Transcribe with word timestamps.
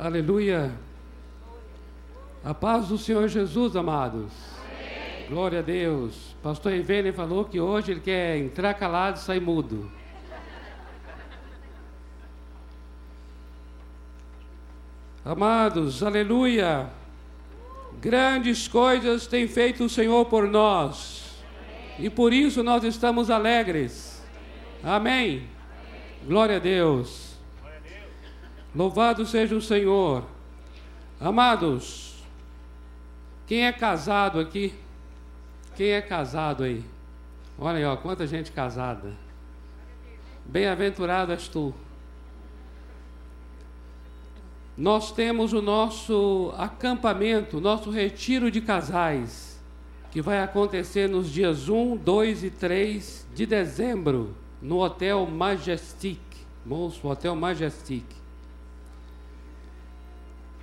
Aleluia. 0.00 0.70
A 2.44 2.54
paz 2.54 2.86
do 2.86 2.96
Senhor 2.96 3.26
Jesus, 3.26 3.74
amados. 3.74 4.30
Amém. 4.56 5.28
Glória 5.28 5.58
a 5.58 5.62
Deus. 5.62 6.36
Pastor 6.40 6.72
Ivene 6.72 7.10
falou 7.10 7.44
que 7.44 7.58
hoje 7.58 7.90
ele 7.90 8.00
quer 8.00 8.36
entrar 8.36 8.74
calado 8.74 9.16
e 9.16 9.20
sair 9.20 9.40
mudo. 9.40 9.90
Amados, 15.24 16.00
aleluia. 16.00 16.88
Grandes 18.00 18.68
coisas 18.68 19.26
tem 19.26 19.48
feito 19.48 19.82
o 19.82 19.88
Senhor 19.88 20.26
por 20.26 20.46
nós. 20.46 21.42
E 21.98 22.08
por 22.08 22.32
isso 22.32 22.62
nós 22.62 22.84
estamos 22.84 23.30
alegres. 23.30 24.24
Amém. 24.80 25.48
Glória 26.24 26.54
a 26.54 26.60
Deus. 26.60 27.27
Louvado 28.74 29.24
seja 29.24 29.56
o 29.56 29.62
Senhor. 29.62 30.24
Amados, 31.18 32.22
quem 33.46 33.64
é 33.64 33.72
casado 33.72 34.38
aqui? 34.38 34.74
Quem 35.74 35.90
é 35.90 36.02
casado 36.02 36.64
aí? 36.64 36.84
Olha 37.58 37.78
aí, 37.78 37.84
ó, 37.84 37.96
quanta 37.96 38.26
gente 38.26 38.52
casada. 38.52 39.16
Bem-aventurado 40.44 41.32
és 41.32 41.48
tu. 41.48 41.74
Nós 44.76 45.12
temos 45.12 45.52
o 45.54 45.62
nosso 45.62 46.52
acampamento, 46.56 47.60
nosso 47.60 47.90
retiro 47.90 48.50
de 48.50 48.60
casais, 48.60 49.58
que 50.10 50.20
vai 50.20 50.42
acontecer 50.42 51.08
nos 51.08 51.30
dias 51.30 51.70
1, 51.70 51.96
2 51.96 52.44
e 52.44 52.50
3 52.50 53.26
de 53.34 53.46
dezembro, 53.46 54.36
no 54.60 54.78
Hotel 54.78 55.26
Majestic. 55.26 56.20
Moço, 56.66 57.08
Hotel 57.08 57.34
Majestic 57.34 58.17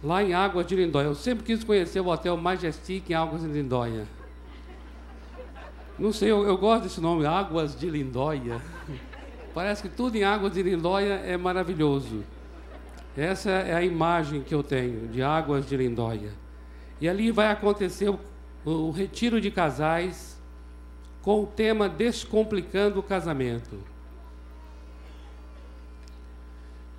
lá 0.04 0.24
em 0.24 0.34
Águas 0.34 0.66
de 0.66 0.76
Lindóia. 0.76 1.08
Eu 1.08 1.16
sempre 1.16 1.44
quis 1.44 1.64
conhecer 1.64 2.00
o 2.00 2.08
Hotel 2.08 2.36
Majestic 2.38 3.10
em 3.10 3.14
Águas 3.14 3.42
de 3.42 3.48
Lindóia. 3.48 4.06
Não 5.98 6.12
sei, 6.12 6.30
eu, 6.30 6.46
eu 6.46 6.58
gosto 6.58 6.84
desse 6.84 7.00
nome, 7.00 7.26
Águas 7.26 7.78
de 7.80 7.90
Lindóia. 7.90 8.62
Parece 9.54 9.84
que 9.84 9.90
tudo 9.90 10.18
em 10.18 10.24
Águas 10.24 10.54
de 10.54 10.62
Lindóia 10.62 11.14
é 11.26 11.38
maravilhoso. 11.38 12.24
Essa 13.16 13.50
é 13.50 13.74
a 13.74 13.82
imagem 13.82 14.42
que 14.42 14.54
eu 14.54 14.62
tenho 14.62 15.08
de 15.08 15.24
Águas 15.24 15.66
de 15.66 15.78
Lindóia. 15.78 16.32
E 17.00 17.08
ali 17.08 17.32
vai 17.32 17.50
acontecer 17.50 18.10
o, 18.10 18.20
o 18.66 18.92
retiro 18.92 19.40
de 19.40 19.50
casais 19.50 20.38
com 21.22 21.44
o 21.44 21.48
tema 21.48 21.88
Descomplicando 21.88 23.00
o 23.00 23.04
Casamento. 23.04 23.95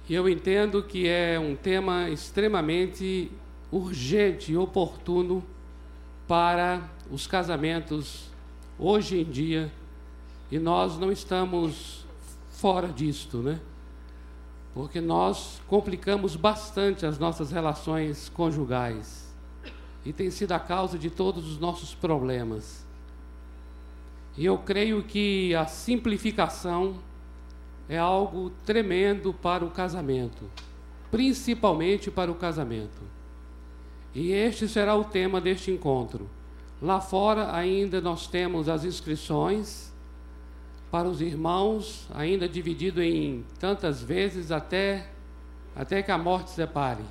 E 0.08 0.14
eu 0.14 0.28
entendo 0.28 0.82
que 0.84 1.08
é 1.08 1.38
um 1.38 1.56
tema 1.56 2.08
extremamente 2.08 3.30
urgente 3.72 4.52
e 4.52 4.56
oportuno 4.56 5.44
para 6.28 6.88
os 7.10 7.26
casamentos 7.26 8.30
hoje 8.78 9.20
em 9.20 9.24
dia, 9.24 9.72
e 10.50 10.58
nós 10.58 10.96
não 10.98 11.10
estamos 11.10 12.06
fora 12.50 12.88
disto, 12.88 13.38
né? 13.38 13.60
Porque 14.72 15.00
nós 15.00 15.60
complicamos 15.66 16.36
bastante 16.36 17.04
as 17.04 17.18
nossas 17.18 17.50
relações 17.50 18.28
conjugais 18.28 19.26
e 20.04 20.12
tem 20.12 20.30
sido 20.30 20.52
a 20.52 20.60
causa 20.60 20.96
de 20.96 21.10
todos 21.10 21.50
os 21.50 21.58
nossos 21.58 21.94
problemas. 21.94 22.86
E 24.36 24.44
eu 24.44 24.58
creio 24.58 25.02
que 25.02 25.54
a 25.54 25.66
simplificação 25.66 26.96
é 27.88 27.98
algo 27.98 28.50
tremendo 28.64 29.32
para 29.32 29.64
o 29.64 29.70
casamento, 29.70 30.50
principalmente 31.10 32.10
para 32.10 32.30
o 32.30 32.34
casamento. 32.34 33.02
E 34.14 34.32
este 34.32 34.68
será 34.68 34.94
o 34.94 35.04
tema 35.04 35.40
deste 35.40 35.70
encontro. 35.70 36.28
Lá 36.80 37.00
fora 37.00 37.54
ainda 37.54 38.00
nós 38.00 38.26
temos 38.26 38.68
as 38.68 38.84
inscrições 38.84 39.92
para 40.90 41.08
os 41.08 41.20
irmãos, 41.20 42.08
ainda 42.14 42.48
dividido 42.48 43.02
em 43.02 43.44
tantas 43.58 44.02
vezes 44.02 44.50
até 44.50 45.08
até 45.74 46.02
que 46.02 46.10
a 46.10 46.16
morte 46.16 46.50
separe. 46.50 47.04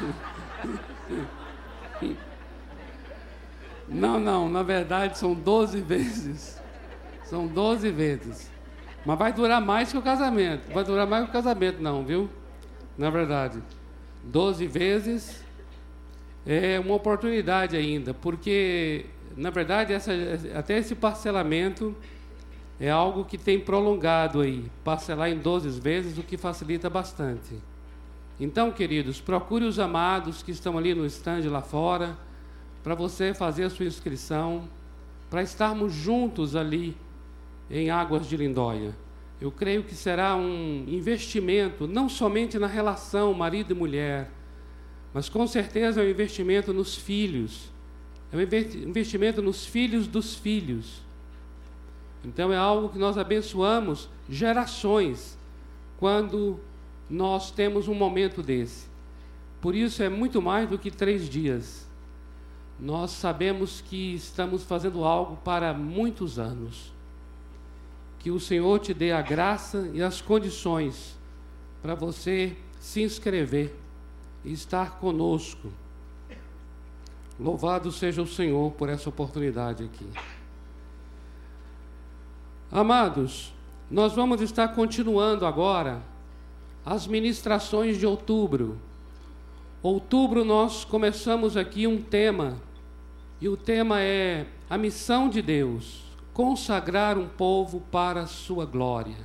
Não, 3.88 4.18
não, 4.18 4.48
na 4.48 4.62
verdade 4.62 5.18
são 5.18 5.34
12 5.34 5.82
vezes. 5.82 6.58
São 7.24 7.46
12 7.46 7.90
vezes. 7.90 8.50
Mas 9.04 9.18
vai 9.18 9.32
durar 9.32 9.60
mais 9.60 9.90
que 9.90 9.98
o 9.98 10.02
casamento. 10.02 10.72
Vai 10.72 10.84
durar 10.84 11.06
mais 11.06 11.24
que 11.24 11.30
o 11.30 11.32
casamento, 11.32 11.82
não, 11.82 12.04
viu? 12.04 12.28
Na 12.96 13.10
verdade. 13.10 13.62
Doze 14.24 14.66
vezes 14.66 15.42
é 16.46 16.78
uma 16.78 16.94
oportunidade 16.94 17.76
ainda, 17.76 18.14
porque, 18.14 19.06
na 19.36 19.50
verdade, 19.50 19.92
essa, 19.92 20.12
até 20.54 20.78
esse 20.78 20.94
parcelamento 20.94 21.94
é 22.78 22.90
algo 22.90 23.24
que 23.24 23.38
tem 23.38 23.58
prolongado 23.60 24.40
aí. 24.40 24.70
Parcelar 24.84 25.30
em 25.30 25.38
12 25.38 25.80
vezes, 25.80 26.18
o 26.18 26.22
que 26.22 26.36
facilita 26.36 26.88
bastante. 26.88 27.54
Então, 28.40 28.72
queridos, 28.72 29.20
procure 29.20 29.64
os 29.64 29.78
amados 29.78 30.42
que 30.42 30.50
estão 30.50 30.76
ali 30.76 30.94
no 30.94 31.06
estande 31.06 31.48
lá 31.48 31.62
fora, 31.62 32.16
para 32.82 32.94
você 32.94 33.32
fazer 33.32 33.64
a 33.64 33.70
sua 33.70 33.86
inscrição, 33.86 34.68
para 35.30 35.42
estarmos 35.42 35.92
juntos 35.92 36.56
ali 36.56 36.96
em 37.72 37.88
Águas 37.88 38.28
de 38.28 38.36
Lindóia. 38.36 38.94
Eu 39.40 39.50
creio 39.50 39.82
que 39.82 39.94
será 39.94 40.36
um 40.36 40.84
investimento 40.86 41.88
não 41.88 42.08
somente 42.08 42.58
na 42.58 42.66
relação 42.66 43.32
marido 43.32 43.72
e 43.72 43.74
mulher, 43.74 44.30
mas 45.12 45.28
com 45.28 45.46
certeza 45.46 46.02
é 46.02 46.04
um 46.04 46.10
investimento 46.10 46.72
nos 46.72 46.94
filhos. 46.94 47.72
É 48.30 48.36
um 48.36 48.40
investimento 48.88 49.42
nos 49.42 49.66
filhos 49.66 50.06
dos 50.06 50.34
filhos. 50.34 51.02
Então 52.24 52.52
é 52.52 52.56
algo 52.56 52.90
que 52.90 52.98
nós 52.98 53.18
abençoamos 53.18 54.08
gerações 54.28 55.36
quando 55.98 56.60
nós 57.10 57.50
temos 57.50 57.88
um 57.88 57.94
momento 57.94 58.42
desse. 58.42 58.86
Por 59.60 59.74
isso 59.74 60.02
é 60.02 60.08
muito 60.08 60.40
mais 60.40 60.68
do 60.68 60.78
que 60.78 60.90
três 60.90 61.28
dias. 61.28 61.86
Nós 62.78 63.10
sabemos 63.10 63.80
que 63.80 64.14
estamos 64.14 64.62
fazendo 64.62 65.04
algo 65.04 65.36
para 65.36 65.72
muitos 65.74 66.38
anos 66.38 66.91
que 68.22 68.30
o 68.30 68.38
Senhor 68.38 68.78
te 68.78 68.94
dê 68.94 69.10
a 69.10 69.20
graça 69.20 69.90
e 69.92 70.00
as 70.00 70.20
condições 70.20 71.18
para 71.82 71.96
você 71.96 72.56
se 72.78 73.02
inscrever 73.02 73.74
e 74.44 74.52
estar 74.52 75.00
conosco. 75.00 75.72
Louvado 77.38 77.90
seja 77.90 78.22
o 78.22 78.26
Senhor 78.26 78.70
por 78.72 78.88
essa 78.88 79.08
oportunidade 79.08 79.82
aqui. 79.82 80.06
Amados, 82.70 83.52
nós 83.90 84.12
vamos 84.12 84.40
estar 84.40 84.68
continuando 84.68 85.44
agora 85.44 86.00
as 86.86 87.08
ministrações 87.08 87.98
de 87.98 88.06
outubro. 88.06 88.78
Outubro 89.82 90.44
nós 90.44 90.84
começamos 90.84 91.56
aqui 91.56 91.88
um 91.88 92.00
tema, 92.00 92.56
e 93.40 93.48
o 93.48 93.56
tema 93.56 94.00
é 94.00 94.46
a 94.70 94.78
missão 94.78 95.28
de 95.28 95.42
Deus 95.42 96.11
consagrar 96.32 97.18
um 97.18 97.28
povo 97.28 97.80
para 97.90 98.22
a 98.22 98.26
sua 98.26 98.64
glória, 98.64 99.16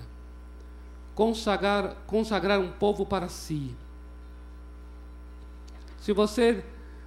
consagrar, 1.15 1.95
consagrar 2.05 2.59
um 2.59 2.71
povo 2.71 3.05
para 3.05 3.29
si. 3.29 3.75
Se 5.99 6.11
você 6.13 6.63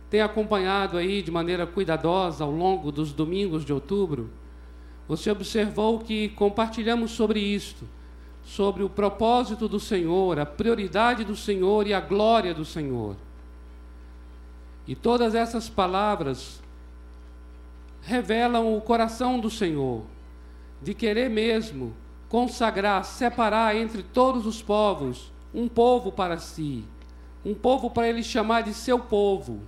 tem 0.08 0.20
acompanhado 0.20 0.96
aí 0.96 1.22
de 1.22 1.30
maneira 1.30 1.66
cuidadosa 1.66 2.44
ao 2.44 2.50
longo 2.50 2.90
dos 2.90 3.12
domingos 3.12 3.64
de 3.64 3.72
outubro, 3.72 4.30
você 5.06 5.30
observou 5.30 5.98
que 5.98 6.28
compartilhamos 6.30 7.12
sobre 7.12 7.40
isto, 7.40 7.86
sobre 8.44 8.82
o 8.82 8.88
propósito 8.88 9.68
do 9.68 9.78
Senhor, 9.78 10.38
a 10.38 10.46
prioridade 10.46 11.24
do 11.24 11.36
Senhor 11.36 11.86
e 11.86 11.92
a 11.92 12.00
glória 12.00 12.54
do 12.54 12.64
Senhor. 12.64 13.16
E 14.86 14.94
todas 14.94 15.34
essas 15.34 15.68
palavras 15.68 16.59
revelam 18.02 18.76
o 18.76 18.80
coração 18.80 19.38
do 19.38 19.50
Senhor, 19.50 20.02
de 20.82 20.94
querer 20.94 21.28
mesmo 21.28 21.94
consagrar, 22.28 23.04
separar 23.04 23.76
entre 23.76 24.02
todos 24.02 24.46
os 24.46 24.62
povos 24.62 25.32
um 25.52 25.68
povo 25.68 26.12
para 26.12 26.38
si, 26.38 26.84
um 27.44 27.54
povo 27.54 27.90
para 27.90 28.08
ele 28.08 28.22
chamar 28.22 28.62
de 28.62 28.72
seu 28.72 28.98
povo, 28.98 29.60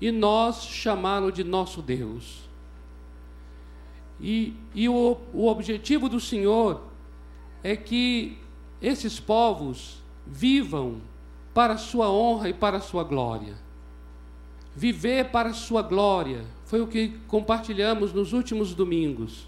e 0.00 0.10
nós 0.10 0.64
chamá-lo 0.64 1.30
de 1.30 1.44
nosso 1.44 1.80
Deus. 1.80 2.48
E, 4.20 4.56
e 4.74 4.88
o, 4.88 5.16
o 5.32 5.46
objetivo 5.46 6.08
do 6.08 6.20
Senhor 6.20 6.82
é 7.62 7.76
que 7.76 8.38
esses 8.80 9.20
povos 9.20 10.02
vivam 10.26 11.00
para 11.54 11.76
sua 11.76 12.10
honra 12.10 12.48
e 12.48 12.54
para 12.54 12.78
a 12.78 12.80
sua 12.80 13.04
glória. 13.04 13.54
Viver 14.74 15.30
para 15.30 15.50
a 15.50 15.54
sua 15.54 15.82
glória, 15.82 16.44
foi 16.64 16.80
o 16.80 16.86
que 16.86 17.18
compartilhamos 17.28 18.12
nos 18.12 18.32
últimos 18.32 18.74
domingos. 18.74 19.46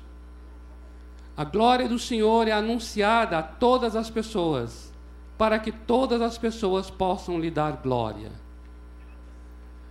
A 1.36 1.44
glória 1.44 1.88
do 1.88 1.98
Senhor 1.98 2.46
é 2.46 2.52
anunciada 2.52 3.38
a 3.38 3.42
todas 3.42 3.96
as 3.96 4.10
pessoas, 4.10 4.92
para 5.38 5.58
que 5.58 5.72
todas 5.72 6.20
as 6.20 6.38
pessoas 6.38 6.90
possam 6.90 7.40
lhe 7.40 7.50
dar 7.50 7.72
glória. 7.82 8.30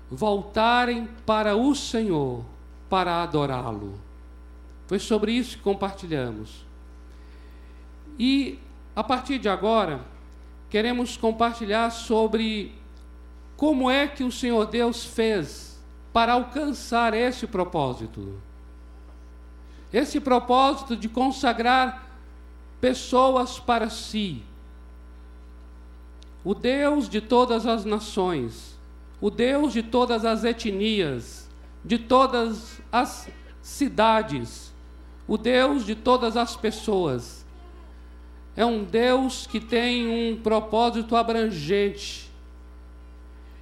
Voltarem 0.10 1.10
para 1.26 1.56
o 1.56 1.74
Senhor 1.74 2.46
para 2.88 3.24
adorá-lo. 3.24 4.00
Foi 4.86 5.00
sobre 5.00 5.32
isso 5.32 5.58
que 5.58 5.64
compartilhamos. 5.64 6.64
E 8.20 8.60
a 8.96 9.04
partir 9.04 9.40
de 9.40 9.50
agora, 9.50 10.02
queremos 10.70 11.18
compartilhar 11.18 11.90
sobre 11.90 12.76
como 13.64 13.90
é 13.90 14.06
que 14.10 14.26
o 14.26 14.32
Senhor 14.32 14.66
Deus 14.66 15.06
fez 15.06 15.82
para 16.12 16.34
alcançar 16.34 17.14
esse 17.14 17.48
propósito. 17.48 18.38
Esse 19.94 20.20
propósito 20.20 20.98
de 20.98 21.08
consagrar 21.08 22.12
pessoas 22.82 23.60
para 23.60 23.90
si. 23.90 24.44
O 26.44 26.54
Deus 26.54 27.08
de 27.08 27.22
todas 27.22 27.66
as 27.66 27.86
nações, 27.86 28.78
o 29.22 29.30
Deus 29.30 29.72
de 29.72 29.82
todas 29.82 30.26
as 30.26 30.44
etnias, 30.44 31.50
de 31.86 31.98
todas 31.98 32.82
as 32.92 33.30
cidades, 33.62 34.74
o 35.26 35.38
Deus 35.38 35.86
de 35.86 35.96
todas 35.96 36.36
as 36.36 36.54
pessoas. 36.54 37.46
É 38.58 38.66
um 38.66 38.84
Deus 38.84 39.48
que 39.48 39.62
tem 39.62 40.34
um 40.34 40.42
propósito 40.42 41.16
abrangente. 41.16 42.33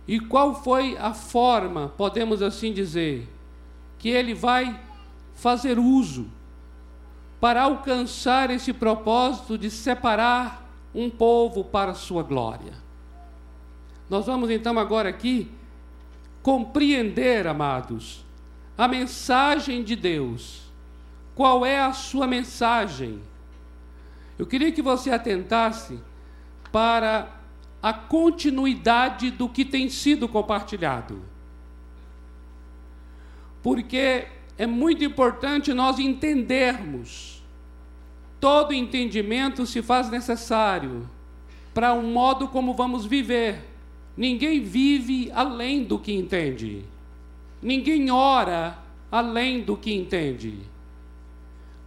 E 0.08 0.20
qual 0.20 0.56
foi 0.56 0.98
a 0.98 1.14
forma, 1.14 1.90
podemos 1.90 2.42
assim 2.42 2.74
dizer, 2.74 3.30
que 3.98 4.10
ele 4.10 4.34
vai 4.34 4.80
fazer 5.36 5.78
uso 5.78 6.28
para 7.40 7.64
alcançar 7.64 8.50
esse 8.50 8.74
propósito 8.74 9.58
de 9.58 9.70
separar 9.70 10.70
um 10.94 11.10
povo 11.10 11.64
para 11.64 11.92
a 11.92 11.96
sua 11.96 12.24
glória? 12.24 12.74
Nós 14.10 14.26
vamos 14.26 14.50
então 14.50 14.78
agora 14.78 15.10
aqui 15.10 15.50
compreender, 16.44 17.48
amados, 17.48 18.26
a 18.78 18.88
mensagem 18.88 19.84
de 19.84 19.96
Deus. 19.96 20.64
Qual 21.36 21.66
é 21.66 21.80
a 21.80 21.94
sua 21.94 22.28
mensagem? 22.28 23.22
Eu 24.38 24.46
queria 24.46 24.72
que 24.72 24.82
você 24.82 25.12
atentasse 25.12 26.00
para 26.72 27.41
a 27.82 27.92
continuidade 27.92 29.32
do 29.32 29.50
que 29.50 29.66
tem 29.66 29.90
sido 29.90 30.28
compartilhado. 30.28 31.22
Porque 33.64 34.28
é 34.58 34.68
muito 34.68 35.04
importante 35.04 35.74
nós 35.74 35.98
entendermos. 36.00 37.42
Todo 38.40 38.74
entendimento 38.74 39.66
se 39.66 39.82
faz 39.82 40.10
necessário 40.10 41.10
para 41.74 41.94
um 41.94 42.12
modo 42.12 42.48
como 42.48 42.74
vamos 42.74 43.06
viver. 43.06 43.66
Ninguém 44.16 44.62
vive 44.62 45.32
além 45.34 45.84
do 45.84 45.98
que 45.98 46.14
entende. 46.14 46.86
Ninguém 47.62 48.12
ora 48.12 48.78
além 49.12 49.62
do 49.62 49.78
que 49.78 49.94
entende. 49.94 50.60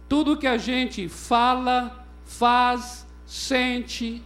Tudo 0.07 0.37
que 0.37 0.47
a 0.47 0.57
gente 0.57 1.09
fala, 1.09 2.05
faz, 2.25 3.05
sente, 3.25 4.21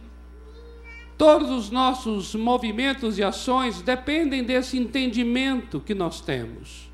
todos 1.20 1.50
os 1.50 1.70
nossos 1.70 2.34
movimentos 2.34 3.18
e 3.18 3.22
ações 3.22 3.82
dependem 3.82 4.42
desse 4.42 4.78
entendimento 4.78 5.78
que 5.78 5.94
nós 5.94 6.22
temos. 6.22 6.90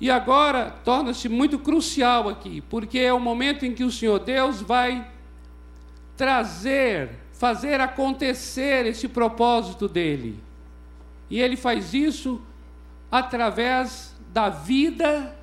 E 0.00 0.10
agora 0.10 0.70
torna-se 0.82 1.28
muito 1.28 1.58
crucial 1.58 2.30
aqui, 2.30 2.62
porque 2.62 2.98
é 2.98 3.12
o 3.12 3.20
momento 3.20 3.66
em 3.66 3.74
que 3.74 3.84
o 3.84 3.92
Senhor 3.92 4.18
Deus 4.20 4.62
vai 4.62 5.06
trazer, 6.16 7.10
fazer 7.34 7.78
acontecer 7.78 8.86
esse 8.86 9.06
propósito 9.06 9.86
dele. 9.86 10.40
E 11.28 11.38
ele 11.42 11.58
faz 11.58 11.92
isso 11.92 12.40
através 13.10 14.16
da 14.32 14.48
vida 14.48 15.36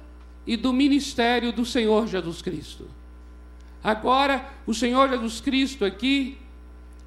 e 0.48 0.58
do 0.58 0.74
ministério 0.74 1.54
do 1.54 1.64
Senhor 1.64 2.08
Jesus 2.08 2.42
Cristo. 2.42 2.88
Agora, 3.84 4.50
o 4.66 4.74
Senhor 4.74 5.10
Jesus 5.10 5.40
Cristo 5.40 5.86
aqui 5.86 6.40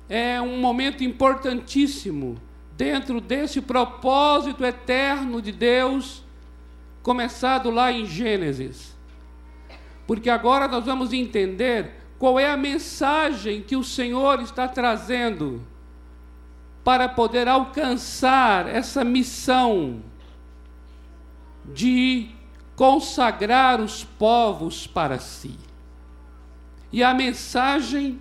é 0.09 0.41
um 0.41 0.59
momento 0.59 1.03
importantíssimo 1.05 2.41
dentro 2.77 3.21
desse 3.21 3.61
propósito 3.61 4.65
eterno 4.65 5.41
de 5.41 5.53
Deus, 5.53 6.25
começado 7.03 7.71
lá 7.71 7.93
em 7.93 8.07
Gênesis. 8.07 8.97
Porque 10.07 10.29
agora 10.29 10.67
nós 10.67 10.85
vamos 10.85 11.13
entender 11.13 11.93
qual 12.19 12.39
é 12.39 12.51
a 12.51 12.57
mensagem 12.57 13.63
que 13.63 13.77
o 13.77 13.85
Senhor 13.85 14.41
está 14.41 14.69
trazendo 14.69 15.63
para 16.85 17.09
poder 17.09 17.49
alcançar 17.49 18.67
essa 18.67 19.05
missão 19.05 20.03
de 21.65 22.29
consagrar 22.75 23.81
os 23.81 24.03
povos 24.03 24.87
para 24.87 25.19
si. 25.19 25.57
E 26.91 27.03
a 27.03 27.15
mensagem 27.15 28.21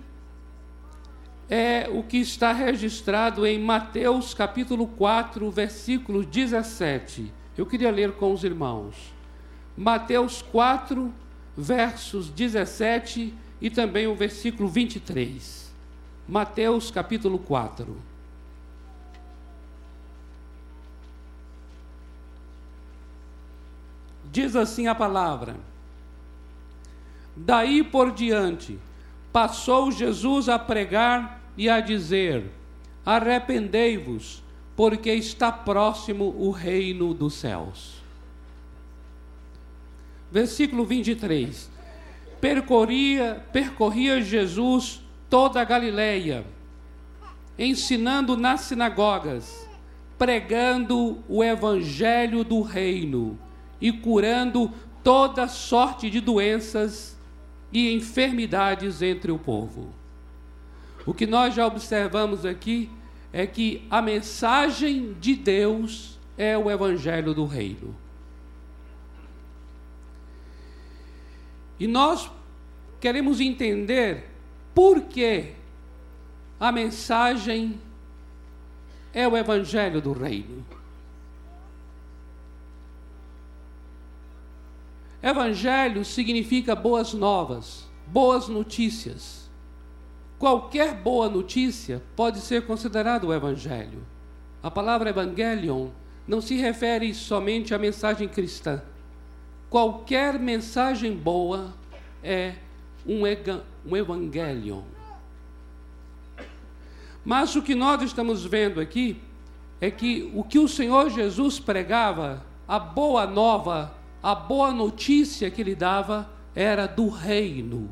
é 1.54 1.86
o 1.86 2.02
que 2.02 2.16
está 2.16 2.50
registrado 2.50 3.46
em 3.46 3.60
Mateus 3.60 4.32
capítulo 4.32 4.86
4, 4.86 5.50
versículo 5.50 6.24
17. 6.24 7.30
Eu 7.58 7.66
queria 7.66 7.90
ler 7.90 8.12
com 8.12 8.32
os 8.32 8.42
irmãos. 8.42 9.12
Mateus 9.76 10.40
4, 10.40 11.12
versos 11.54 12.30
17 12.30 13.34
e 13.60 13.68
também 13.68 14.06
o 14.06 14.14
versículo 14.14 14.66
23. 14.66 15.70
Mateus 16.26 16.90
capítulo 16.90 17.38
4. 17.38 18.00
Diz 24.32 24.56
assim 24.56 24.86
a 24.86 24.94
palavra: 24.94 25.56
Daí 27.36 27.84
por 27.84 28.10
diante, 28.10 28.78
passou 29.30 29.92
Jesus 29.92 30.48
a 30.48 30.58
pregar 30.58 31.41
e 31.56 31.68
a 31.68 31.80
dizer: 31.80 32.44
Arrependei-vos, 33.04 34.42
porque 34.76 35.12
está 35.12 35.50
próximo 35.50 36.34
o 36.38 36.50
reino 36.50 37.12
dos 37.12 37.34
céus. 37.34 38.02
Versículo 40.30 40.84
23. 40.86 41.70
Percorria, 42.40 43.44
percorria 43.52 44.20
Jesus 44.20 45.00
toda 45.28 45.60
a 45.60 45.64
Galileia, 45.64 46.44
ensinando 47.58 48.36
nas 48.36 48.62
sinagogas, 48.62 49.68
pregando 50.18 51.22
o 51.28 51.44
evangelho 51.44 52.42
do 52.42 52.62
reino 52.62 53.38
e 53.80 53.92
curando 53.92 54.72
toda 55.02 55.46
sorte 55.48 56.08
de 56.08 56.20
doenças 56.20 57.16
e 57.72 57.92
enfermidades 57.94 59.02
entre 59.02 59.30
o 59.30 59.38
povo. 59.38 60.01
O 61.04 61.12
que 61.12 61.26
nós 61.26 61.54
já 61.54 61.66
observamos 61.66 62.46
aqui 62.46 62.90
é 63.32 63.46
que 63.46 63.86
a 63.90 64.00
mensagem 64.00 65.14
de 65.14 65.34
Deus 65.34 66.18
é 66.36 66.56
o 66.56 66.70
evangelho 66.70 67.34
do 67.34 67.44
reino. 67.44 67.94
E 71.78 71.86
nós 71.86 72.30
queremos 73.00 73.40
entender 73.40 74.30
por 74.74 75.02
que 75.02 75.52
a 76.60 76.70
mensagem 76.70 77.80
é 79.12 79.26
o 79.26 79.36
evangelho 79.36 80.00
do 80.00 80.12
reino. 80.12 80.64
Evangelho 85.22 86.04
significa 86.04 86.74
boas 86.74 87.12
novas, 87.12 87.88
boas 88.06 88.48
notícias. 88.48 89.41
Qualquer 90.42 90.92
boa 90.92 91.28
notícia 91.28 92.02
pode 92.16 92.40
ser 92.40 92.66
considerado 92.66 93.28
o 93.28 93.32
Evangelho. 93.32 94.04
A 94.60 94.68
palavra 94.68 95.10
Evangelion 95.10 95.90
não 96.26 96.40
se 96.40 96.56
refere 96.56 97.14
somente 97.14 97.72
à 97.72 97.78
mensagem 97.78 98.26
cristã. 98.26 98.82
Qualquer 99.70 100.40
mensagem 100.40 101.14
boa 101.14 101.72
é 102.24 102.54
um, 103.06 103.20
um 103.86 103.96
Evangelion. 103.96 104.82
Mas 107.24 107.54
o 107.54 107.62
que 107.62 107.76
nós 107.76 108.02
estamos 108.02 108.44
vendo 108.44 108.80
aqui 108.80 109.22
é 109.80 109.92
que 109.92 110.28
o 110.34 110.42
que 110.42 110.58
o 110.58 110.66
Senhor 110.66 111.08
Jesus 111.08 111.60
pregava, 111.60 112.44
a 112.66 112.80
boa 112.80 113.28
nova 113.28 113.94
a 114.20 114.34
boa 114.34 114.72
notícia 114.72 115.52
que 115.52 115.60
ele 115.60 115.76
dava 115.76 116.28
era 116.52 116.86
do 116.86 117.08
reino, 117.08 117.88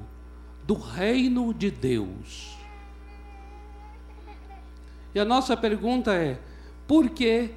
do 0.70 0.74
reino 0.74 1.52
de 1.52 1.68
Deus. 1.68 2.56
E 5.12 5.18
a 5.18 5.24
nossa 5.24 5.56
pergunta 5.56 6.14
é: 6.14 6.38
por 6.86 7.10
que 7.10 7.50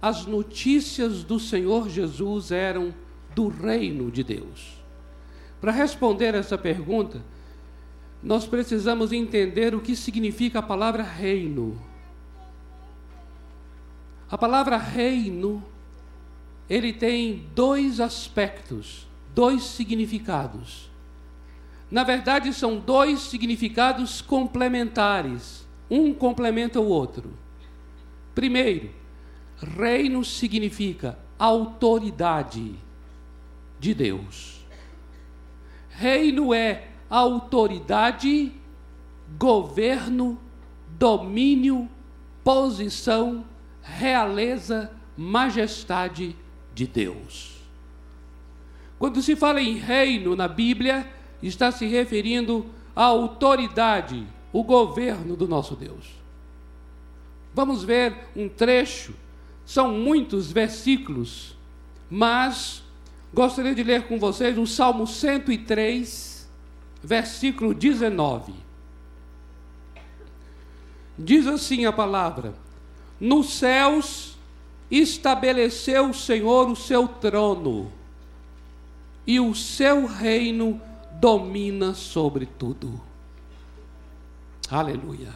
as 0.00 0.26
notícias 0.26 1.24
do 1.24 1.40
Senhor 1.40 1.88
Jesus 1.88 2.52
eram 2.52 2.94
do 3.34 3.48
reino 3.48 4.12
de 4.12 4.22
Deus? 4.22 4.80
Para 5.60 5.72
responder 5.72 6.36
essa 6.36 6.56
pergunta, 6.56 7.20
nós 8.22 8.46
precisamos 8.46 9.10
entender 9.10 9.74
o 9.74 9.80
que 9.80 9.96
significa 9.96 10.60
a 10.60 10.62
palavra 10.62 11.02
reino. 11.02 11.76
A 14.30 14.38
palavra 14.38 14.76
reino, 14.76 15.64
ele 16.70 16.92
tem 16.92 17.44
dois 17.56 17.98
aspectos, 17.98 19.08
dois 19.34 19.64
significados. 19.64 20.91
Na 21.92 22.04
verdade, 22.04 22.54
são 22.54 22.78
dois 22.78 23.20
significados 23.20 24.22
complementares. 24.22 25.68
Um 25.90 26.14
complementa 26.14 26.80
o 26.80 26.86
outro. 26.86 27.36
Primeiro, 28.34 28.88
reino 29.58 30.24
significa 30.24 31.18
autoridade 31.38 32.76
de 33.78 33.92
Deus. 33.92 34.64
Reino 35.90 36.54
é 36.54 36.88
autoridade, 37.10 38.50
governo, 39.38 40.40
domínio, 40.98 41.90
posição, 42.42 43.44
realeza, 43.82 44.90
majestade 45.14 46.34
de 46.74 46.86
Deus. 46.86 47.58
Quando 48.98 49.20
se 49.20 49.36
fala 49.36 49.60
em 49.60 49.76
reino 49.76 50.34
na 50.34 50.48
Bíblia, 50.48 51.20
está 51.42 51.72
se 51.72 51.86
referindo 51.86 52.66
à 52.94 53.04
autoridade, 53.04 54.26
o 54.52 54.62
governo 54.62 55.34
do 55.34 55.48
nosso 55.48 55.74
Deus. 55.74 56.10
Vamos 57.54 57.82
ver 57.82 58.28
um 58.36 58.48
trecho, 58.48 59.14
são 59.64 59.92
muitos 59.92 60.52
versículos, 60.52 61.56
mas 62.08 62.82
gostaria 63.32 63.74
de 63.74 63.82
ler 63.82 64.06
com 64.06 64.18
vocês 64.18 64.56
o 64.56 64.66
Salmo 64.66 65.06
103, 65.06 66.48
versículo 67.02 67.74
19. 67.74 68.52
Diz 71.18 71.46
assim 71.46 71.84
a 71.84 71.92
palavra: 71.92 72.54
Nos 73.20 73.54
céus 73.54 74.36
estabeleceu 74.90 76.10
o 76.10 76.14
Senhor 76.14 76.70
o 76.70 76.76
seu 76.76 77.06
trono, 77.08 77.92
e 79.26 79.40
o 79.40 79.54
seu 79.54 80.06
reino 80.06 80.80
domina 81.22 81.94
sobre 81.94 82.46
tudo. 82.46 83.00
Aleluia. 84.68 85.32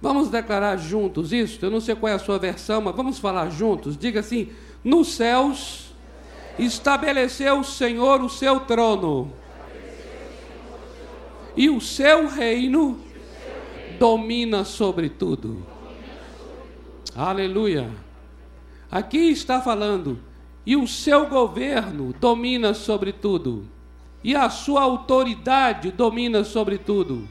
Vamos 0.00 0.30
declarar 0.30 0.76
juntos 0.76 1.32
isso? 1.32 1.58
Eu 1.64 1.70
não 1.70 1.80
sei 1.80 1.96
qual 1.96 2.12
é 2.12 2.14
a 2.14 2.18
sua 2.20 2.38
versão, 2.38 2.80
mas 2.80 2.94
vamos 2.94 3.18
falar 3.18 3.50
juntos. 3.50 3.96
Diga 3.96 4.20
assim: 4.20 4.50
Nos 4.84 5.14
céus 5.14 5.92
estabeleceu 6.56 7.58
o 7.58 7.64
Senhor 7.64 8.22
o 8.22 8.28
seu 8.28 8.60
trono, 8.60 9.32
e 11.56 11.68
o 11.68 11.80
seu 11.80 12.28
reino 12.28 13.00
domina 13.98 14.64
sobre 14.64 15.08
tudo. 15.08 15.66
Aleluia. 17.16 17.90
Aqui 18.88 19.30
está 19.30 19.60
falando, 19.60 20.20
e 20.64 20.76
o 20.76 20.86
seu 20.86 21.26
governo 21.26 22.14
domina 22.20 22.74
sobre 22.74 23.12
tudo 23.12 23.71
e 24.24 24.36
a 24.36 24.48
sua 24.48 24.82
autoridade 24.82 25.90
domina 25.90 26.44
sobre 26.44 26.78
tudo. 26.78 27.28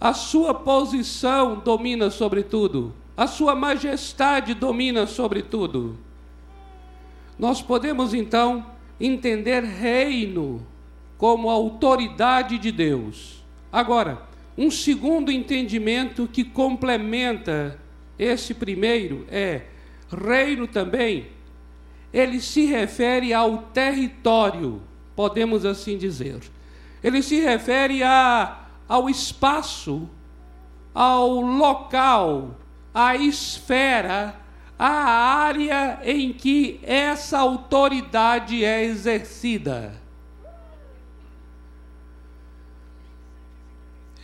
A 0.00 0.12
sua 0.12 0.54
posição 0.54 1.58
domina 1.58 2.10
sobre 2.10 2.42
tudo. 2.42 2.94
A 3.16 3.26
sua 3.26 3.54
majestade 3.54 4.54
domina 4.54 5.06
sobre 5.06 5.42
tudo. 5.42 5.96
Nós 7.38 7.62
podemos 7.62 8.14
então 8.14 8.66
entender 9.00 9.62
reino 9.62 10.66
como 11.18 11.50
autoridade 11.50 12.58
de 12.58 12.70
Deus. 12.70 13.42
Agora, 13.72 14.22
um 14.56 14.70
segundo 14.70 15.30
entendimento 15.30 16.26
que 16.26 16.44
complementa 16.44 17.78
esse 18.18 18.54
primeiro 18.54 19.26
é 19.30 19.62
reino 20.10 20.66
também 20.66 21.35
ele 22.16 22.40
se 22.40 22.64
refere 22.64 23.34
ao 23.34 23.58
território, 23.58 24.80
podemos 25.14 25.66
assim 25.66 25.98
dizer. 25.98 26.40
Ele 27.04 27.22
se 27.22 27.40
refere 27.40 28.02
a, 28.02 28.64
ao 28.88 29.10
espaço, 29.10 30.08
ao 30.94 31.42
local, 31.42 32.56
à 32.94 33.14
esfera, 33.14 34.34
à 34.78 34.88
área 34.88 36.00
em 36.04 36.32
que 36.32 36.80
essa 36.82 37.38
autoridade 37.38 38.64
é 38.64 38.84
exercida. 38.84 40.00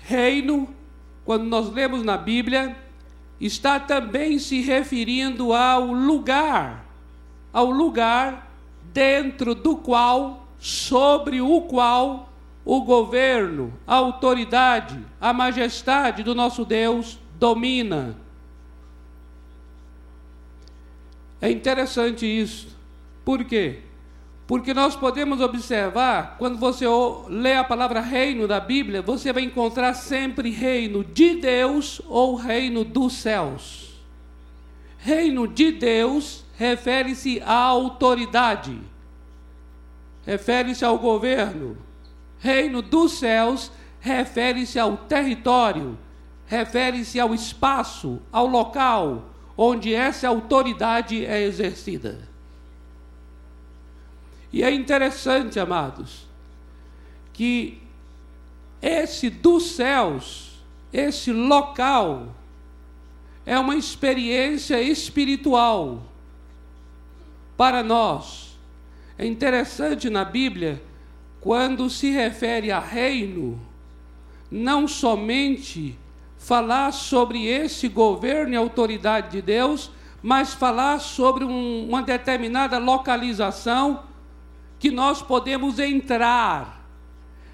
Reino, 0.00 0.74
quando 1.26 1.44
nós 1.44 1.70
lemos 1.70 2.02
na 2.02 2.16
Bíblia, 2.16 2.74
está 3.38 3.78
também 3.78 4.38
se 4.38 4.62
referindo 4.62 5.52
ao 5.52 5.84
lugar 5.92 6.90
ao 7.52 7.70
lugar 7.70 8.50
dentro 8.92 9.54
do 9.54 9.76
qual, 9.76 10.46
sobre 10.58 11.40
o 11.40 11.62
qual, 11.62 12.32
o 12.64 12.82
governo, 12.82 13.72
a 13.86 13.96
autoridade, 13.96 14.98
a 15.20 15.32
majestade 15.32 16.22
do 16.22 16.34
nosso 16.34 16.64
Deus 16.64 17.18
domina. 17.38 18.16
É 21.40 21.50
interessante 21.50 22.24
isso. 22.24 22.76
Por 23.24 23.44
quê? 23.44 23.80
Porque 24.46 24.74
nós 24.74 24.94
podemos 24.94 25.40
observar, 25.40 26.36
quando 26.38 26.58
você 26.58 26.84
lê 27.28 27.54
a 27.54 27.64
palavra 27.64 28.00
reino 28.00 28.46
da 28.46 28.60
Bíblia, 28.60 29.02
você 29.02 29.32
vai 29.32 29.42
encontrar 29.42 29.94
sempre 29.94 30.50
reino 30.50 31.02
de 31.02 31.36
Deus 31.36 32.00
ou 32.06 32.36
reino 32.36 32.84
dos 32.84 33.14
céus. 33.14 33.92
Reino 34.98 35.48
de 35.48 35.72
Deus 35.72 36.44
refere-se 36.62 37.42
à 37.44 37.54
autoridade, 37.54 38.78
refere-se 40.24 40.84
ao 40.84 40.96
governo. 40.96 41.76
Reino 42.38 42.80
dos 42.80 43.18
céus 43.18 43.72
refere-se 43.98 44.78
ao 44.78 44.96
território, 44.96 45.98
refere-se 46.46 47.18
ao 47.18 47.34
espaço, 47.34 48.22
ao 48.30 48.46
local 48.46 49.28
onde 49.56 49.92
essa 49.92 50.28
autoridade 50.28 51.26
é 51.26 51.42
exercida. 51.42 52.28
E 54.52 54.62
é 54.62 54.70
interessante, 54.72 55.58
amados, 55.58 56.28
que 57.32 57.82
esse 58.80 59.28
dos 59.28 59.72
céus, 59.72 60.62
esse 60.92 61.32
local, 61.32 62.28
é 63.44 63.58
uma 63.58 63.74
experiência 63.74 64.80
espiritual 64.80 66.11
para 67.62 67.80
nós. 67.80 68.58
É 69.16 69.24
interessante 69.24 70.10
na 70.10 70.24
Bíblia, 70.24 70.82
quando 71.40 71.88
se 71.88 72.10
refere 72.10 72.72
a 72.72 72.80
reino, 72.80 73.56
não 74.50 74.88
somente 74.88 75.96
falar 76.36 76.90
sobre 76.90 77.46
esse 77.46 77.86
governo 77.86 78.54
e 78.54 78.56
autoridade 78.56 79.30
de 79.30 79.42
Deus, 79.42 79.92
mas 80.20 80.52
falar 80.52 80.98
sobre 80.98 81.44
um, 81.44 81.88
uma 81.88 82.02
determinada 82.02 82.78
localização 82.78 84.06
que 84.80 84.90
nós 84.90 85.22
podemos 85.22 85.78
entrar. 85.78 86.84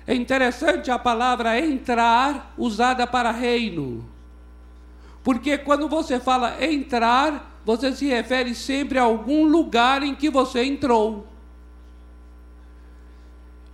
É 0.06 0.14
interessante 0.14 0.90
a 0.90 0.98
palavra 0.98 1.60
entrar 1.60 2.54
usada 2.56 3.06
para 3.06 3.30
reino. 3.30 4.08
Porque 5.22 5.58
quando 5.58 5.86
você 5.86 6.18
fala 6.18 6.64
entrar, 6.64 7.47
você 7.64 7.92
se 7.92 8.06
refere 8.06 8.54
sempre 8.54 8.98
a 8.98 9.02
algum 9.02 9.46
lugar 9.46 10.02
em 10.02 10.14
que 10.14 10.30
você 10.30 10.64
entrou. 10.64 11.26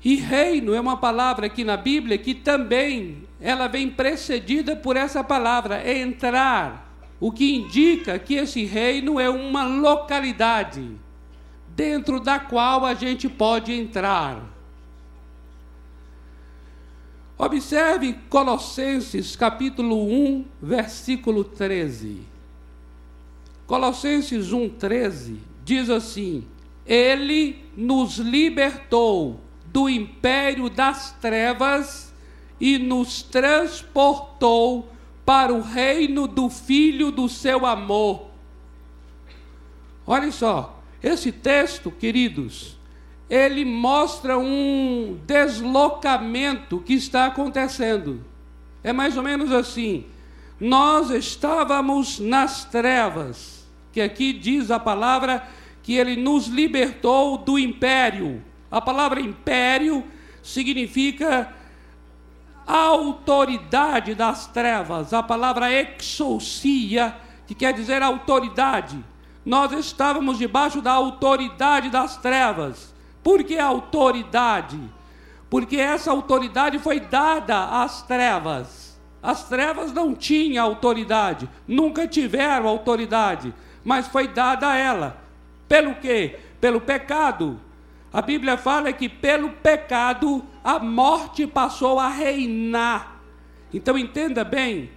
E 0.04 0.16
reino 0.16 0.74
é 0.74 0.80
uma 0.80 0.98
palavra 0.98 1.46
aqui 1.46 1.64
na 1.64 1.78
Bíblia 1.78 2.18
que 2.18 2.34
também 2.34 3.22
ela 3.40 3.68
vem 3.68 3.88
precedida 3.88 4.76
por 4.76 4.96
essa 4.96 5.24
palavra 5.24 5.90
entrar, 5.90 6.92
o 7.18 7.32
que 7.32 7.54
indica 7.54 8.18
que 8.18 8.34
esse 8.34 8.64
reino 8.64 9.18
é 9.18 9.30
uma 9.30 9.64
localidade 9.64 10.90
dentro 11.74 12.20
da 12.20 12.38
qual 12.38 12.84
a 12.84 12.92
gente 12.92 13.28
pode 13.28 13.72
entrar. 13.72 14.42
Observe 17.36 18.14
Colossenses 18.28 19.34
capítulo 19.34 20.06
1, 20.06 20.44
versículo 20.62 21.42
13. 21.42 22.33
Colossenses 23.66 24.50
1,13 24.50 25.37
diz 25.64 25.88
assim: 25.88 26.44
Ele 26.87 27.64
nos 27.76 28.18
libertou 28.18 29.40
do 29.66 29.88
império 29.88 30.68
das 30.68 31.12
trevas 31.12 32.12
e 32.61 32.78
nos 32.78 33.23
transportou 33.23 34.88
para 35.25 35.52
o 35.52 35.61
reino 35.61 36.28
do 36.28 36.49
Filho 36.49 37.11
do 37.11 37.28
seu 37.28 37.64
amor. 37.64 38.28
Olha 40.06 40.30
só, 40.30 40.83
esse 41.02 41.33
texto, 41.33 41.90
queridos, 41.90 42.78
ele 43.28 43.64
mostra 43.64 44.38
um 44.38 45.18
deslocamento 45.26 46.78
que 46.80 46.92
está 46.92 47.26
acontecendo. 47.26 48.23
É 48.83 48.92
mais 48.92 49.16
ou 49.16 49.23
menos 49.23 49.50
assim: 49.50 50.04
nós 50.61 51.11
estávamos 51.11 52.18
nas 52.18 52.64
trevas, 52.64 53.66
que 53.92 54.00
aqui 54.00 54.32
diz 54.32 54.70
a 54.70 54.78
palavra 54.78 55.46
que 55.82 55.94
ele 55.94 56.16
nos 56.16 56.46
libertou 56.46 57.37
do 57.37 57.58
império. 57.58 58.42
A 58.70 58.80
palavra 58.80 59.20
império 59.20 60.04
significa 60.42 61.52
autoridade 62.66 64.14
das 64.14 64.46
trevas. 64.46 65.12
A 65.12 65.23
palavra 65.23 65.70
exousia, 65.70 67.16
que 67.46 67.54
quer 67.54 67.75
dizer 67.75 68.02
autoridade. 68.02 69.04
Nós 69.44 69.73
estávamos 69.73 70.38
debaixo 70.38 70.80
da 70.80 70.92
autoridade 70.92 71.90
das 71.90 72.16
trevas. 72.16 72.94
Por 73.23 73.44
que 73.44 73.58
autoridade? 73.58 74.80
Porque 75.50 75.76
essa 75.76 76.11
autoridade 76.11 76.78
foi 76.78 77.00
dada 77.00 77.82
às 77.82 78.02
trevas. 78.02 78.83
As 79.24 79.48
trevas 79.48 79.90
não 79.90 80.14
tinham 80.14 80.62
autoridade, 80.62 81.48
nunca 81.66 82.06
tiveram 82.06 82.68
autoridade, 82.68 83.54
mas 83.82 84.06
foi 84.06 84.28
dada 84.28 84.68
a 84.68 84.76
ela. 84.76 85.16
Pelo 85.66 85.94
quê? 85.94 86.38
Pelo 86.60 86.78
pecado. 86.78 87.58
A 88.12 88.20
Bíblia 88.20 88.58
fala 88.58 88.92
que 88.92 89.08
pelo 89.08 89.48
pecado 89.48 90.44
a 90.62 90.78
morte 90.78 91.46
passou 91.46 91.98
a 91.98 92.06
reinar. 92.06 93.16
Então 93.72 93.96
entenda 93.96 94.44
bem 94.44 94.90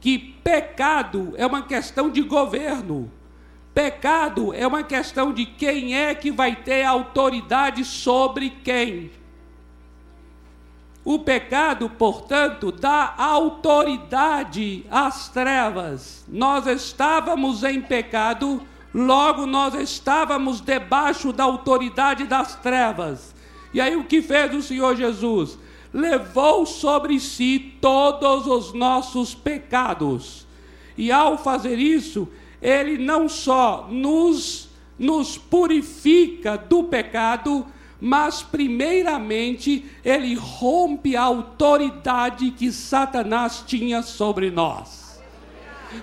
que 0.00 0.18
pecado 0.18 1.32
é 1.36 1.46
uma 1.46 1.62
questão 1.62 2.10
de 2.10 2.22
governo. 2.22 3.08
Pecado 3.72 4.52
é 4.52 4.66
uma 4.66 4.82
questão 4.82 5.32
de 5.32 5.46
quem 5.46 5.96
é 5.96 6.16
que 6.16 6.32
vai 6.32 6.56
ter 6.56 6.82
autoridade 6.82 7.84
sobre 7.84 8.50
quem. 8.50 9.12
O 11.08 11.18
pecado, 11.20 11.88
portanto, 11.88 12.70
dá 12.70 13.14
autoridade 13.16 14.84
às 14.90 15.30
trevas. 15.30 16.22
Nós 16.28 16.66
estávamos 16.66 17.64
em 17.64 17.80
pecado, 17.80 18.60
logo 18.92 19.46
nós 19.46 19.72
estávamos 19.72 20.60
debaixo 20.60 21.32
da 21.32 21.44
autoridade 21.44 22.24
das 22.24 22.56
trevas. 22.56 23.34
E 23.72 23.80
aí 23.80 23.96
o 23.96 24.04
que 24.04 24.20
fez 24.20 24.54
o 24.54 24.60
Senhor 24.60 24.94
Jesus? 24.96 25.58
Levou 25.94 26.66
sobre 26.66 27.18
si 27.18 27.72
todos 27.80 28.46
os 28.46 28.74
nossos 28.74 29.34
pecados. 29.34 30.46
E 30.94 31.10
ao 31.10 31.38
fazer 31.38 31.78
isso, 31.78 32.28
ele 32.60 32.98
não 32.98 33.30
só 33.30 33.88
nos, 33.90 34.68
nos 34.98 35.38
purifica 35.38 36.58
do 36.58 36.84
pecado, 36.84 37.64
mas 38.00 38.42
primeiramente 38.42 39.84
ele 40.04 40.34
rompe 40.34 41.16
a 41.16 41.22
autoridade 41.22 42.50
que 42.52 42.70
Satanás 42.70 43.64
tinha 43.66 44.02
sobre 44.02 44.50
nós. 44.50 45.20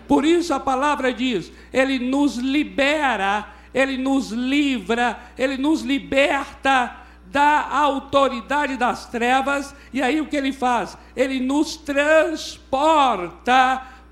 Por 0.08 0.26
isso 0.26 0.54
a 0.54 0.60
palavra 0.60 1.14
diz: 1.14 1.52
ele 1.72 2.00
nos 2.00 2.36
libera, 2.38 3.48
ele 3.74 3.98
nos 3.98 4.32
livra, 4.32 5.20
ele 5.38 5.58
nos 5.58 5.82
liberta 5.82 7.02
da 7.32 7.68
autoridade 7.70 8.78
das 8.78 9.08
trevas, 9.08 9.76
e 9.92 10.02
aí 10.02 10.22
o 10.22 10.28
que 10.28 10.38
ele 10.38 10.54
faz? 10.54 10.98
Ele 11.16 11.40
nos 11.40 11.76
transporta 11.76 12.96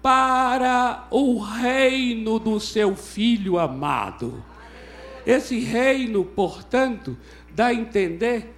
para 0.01 1.07
o 1.09 1.39
reino 1.39 2.37
do 2.37 2.59
seu 2.59 2.95
filho 2.95 3.57
amado. 3.57 4.43
Esse 5.25 5.59
reino, 5.59 6.25
portanto, 6.25 7.17
dá 7.53 7.67
a 7.67 7.73
entender 7.73 8.53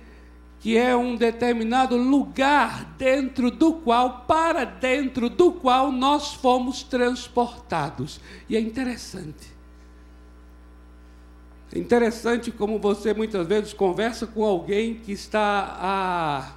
que 0.60 0.78
é 0.78 0.96
um 0.96 1.16
determinado 1.16 1.96
lugar 1.96 2.96
dentro 2.98 3.52
do 3.52 3.74
qual, 3.74 4.22
para 4.22 4.66
dentro 4.66 5.30
do 5.30 5.52
qual 5.52 5.92
nós 5.92 6.34
fomos 6.34 6.82
transportados. 6.82 8.20
E 8.50 8.56
é 8.56 8.60
interessante. 8.60 9.54
É 11.72 11.78
interessante 11.78 12.52
como 12.52 12.80
você 12.80 13.14
muitas 13.14 13.46
vezes 13.46 13.74
conversa 13.74 14.26
com 14.26 14.44
alguém 14.44 14.96
que 14.96 15.12
está 15.12 15.78
a 15.80 16.52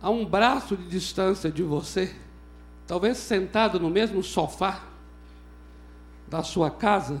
a 0.00 0.10
um 0.10 0.24
braço 0.24 0.76
de 0.76 0.88
distância 0.88 1.50
de 1.50 1.62
você, 1.62 2.14
talvez 2.86 3.18
sentado 3.18 3.80
no 3.80 3.90
mesmo 3.90 4.22
sofá 4.22 4.84
da 6.28 6.42
sua 6.42 6.70
casa, 6.70 7.20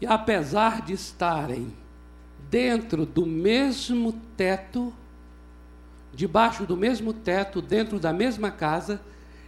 e 0.00 0.06
apesar 0.06 0.82
de 0.82 0.92
estarem 0.92 1.72
dentro 2.50 3.04
do 3.04 3.26
mesmo 3.26 4.12
teto, 4.36 4.92
debaixo 6.12 6.64
do 6.64 6.76
mesmo 6.76 7.12
teto, 7.12 7.60
dentro 7.60 7.98
da 7.98 8.12
mesma 8.12 8.50
casa, 8.50 9.00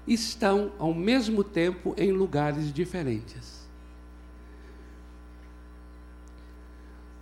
estão 0.07 0.73
ao 0.79 0.93
mesmo 0.93 1.45
tempo 1.45 1.95
em 1.97 2.13
lugares 2.13 2.73
diferentes. 2.73 3.61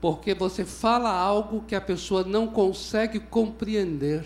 porque 0.01 0.35
você 0.35 0.64
fala 0.64 1.11
algo 1.11 1.64
que 1.67 1.75
a 1.75 1.81
pessoa 1.81 2.23
não 2.23 2.47
consegue 2.47 3.19
compreender, 3.19 4.25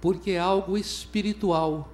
porque 0.00 0.32
é 0.32 0.38
algo 0.38 0.76
espiritual. 0.76 1.92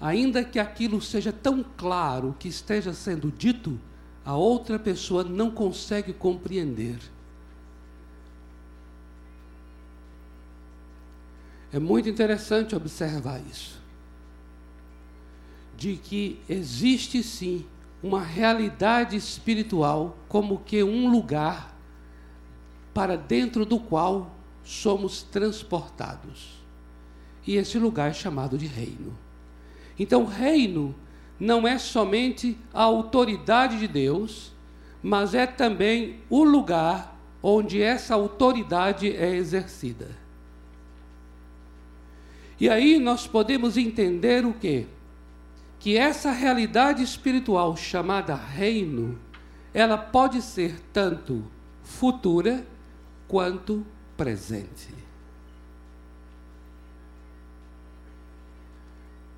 Ainda 0.00 0.44
que 0.44 0.58
aquilo 0.58 1.00
seja 1.00 1.32
tão 1.32 1.64
claro 1.76 2.34
que 2.38 2.48
esteja 2.48 2.92
sendo 2.92 3.30
dito, 3.30 3.78
a 4.24 4.34
outra 4.34 4.78
pessoa 4.78 5.22
não 5.22 5.50
consegue 5.50 6.12
compreender. 6.12 6.98
É 11.72 11.78
muito 11.78 12.08
interessante 12.08 12.74
observar 12.74 13.40
isso. 13.50 13.82
De 15.76 15.96
que 15.96 16.40
existe 16.48 17.22
sim 17.22 17.66
uma 18.02 18.22
realidade 18.22 19.16
espiritual 19.16 20.16
como 20.28 20.60
que 20.60 20.82
um 20.82 21.10
lugar 21.10 21.76
para 22.94 23.16
dentro 23.16 23.66
do 23.66 23.80
qual 23.80 24.34
somos 24.62 25.22
transportados. 25.22 26.62
E 27.46 27.56
esse 27.56 27.78
lugar 27.78 28.10
é 28.10 28.14
chamado 28.14 28.56
de 28.56 28.66
reino. 28.66 29.18
Então, 29.98 30.24
reino 30.24 30.94
não 31.38 31.66
é 31.66 31.78
somente 31.78 32.56
a 32.72 32.82
autoridade 32.82 33.78
de 33.78 33.88
Deus, 33.88 34.52
mas 35.02 35.34
é 35.34 35.46
também 35.46 36.20
o 36.30 36.44
lugar 36.44 37.14
onde 37.42 37.82
essa 37.82 38.14
autoridade 38.14 39.14
é 39.14 39.34
exercida. 39.34 40.08
E 42.58 42.70
aí 42.70 42.98
nós 42.98 43.26
podemos 43.26 43.76
entender 43.76 44.46
o 44.46 44.54
quê? 44.54 44.86
Que 45.78 45.98
essa 45.98 46.30
realidade 46.30 47.02
espiritual 47.02 47.76
chamada 47.76 48.34
reino, 48.34 49.18
ela 49.74 49.98
pode 49.98 50.40
ser 50.40 50.80
tanto 50.92 51.44
futura 51.82 52.66
quanto 53.28 53.84
presente. 54.16 54.94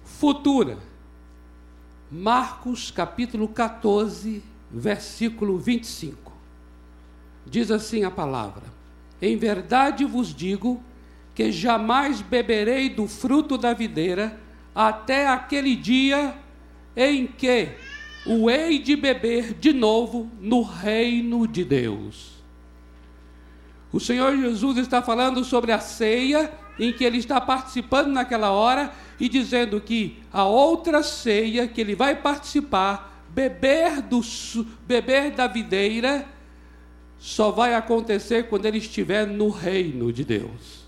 Futura. 0.04 0.78
Marcos 2.10 2.90
capítulo 2.92 3.48
14, 3.48 4.42
versículo 4.70 5.58
25. 5.58 6.32
Diz 7.44 7.70
assim 7.70 8.04
a 8.04 8.10
palavra: 8.10 8.64
Em 9.20 9.36
verdade 9.36 10.04
vos 10.04 10.34
digo 10.34 10.80
que 11.34 11.50
jamais 11.50 12.22
beberei 12.22 12.88
do 12.88 13.08
fruto 13.08 13.58
da 13.58 13.74
videira 13.74 14.38
até 14.74 15.26
aquele 15.26 15.74
dia 15.74 16.36
em 16.96 17.26
que 17.26 17.70
o 18.24 18.48
hei 18.48 18.78
de 18.78 18.94
beber 18.94 19.54
de 19.54 19.72
novo 19.72 20.30
no 20.40 20.62
reino 20.62 21.46
de 21.46 21.64
Deus. 21.64 22.36
O 23.92 23.98
Senhor 23.98 24.36
Jesus 24.36 24.78
está 24.78 25.02
falando 25.02 25.44
sobre 25.44 25.72
a 25.72 25.80
ceia 25.80 26.52
em 26.78 26.92
que 26.92 27.04
ele 27.04 27.18
está 27.18 27.40
participando 27.40 28.08
naquela 28.08 28.50
hora 28.50 28.92
e 29.18 29.28
dizendo 29.28 29.80
que 29.80 30.18
a 30.32 30.44
outra 30.44 31.02
ceia 31.02 31.66
que 31.66 31.80
ele 31.80 31.94
vai 31.94 32.14
participar, 32.14 33.24
beber 33.30 34.02
do 34.02 34.20
beber 34.86 35.30
da 35.30 35.46
videira, 35.46 36.26
só 37.18 37.50
vai 37.50 37.74
acontecer 37.74 38.48
quando 38.48 38.66
ele 38.66 38.78
estiver 38.78 39.26
no 39.26 39.48
reino 39.48 40.12
de 40.12 40.24
Deus. 40.24 40.86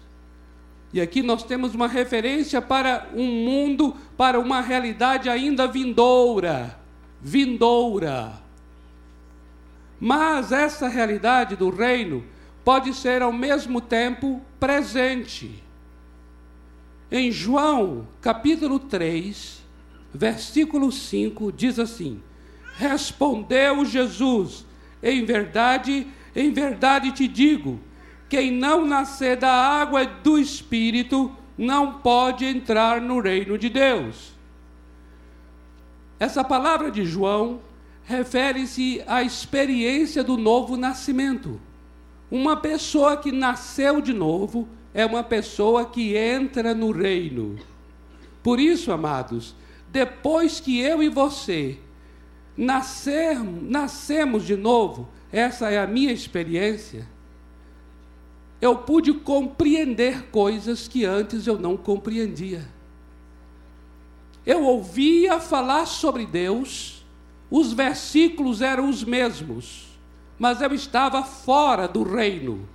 E 0.92 1.00
aqui 1.00 1.22
nós 1.22 1.42
temos 1.42 1.74
uma 1.74 1.86
referência 1.86 2.62
para 2.62 3.08
um 3.14 3.26
mundo, 3.26 3.94
para 4.16 4.38
uma 4.38 4.60
realidade 4.60 5.28
ainda 5.28 5.66
vindoura, 5.66 6.78
vindoura. 7.20 8.32
Mas 10.00 10.52
essa 10.52 10.88
realidade 10.88 11.56
do 11.56 11.68
reino 11.70 12.24
pode 12.64 12.94
ser 12.94 13.20
ao 13.20 13.32
mesmo 13.32 13.80
tempo 13.80 14.40
presente. 14.58 15.62
Em 17.10 17.32
João, 17.32 18.06
capítulo 18.20 18.78
3, 18.78 19.62
versículo 20.12 20.92
5 20.92 21.50
diz 21.50 21.78
assim: 21.78 22.22
Respondeu 22.76 23.82
Jesus: 23.86 24.66
Em 25.02 25.24
verdade, 25.24 26.06
em 26.36 26.52
verdade 26.52 27.12
te 27.12 27.26
digo, 27.26 27.80
quem 28.28 28.50
não 28.52 28.84
nascer 28.84 29.38
da 29.38 29.50
água 29.50 30.02
e 30.02 30.06
do 30.22 30.38
espírito 30.38 31.34
não 31.56 31.94
pode 32.00 32.44
entrar 32.44 33.00
no 33.00 33.20
reino 33.20 33.56
de 33.56 33.70
Deus. 33.70 34.34
Essa 36.20 36.44
palavra 36.44 36.90
de 36.90 37.06
João 37.06 37.60
refere-se 38.04 39.02
à 39.06 39.22
experiência 39.22 40.22
do 40.22 40.36
novo 40.36 40.76
nascimento. 40.76 41.58
Uma 42.30 42.54
pessoa 42.54 43.16
que 43.16 43.32
nasceu 43.32 44.02
de 44.02 44.12
novo 44.12 44.68
é 44.92 45.04
uma 45.04 45.22
pessoa 45.22 45.84
que 45.84 46.16
entra 46.16 46.74
no 46.74 46.90
reino. 46.90 47.58
Por 48.42 48.58
isso, 48.58 48.90
amados, 48.92 49.54
depois 49.90 50.60
que 50.60 50.80
eu 50.80 51.02
e 51.02 51.08
você 51.08 51.78
nascer, 52.56 53.38
nascemos 53.42 54.44
de 54.44 54.56
novo, 54.56 55.08
essa 55.30 55.70
é 55.70 55.78
a 55.78 55.86
minha 55.86 56.12
experiência, 56.12 57.06
eu 58.60 58.76
pude 58.76 59.12
compreender 59.12 60.30
coisas 60.30 60.88
que 60.88 61.04
antes 61.04 61.46
eu 61.46 61.58
não 61.58 61.76
compreendia. 61.76 62.66
Eu 64.44 64.64
ouvia 64.64 65.38
falar 65.38 65.86
sobre 65.86 66.26
Deus, 66.26 67.04
os 67.50 67.72
versículos 67.72 68.60
eram 68.60 68.88
os 68.88 69.04
mesmos, 69.04 69.86
mas 70.38 70.60
eu 70.60 70.72
estava 70.74 71.22
fora 71.22 71.86
do 71.86 72.02
reino. 72.02 72.68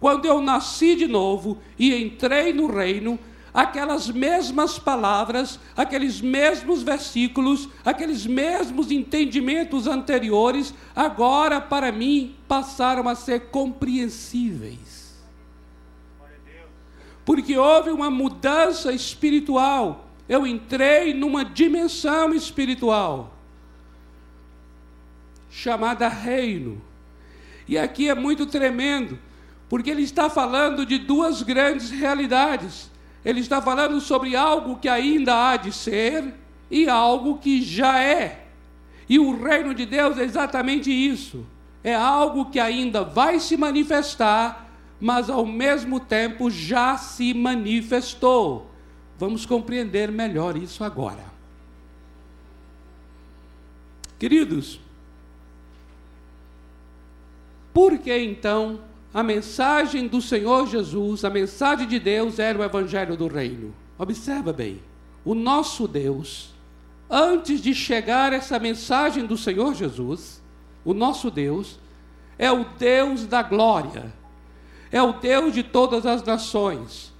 Quando 0.00 0.24
eu 0.24 0.40
nasci 0.40 0.96
de 0.96 1.06
novo 1.06 1.58
e 1.78 1.94
entrei 1.94 2.52
no 2.54 2.66
reino, 2.66 3.18
aquelas 3.52 4.08
mesmas 4.08 4.78
palavras, 4.78 5.60
aqueles 5.76 6.20
mesmos 6.20 6.82
versículos, 6.82 7.68
aqueles 7.84 8.26
mesmos 8.26 8.90
entendimentos 8.90 9.86
anteriores, 9.86 10.72
agora 10.96 11.60
para 11.60 11.92
mim 11.92 12.34
passaram 12.48 13.08
a 13.08 13.14
ser 13.14 13.50
compreensíveis. 13.50 15.20
Porque 17.24 17.56
houve 17.56 17.90
uma 17.90 18.10
mudança 18.10 18.92
espiritual. 18.92 20.08
Eu 20.26 20.46
entrei 20.46 21.12
numa 21.12 21.44
dimensão 21.44 22.34
espiritual 22.34 23.34
chamada 25.50 26.08
reino. 26.08 26.80
E 27.68 27.76
aqui 27.76 28.08
é 28.08 28.14
muito 28.14 28.46
tremendo, 28.46 29.18
porque 29.70 29.88
ele 29.88 30.02
está 30.02 30.28
falando 30.28 30.84
de 30.84 30.98
duas 30.98 31.40
grandes 31.40 31.88
realidades 31.90 32.90
ele 33.24 33.40
está 33.40 33.60
falando 33.60 34.00
sobre 34.00 34.34
algo 34.34 34.76
que 34.76 34.88
ainda 34.88 35.50
há 35.50 35.56
de 35.56 35.72
ser 35.72 36.34
e 36.70 36.88
algo 36.88 37.38
que 37.38 37.62
já 37.62 38.00
é. 38.00 38.46
E 39.08 39.18
o 39.18 39.42
reino 39.42 39.74
de 39.74 39.84
Deus 39.84 40.18
é 40.18 40.24
exatamente 40.24 40.90
isso. 40.90 41.44
É 41.82 41.94
algo 41.94 42.50
que 42.50 42.58
ainda 42.58 43.02
vai 43.02 43.40
se 43.40 43.56
manifestar, 43.56 44.68
mas 45.00 45.28
ao 45.28 45.44
mesmo 45.44 46.00
tempo 46.00 46.50
já 46.50 46.96
se 46.96 47.34
manifestou. 47.34 48.70
Vamos 49.18 49.44
compreender 49.44 50.10
melhor 50.10 50.56
isso 50.56 50.82
agora. 50.82 51.24
Queridos, 54.18 54.80
por 57.72 57.98
que 57.98 58.16
então 58.16 58.80
a 59.12 59.22
mensagem 59.22 60.06
do 60.06 60.22
Senhor 60.22 60.68
Jesus, 60.68 61.24
a 61.24 61.30
mensagem 61.30 61.86
de 61.86 61.98
Deus 61.98 62.38
era 62.38 62.58
o 62.58 62.62
Evangelho 62.62 63.16
do 63.16 63.26
Reino. 63.26 63.74
Observa 63.98 64.52
bem, 64.52 64.80
o 65.24 65.34
nosso 65.34 65.88
Deus, 65.88 66.54
antes 67.08 67.60
de 67.60 67.74
chegar 67.74 68.32
essa 68.32 68.58
mensagem 68.58 69.26
do 69.26 69.36
Senhor 69.36 69.74
Jesus, 69.74 70.40
o 70.84 70.94
nosso 70.94 71.30
Deus 71.30 71.78
é 72.38 72.50
o 72.50 72.64
Deus 72.78 73.26
da 73.26 73.42
glória, 73.42 74.12
é 74.92 75.02
o 75.02 75.12
Deus 75.12 75.52
de 75.52 75.62
todas 75.62 76.06
as 76.06 76.22
nações, 76.22 77.12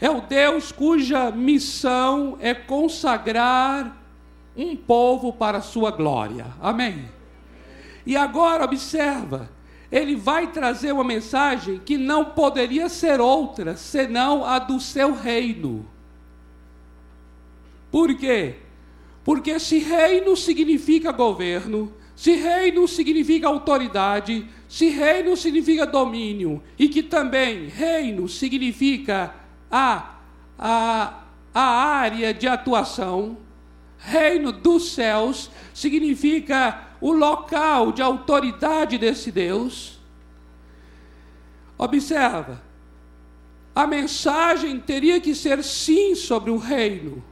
é 0.00 0.08
o 0.08 0.20
Deus 0.20 0.72
cuja 0.72 1.30
missão 1.30 2.36
é 2.40 2.54
consagrar 2.54 3.96
um 4.56 4.76
povo 4.76 5.32
para 5.32 5.58
a 5.58 5.62
sua 5.62 5.90
glória. 5.90 6.46
Amém? 6.60 7.08
E 8.06 8.16
agora 8.16 8.64
observa, 8.64 9.50
ele 9.92 10.16
vai 10.16 10.50
trazer 10.50 10.90
uma 10.90 11.04
mensagem 11.04 11.78
que 11.84 11.98
não 11.98 12.24
poderia 12.24 12.88
ser 12.88 13.20
outra 13.20 13.76
senão 13.76 14.42
a 14.42 14.58
do 14.58 14.80
seu 14.80 15.14
reino. 15.14 15.86
Por 17.90 18.14
quê? 18.14 18.54
Porque 19.22 19.60
se 19.60 19.78
reino 19.80 20.34
significa 20.34 21.12
governo, 21.12 21.92
se 22.16 22.32
reino 22.36 22.88
significa 22.88 23.48
autoridade, 23.48 24.46
se 24.66 24.88
reino 24.88 25.36
significa 25.36 25.84
domínio, 25.84 26.62
e 26.78 26.88
que 26.88 27.02
também 27.02 27.66
reino 27.66 28.26
significa 28.30 29.34
a, 29.70 30.16
a, 30.58 31.24
a 31.52 31.62
área 31.62 32.32
de 32.32 32.48
atuação, 32.48 33.36
reino 33.98 34.52
dos 34.52 34.92
céus 34.92 35.50
significa 35.74 36.91
o 37.02 37.12
local 37.12 37.90
de 37.90 38.00
autoridade 38.00 38.96
desse 38.96 39.32
Deus. 39.32 39.98
Observa, 41.76 42.62
a 43.74 43.88
mensagem 43.88 44.78
teria 44.78 45.20
que 45.20 45.34
ser 45.34 45.64
sim 45.64 46.14
sobre 46.14 46.52
o 46.52 46.56
reino, 46.56 47.22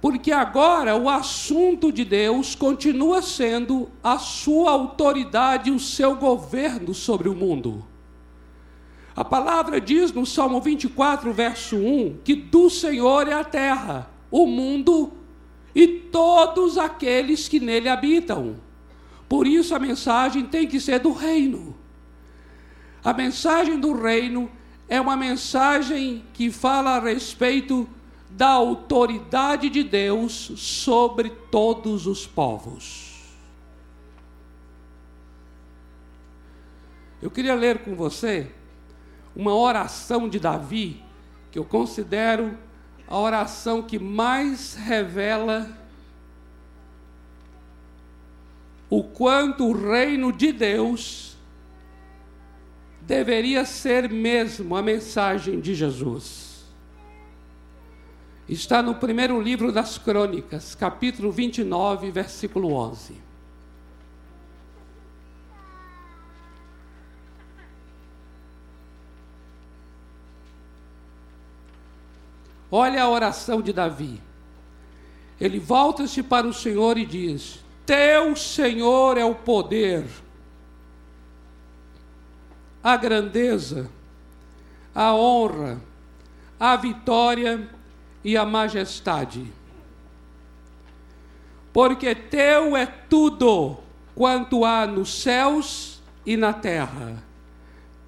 porque 0.00 0.32
agora 0.32 0.96
o 0.96 1.08
assunto 1.08 1.92
de 1.92 2.04
Deus 2.04 2.56
continua 2.56 3.22
sendo 3.22 3.88
a 4.02 4.18
sua 4.18 4.72
autoridade 4.72 5.70
o 5.70 5.78
seu 5.78 6.16
governo 6.16 6.92
sobre 6.92 7.28
o 7.28 7.34
mundo. 7.34 7.86
A 9.14 9.24
palavra 9.24 9.80
diz 9.80 10.12
no 10.12 10.26
Salmo 10.26 10.60
24, 10.60 11.32
verso 11.32 11.76
1, 11.76 12.18
que 12.24 12.34
do 12.34 12.68
Senhor 12.68 13.28
é 13.28 13.34
a 13.34 13.44
terra, 13.44 14.10
o 14.32 14.46
mundo 14.46 15.12
e 15.72 15.86
todos 15.86 16.76
aqueles 16.76 17.46
que 17.46 17.60
nele 17.60 17.88
habitam. 17.88 18.65
Por 19.28 19.46
isso 19.46 19.74
a 19.74 19.78
mensagem 19.78 20.46
tem 20.46 20.66
que 20.66 20.80
ser 20.80 21.00
do 21.00 21.12
reino. 21.12 21.74
A 23.04 23.12
mensagem 23.12 23.78
do 23.78 23.92
reino 23.92 24.50
é 24.88 25.00
uma 25.00 25.16
mensagem 25.16 26.24
que 26.32 26.50
fala 26.50 26.96
a 26.96 27.00
respeito 27.00 27.88
da 28.30 28.48
autoridade 28.48 29.70
de 29.70 29.82
Deus 29.82 30.52
sobre 30.56 31.30
todos 31.50 32.06
os 32.06 32.26
povos. 32.26 33.16
Eu 37.20 37.30
queria 37.30 37.54
ler 37.54 37.78
com 37.78 37.94
você 37.94 38.52
uma 39.34 39.54
oração 39.54 40.28
de 40.28 40.38
Davi, 40.38 41.02
que 41.50 41.58
eu 41.58 41.64
considero 41.64 42.56
a 43.08 43.18
oração 43.18 43.82
que 43.82 43.98
mais 43.98 44.74
revela 44.74 45.68
o 48.88 49.02
quanto 49.02 49.66
o 49.66 49.72
reino 49.72 50.32
de 50.32 50.52
Deus 50.52 51.36
deveria 53.00 53.64
ser 53.64 54.08
mesmo 54.08 54.76
a 54.76 54.82
mensagem 54.82 55.60
de 55.60 55.74
Jesus. 55.74 56.64
Está 58.48 58.80
no 58.80 58.94
primeiro 58.94 59.40
livro 59.40 59.72
das 59.72 59.98
Crônicas, 59.98 60.74
capítulo 60.74 61.32
29, 61.32 62.10
versículo 62.12 62.72
11. 62.72 63.26
Olha 72.70 73.02
a 73.02 73.08
oração 73.08 73.60
de 73.60 73.72
Davi. 73.72 74.20
Ele 75.40 75.58
volta-se 75.58 76.22
para 76.22 76.46
o 76.46 76.54
Senhor 76.54 76.98
e 76.98 77.06
diz: 77.06 77.64
teu 77.86 78.34
Senhor 78.34 79.16
é 79.16 79.24
o 79.24 79.34
poder, 79.34 80.04
a 82.82 82.96
grandeza, 82.96 83.88
a 84.92 85.14
honra, 85.14 85.80
a 86.58 86.74
vitória 86.76 87.68
e 88.24 88.36
a 88.36 88.44
majestade. 88.44 89.46
Porque 91.72 92.14
teu 92.14 92.76
é 92.76 92.86
tudo 92.86 93.76
quanto 94.14 94.64
há 94.64 94.86
nos 94.86 95.22
céus 95.22 96.02
e 96.24 96.36
na 96.36 96.52
terra. 96.52 97.22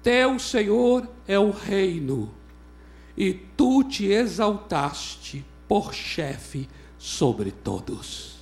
Teu 0.03 0.37
Senhor 0.39 1.07
é 1.27 1.39
o 1.39 1.51
reino, 1.51 2.33
e 3.15 3.33
tu 3.33 3.83
te 3.83 4.07
exaltaste 4.07 5.45
por 5.67 5.93
chefe 5.93 6.67
sobre 6.97 7.51
todos. 7.51 8.38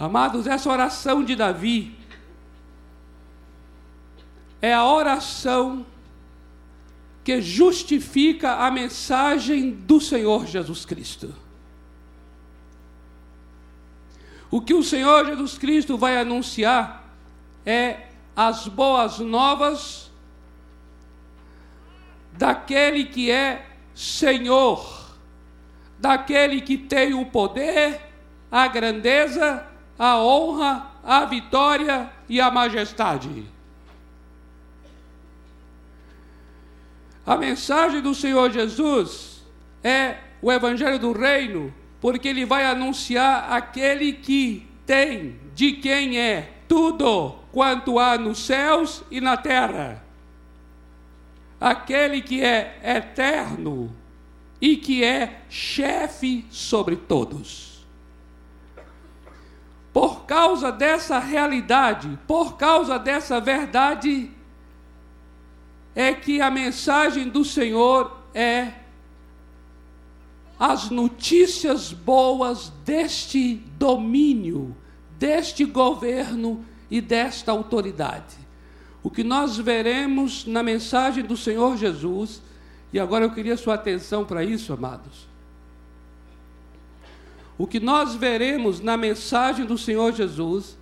Amados, 0.00 0.46
essa 0.46 0.70
oração 0.70 1.22
de 1.22 1.36
Davi 1.36 1.94
é 4.62 4.72
a 4.72 4.82
oração 4.82 5.84
que 7.22 7.42
justifica 7.42 8.64
a 8.64 8.70
mensagem 8.70 9.70
do 9.70 10.00
Senhor 10.00 10.46
Jesus 10.46 10.86
Cristo. 10.86 11.34
O 14.50 14.62
que 14.62 14.72
o 14.72 14.82
Senhor 14.82 15.26
Jesus 15.26 15.58
Cristo 15.58 15.98
vai 15.98 16.16
anunciar 16.16 17.14
é 17.66 18.06
as 18.34 18.66
boas 18.68 19.18
novas 19.18 20.10
daquele 22.32 23.04
que 23.04 23.30
é 23.30 23.66
Senhor, 23.94 25.14
daquele 25.98 26.62
que 26.62 26.78
tem 26.78 27.12
o 27.12 27.26
poder, 27.26 28.00
a 28.50 28.66
grandeza, 28.66 29.69
a 30.00 30.18
honra, 30.18 30.86
a 31.04 31.26
vitória 31.26 32.10
e 32.26 32.40
a 32.40 32.50
majestade. 32.50 33.44
A 37.26 37.36
mensagem 37.36 38.00
do 38.00 38.14
Senhor 38.14 38.50
Jesus 38.50 39.44
é 39.84 40.16
o 40.40 40.50
Evangelho 40.50 40.98
do 40.98 41.12
Reino, 41.12 41.72
porque 42.00 42.28
ele 42.28 42.46
vai 42.46 42.64
anunciar 42.64 43.52
aquele 43.52 44.14
que 44.14 44.66
tem 44.86 45.38
de 45.54 45.72
quem 45.72 46.18
é 46.18 46.50
tudo 46.66 47.32
quanto 47.52 47.98
há 47.98 48.16
nos 48.16 48.38
céus 48.38 49.04
e 49.10 49.20
na 49.20 49.36
terra. 49.36 50.02
Aquele 51.60 52.22
que 52.22 52.42
é 52.42 52.80
eterno 52.82 53.94
e 54.58 54.78
que 54.78 55.04
é 55.04 55.42
chefe 55.50 56.46
sobre 56.48 56.96
todos. 56.96 57.69
Por 59.92 60.24
causa 60.24 60.70
dessa 60.70 61.18
realidade, 61.18 62.18
por 62.26 62.56
causa 62.56 62.98
dessa 62.98 63.40
verdade, 63.40 64.30
é 65.94 66.12
que 66.14 66.40
a 66.40 66.50
mensagem 66.50 67.28
do 67.28 67.44
Senhor 67.44 68.16
é 68.32 68.72
as 70.58 70.90
notícias 70.90 71.92
boas 71.92 72.70
deste 72.84 73.54
domínio, 73.78 74.76
deste 75.18 75.64
governo 75.64 76.64
e 76.90 77.00
desta 77.00 77.50
autoridade. 77.50 78.36
O 79.02 79.10
que 79.10 79.24
nós 79.24 79.56
veremos 79.56 80.44
na 80.44 80.62
mensagem 80.62 81.24
do 81.24 81.36
Senhor 81.36 81.78
Jesus, 81.78 82.42
e 82.92 83.00
agora 83.00 83.24
eu 83.24 83.32
queria 83.32 83.56
sua 83.56 83.74
atenção 83.74 84.24
para 84.24 84.44
isso, 84.44 84.72
amados. 84.72 85.29
O 87.60 87.66
que 87.66 87.78
nós 87.78 88.14
veremos 88.14 88.80
na 88.80 88.96
mensagem 88.96 89.66
do 89.66 89.76
Senhor 89.76 90.14
Jesus 90.14 90.78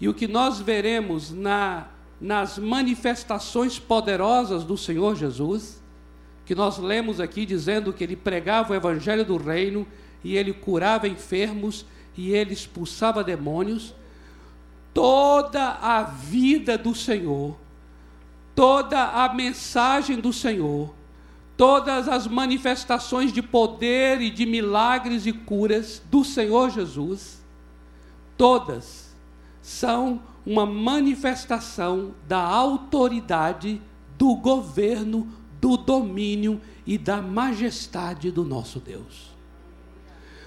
e 0.00 0.08
o 0.08 0.14
que 0.14 0.28
nós 0.28 0.60
veremos 0.60 1.32
na 1.32 1.88
nas 2.20 2.56
manifestações 2.58 3.80
poderosas 3.80 4.62
do 4.62 4.76
Senhor 4.76 5.16
Jesus, 5.16 5.82
que 6.46 6.54
nós 6.54 6.78
lemos 6.78 7.18
aqui 7.18 7.44
dizendo 7.44 7.92
que 7.92 8.04
ele 8.04 8.14
pregava 8.14 8.72
o 8.72 8.76
evangelho 8.76 9.24
do 9.24 9.36
reino 9.36 9.84
e 10.22 10.36
ele 10.36 10.52
curava 10.52 11.08
enfermos 11.08 11.84
e 12.16 12.30
ele 12.30 12.52
expulsava 12.52 13.24
demônios, 13.24 13.92
toda 14.94 15.70
a 15.70 16.04
vida 16.04 16.78
do 16.78 16.94
Senhor, 16.94 17.56
toda 18.54 19.24
a 19.24 19.34
mensagem 19.34 20.20
do 20.20 20.32
Senhor, 20.32 20.94
todas 21.62 22.08
as 22.08 22.26
manifestações 22.26 23.32
de 23.32 23.40
poder 23.40 24.20
e 24.20 24.30
de 24.30 24.44
milagres 24.44 25.26
e 25.26 25.32
curas 25.32 26.02
do 26.10 26.24
Senhor 26.24 26.70
Jesus, 26.70 27.40
todas 28.36 29.14
são 29.60 30.20
uma 30.44 30.66
manifestação 30.66 32.16
da 32.26 32.40
autoridade, 32.40 33.80
do 34.18 34.34
governo, 34.34 35.28
do 35.60 35.76
domínio 35.76 36.60
e 36.84 36.98
da 36.98 37.22
majestade 37.22 38.32
do 38.32 38.42
nosso 38.42 38.80
Deus. 38.80 39.30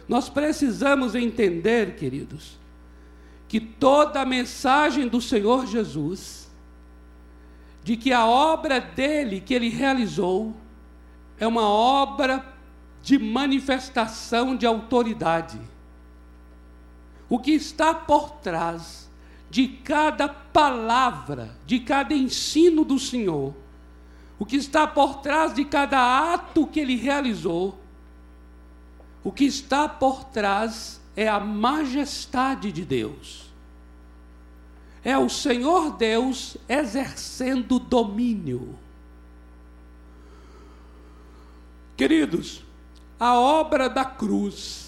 Nós 0.10 0.28
precisamos 0.28 1.16
entender, 1.16 1.96
queridos, 1.96 2.60
que 3.48 3.62
toda 3.62 4.20
a 4.20 4.26
mensagem 4.26 5.08
do 5.08 5.22
Senhor 5.22 5.66
Jesus, 5.66 6.52
de 7.86 7.96
que 7.96 8.12
a 8.12 8.26
obra 8.26 8.82
dele 8.82 9.40
que 9.40 9.54
ele 9.54 9.70
realizou, 9.70 10.54
é 11.40 11.48
uma 11.48 11.68
obra 11.68 12.46
de 13.02 13.18
manifestação 13.20 14.56
de 14.56 14.66
autoridade. 14.66 15.60
O 17.30 17.40
que 17.40 17.52
está 17.52 17.94
por 17.94 18.32
trás 18.38 19.10
de 19.50 19.68
cada 19.68 20.28
palavra, 20.28 21.56
de 21.66 21.80
cada 21.80 22.14
ensino 22.14 22.84
do 22.84 23.00
Senhor, 23.00 23.54
o 24.38 24.46
que 24.46 24.56
está 24.56 24.86
por 24.86 25.22
trás 25.22 25.54
de 25.54 25.64
cada 25.66 26.34
ato 26.34 26.68
que 26.68 26.80
ele 26.80 26.96
realizou, 26.96 27.80
o 29.24 29.32
que 29.32 29.46
está 29.46 29.88
por 29.88 30.26
trás 30.26 31.02
é 31.16 31.28
a 31.28 31.40
majestade 31.40 32.72
de 32.72 32.84
Deus. 32.84 33.46
É 35.04 35.18
o 35.18 35.30
Senhor 35.30 35.96
Deus 35.96 36.58
exercendo 36.68 37.80
domínio. 37.80 38.78
Queridos, 41.96 42.64
a 43.20 43.36
obra 43.36 43.90
da 43.90 44.04
cruz 44.04 44.86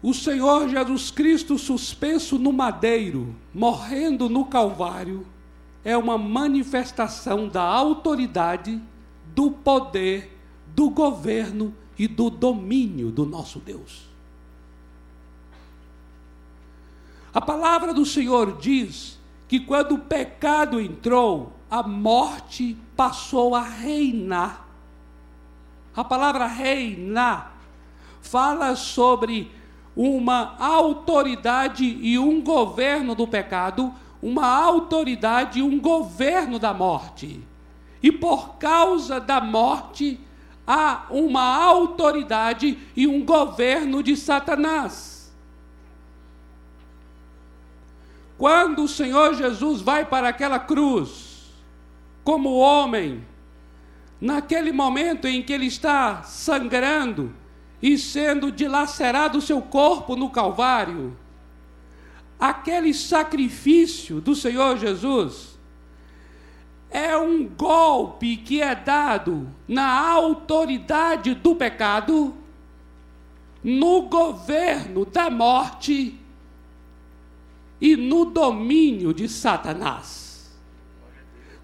o 0.00 0.14
Senhor 0.14 0.68
Jesus 0.68 1.10
Cristo 1.10 1.58
suspenso 1.58 2.38
no 2.38 2.52
madeiro, 2.52 3.34
morrendo 3.52 4.28
no 4.28 4.44
Calvário, 4.44 5.26
é 5.84 5.96
uma 5.96 6.16
manifestação 6.16 7.48
da 7.48 7.62
autoridade, 7.62 8.80
do 9.34 9.50
poder, 9.50 10.38
do 10.74 10.88
governo 10.88 11.74
e 11.98 12.06
do 12.06 12.30
domínio 12.30 13.10
do 13.10 13.26
nosso 13.26 13.58
Deus. 13.58 14.06
A 17.34 17.40
palavra 17.40 17.92
do 17.92 18.06
Senhor 18.06 18.56
diz 18.56 19.18
que 19.48 19.58
quando 19.58 19.96
o 19.96 19.98
pecado 19.98 20.80
entrou, 20.80 21.52
a 21.68 21.82
morte 21.82 22.76
passou 22.96 23.54
a 23.54 23.62
reinar. 23.62 24.67
A 25.98 26.04
palavra 26.04 26.46
reinar 26.46 27.54
fala 28.20 28.76
sobre 28.76 29.50
uma 29.96 30.54
autoridade 30.56 31.84
e 31.84 32.16
um 32.16 32.40
governo 32.40 33.16
do 33.16 33.26
pecado, 33.26 33.92
uma 34.22 34.46
autoridade 34.46 35.58
e 35.58 35.62
um 35.62 35.80
governo 35.80 36.56
da 36.56 36.72
morte. 36.72 37.42
E 38.00 38.12
por 38.12 38.58
causa 38.58 39.18
da 39.18 39.40
morte, 39.40 40.20
há 40.64 41.06
uma 41.10 41.64
autoridade 41.64 42.78
e 42.94 43.08
um 43.08 43.24
governo 43.24 44.00
de 44.00 44.16
Satanás. 44.16 45.34
Quando 48.38 48.84
o 48.84 48.88
Senhor 48.88 49.34
Jesus 49.34 49.80
vai 49.80 50.04
para 50.04 50.28
aquela 50.28 50.60
cruz, 50.60 51.50
como 52.22 52.54
homem, 52.54 53.26
naquele 54.20 54.72
momento 54.72 55.26
em 55.26 55.42
que 55.42 55.52
ele 55.52 55.66
está 55.66 56.22
sangrando, 56.22 57.34
e 57.80 57.96
sendo 57.96 58.50
dilacerado 58.50 59.38
o 59.38 59.42
seu 59.42 59.62
corpo 59.62 60.16
no 60.16 60.30
Calvário, 60.30 61.16
aquele 62.38 62.92
sacrifício 62.92 64.20
do 64.20 64.34
Senhor 64.34 64.76
Jesus 64.76 65.58
é 66.90 67.16
um 67.16 67.46
golpe 67.46 68.36
que 68.36 68.62
é 68.62 68.74
dado 68.74 69.48
na 69.66 70.10
autoridade 70.10 71.34
do 71.34 71.54
pecado, 71.54 72.34
no 73.62 74.02
governo 74.02 75.04
da 75.04 75.28
morte 75.28 76.18
e 77.80 77.96
no 77.96 78.24
domínio 78.24 79.12
de 79.12 79.28
Satanás. 79.28 80.58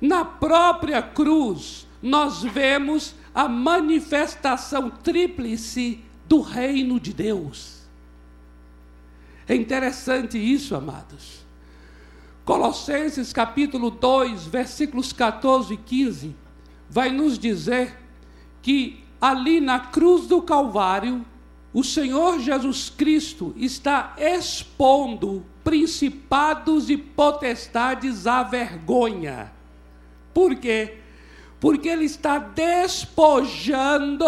Na 0.00 0.24
própria 0.24 1.00
cruz, 1.00 1.86
nós 2.04 2.42
vemos 2.42 3.14
a 3.34 3.48
manifestação 3.48 4.90
tríplice 4.90 6.00
do 6.28 6.42
reino 6.42 7.00
de 7.00 7.14
Deus. 7.14 7.78
É 9.48 9.54
interessante 9.54 10.36
isso, 10.36 10.76
amados. 10.76 11.42
Colossenses 12.44 13.32
capítulo 13.32 13.90
2, 13.90 14.44
versículos 14.44 15.14
14 15.14 15.72
e 15.72 15.76
15, 15.78 16.36
vai 16.90 17.10
nos 17.10 17.38
dizer 17.38 17.98
que 18.60 19.02
ali 19.18 19.58
na 19.58 19.80
cruz 19.80 20.26
do 20.26 20.42
Calvário, 20.42 21.24
o 21.72 21.82
Senhor 21.82 22.38
Jesus 22.38 22.90
Cristo 22.90 23.54
está 23.56 24.14
expondo 24.18 25.42
principados 25.64 26.90
e 26.90 26.98
potestades 26.98 28.26
à 28.26 28.42
vergonha. 28.42 29.50
Por 30.34 30.54
quê? 30.54 30.98
Porque 31.64 31.88
ele 31.88 32.04
está 32.04 32.38
despojando 32.38 34.26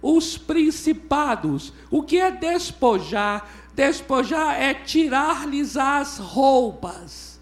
os 0.00 0.38
principados. 0.38 1.74
O 1.90 2.02
que 2.02 2.16
é 2.16 2.30
despojar? 2.30 3.46
Despojar 3.74 4.58
é 4.58 4.72
tirar-lhes 4.72 5.76
as 5.76 6.16
roupas. 6.16 7.38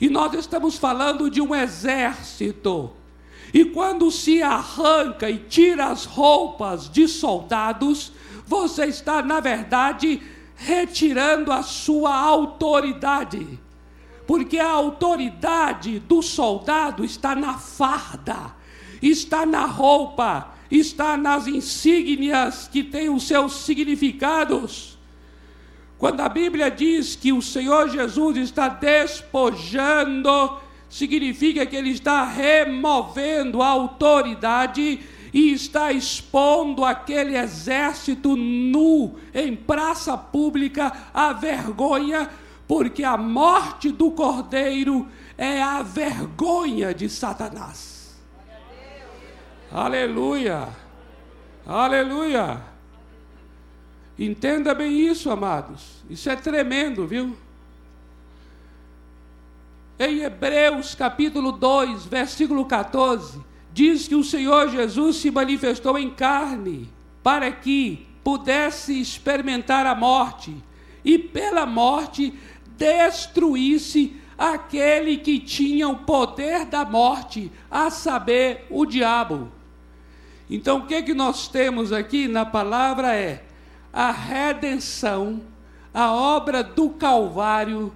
E 0.00 0.08
nós 0.08 0.32
estamos 0.34 0.78
falando 0.78 1.28
de 1.28 1.40
um 1.40 1.52
exército. 1.52 2.92
E 3.52 3.64
quando 3.64 4.08
se 4.12 4.40
arranca 4.40 5.28
e 5.28 5.38
tira 5.38 5.86
as 5.86 6.04
roupas 6.04 6.88
de 6.88 7.08
soldados, 7.08 8.12
você 8.46 8.84
está, 8.84 9.20
na 9.20 9.40
verdade, 9.40 10.22
retirando 10.54 11.50
a 11.50 11.64
sua 11.64 12.14
autoridade. 12.14 13.65
Porque 14.26 14.58
a 14.58 14.70
autoridade 14.70 15.98
do 16.00 16.20
soldado 16.22 17.04
está 17.04 17.34
na 17.34 17.58
farda, 17.58 18.54
está 19.00 19.46
na 19.46 19.64
roupa, 19.66 20.52
está 20.70 21.16
nas 21.16 21.46
insígnias 21.46 22.68
que 22.68 22.82
têm 22.82 23.08
os 23.08 23.26
seus 23.26 23.64
significados. 23.64 24.98
Quando 25.98 26.20
a 26.20 26.28
Bíblia 26.28 26.70
diz 26.70 27.16
que 27.16 27.32
o 27.32 27.40
Senhor 27.40 27.88
Jesus 27.88 28.36
está 28.36 28.68
despojando, 28.68 30.58
significa 30.90 31.64
que 31.64 31.76
ele 31.76 31.90
está 31.90 32.24
removendo 32.24 33.62
a 33.62 33.68
autoridade 33.68 35.00
e 35.32 35.52
está 35.52 35.92
expondo 35.92 36.84
aquele 36.84 37.36
exército 37.36 38.36
nu 38.36 39.16
em 39.34 39.54
praça 39.54 40.16
pública 40.16 40.92
à 41.12 41.32
vergonha, 41.32 42.28
porque 42.66 43.04
a 43.04 43.16
morte 43.16 43.90
do 43.90 44.10
cordeiro 44.10 45.08
é 45.38 45.62
a 45.62 45.82
vergonha 45.82 46.92
de 46.94 47.08
Satanás. 47.08 48.16
Aleluia! 49.70 50.68
Aleluia! 51.66 52.62
Entenda 54.18 54.74
bem 54.74 54.98
isso, 54.98 55.30
amados. 55.30 56.02
Isso 56.08 56.30
é 56.30 56.36
tremendo, 56.36 57.06
viu? 57.06 57.36
Em 59.98 60.20
Hebreus 60.20 60.94
capítulo 60.94 61.52
2, 61.52 62.06
versículo 62.06 62.64
14, 62.64 63.40
diz 63.72 64.08
que 64.08 64.14
o 64.14 64.24
Senhor 64.24 64.68
Jesus 64.68 65.16
se 65.16 65.30
manifestou 65.30 65.98
em 65.98 66.10
carne 66.10 66.90
para 67.22 67.50
que 67.50 68.06
pudesse 68.22 69.00
experimentar 69.00 69.86
a 69.86 69.94
morte 69.94 70.54
e 71.04 71.18
pela 71.18 71.64
morte 71.64 72.34
destruísse 72.76 74.20
aquele 74.38 75.16
que 75.16 75.38
tinha 75.38 75.88
o 75.88 75.98
poder 75.98 76.66
da 76.66 76.84
morte, 76.84 77.50
a 77.70 77.90
saber, 77.90 78.66
o 78.70 78.84
diabo. 78.84 79.50
Então, 80.48 80.78
o 80.78 80.86
que, 80.86 81.02
que 81.02 81.14
nós 81.14 81.48
temos 81.48 81.92
aqui 81.92 82.28
na 82.28 82.44
palavra 82.44 83.14
é 83.14 83.44
a 83.92 84.10
redenção, 84.10 85.40
a 85.92 86.12
obra 86.12 86.62
do 86.62 86.90
Calvário, 86.90 87.92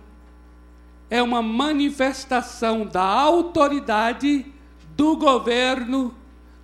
é 1.10 1.22
uma 1.22 1.42
manifestação 1.42 2.86
da 2.86 3.02
autoridade 3.02 4.46
do 4.96 5.16
governo, 5.16 6.14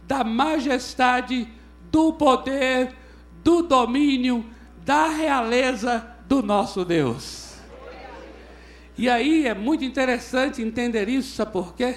da 0.05 0.25
majestade, 0.25 1.49
do 1.91 2.13
poder, 2.13 2.95
do 3.43 3.63
domínio, 3.63 4.45
da 4.85 5.09
realeza 5.09 6.07
do 6.27 6.43
nosso 6.43 6.85
Deus. 6.85 7.46
E 8.99 9.09
aí 9.11 9.47
é 9.47 9.55
muito 9.55 9.85
interessante 9.85 10.63
entender 10.63 11.09
isso, 11.09 11.37
sabe 11.37 11.53
por 11.53 11.75
quê? 11.75 11.97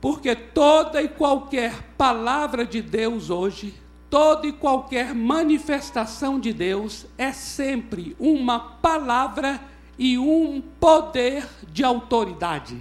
Porque 0.00 0.34
toda 0.34 1.00
e 1.02 1.08
qualquer 1.08 1.82
palavra 1.96 2.64
de 2.64 2.82
Deus 2.82 3.30
hoje, 3.30 3.74
toda 4.10 4.46
e 4.46 4.52
qualquer 4.52 5.14
manifestação 5.14 6.40
de 6.40 6.52
Deus 6.52 7.06
é 7.16 7.32
sempre 7.32 8.16
uma 8.18 8.58
palavra 8.58 9.60
e 9.98 10.18
um 10.18 10.62
poder 10.80 11.46
de 11.70 11.84
autoridade. 11.84 12.78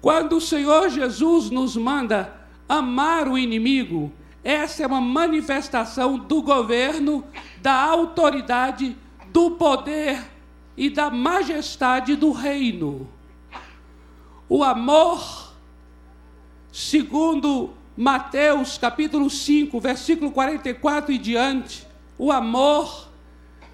Quando 0.00 0.36
o 0.36 0.40
Senhor 0.40 0.88
Jesus 0.88 1.50
nos 1.50 1.76
manda 1.76 2.34
amar 2.66 3.28
o 3.28 3.36
inimigo, 3.36 4.10
essa 4.42 4.82
é 4.82 4.86
uma 4.86 5.00
manifestação 5.00 6.18
do 6.18 6.42
governo, 6.42 7.24
da 7.60 7.74
autoridade, 7.74 8.96
do 9.28 9.52
poder 9.52 10.24
e 10.76 10.88
da 10.88 11.10
majestade 11.10 12.16
do 12.16 12.32
reino. 12.32 13.08
O 14.48 14.64
amor, 14.64 15.54
segundo 16.72 17.74
Mateus 17.96 18.78
capítulo 18.78 19.28
5, 19.28 19.78
versículo 19.78 20.30
44 20.30 21.12
e 21.12 21.18
diante, 21.18 21.86
o 22.16 22.32
amor 22.32 23.08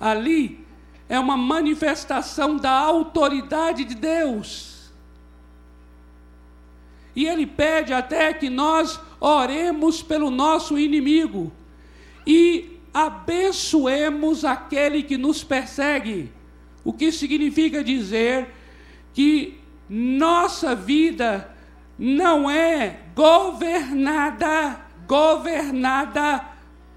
ali 0.00 0.66
é 1.08 1.18
uma 1.18 1.36
manifestação 1.36 2.56
da 2.56 2.72
autoridade 2.72 3.84
de 3.84 3.94
Deus. 3.94 4.92
E 7.14 7.24
ele 7.24 7.46
pede 7.46 7.94
até 7.94 8.34
que 8.34 8.50
nós 8.50 9.00
oremos 9.26 10.02
pelo 10.02 10.30
nosso 10.30 10.78
inimigo 10.78 11.52
e 12.24 12.78
abençoemos 12.94 14.44
aquele 14.44 15.02
que 15.02 15.16
nos 15.16 15.42
persegue. 15.42 16.32
O 16.84 16.92
que 16.92 17.10
significa 17.10 17.82
dizer 17.82 18.48
que 19.12 19.58
nossa 19.88 20.76
vida 20.76 21.50
não 21.98 22.48
é 22.48 23.00
governada, 23.16 24.80
governada 25.08 26.44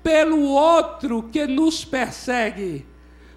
pelo 0.04 0.44
outro 0.44 1.24
que 1.32 1.48
nos 1.48 1.84
persegue. 1.84 2.86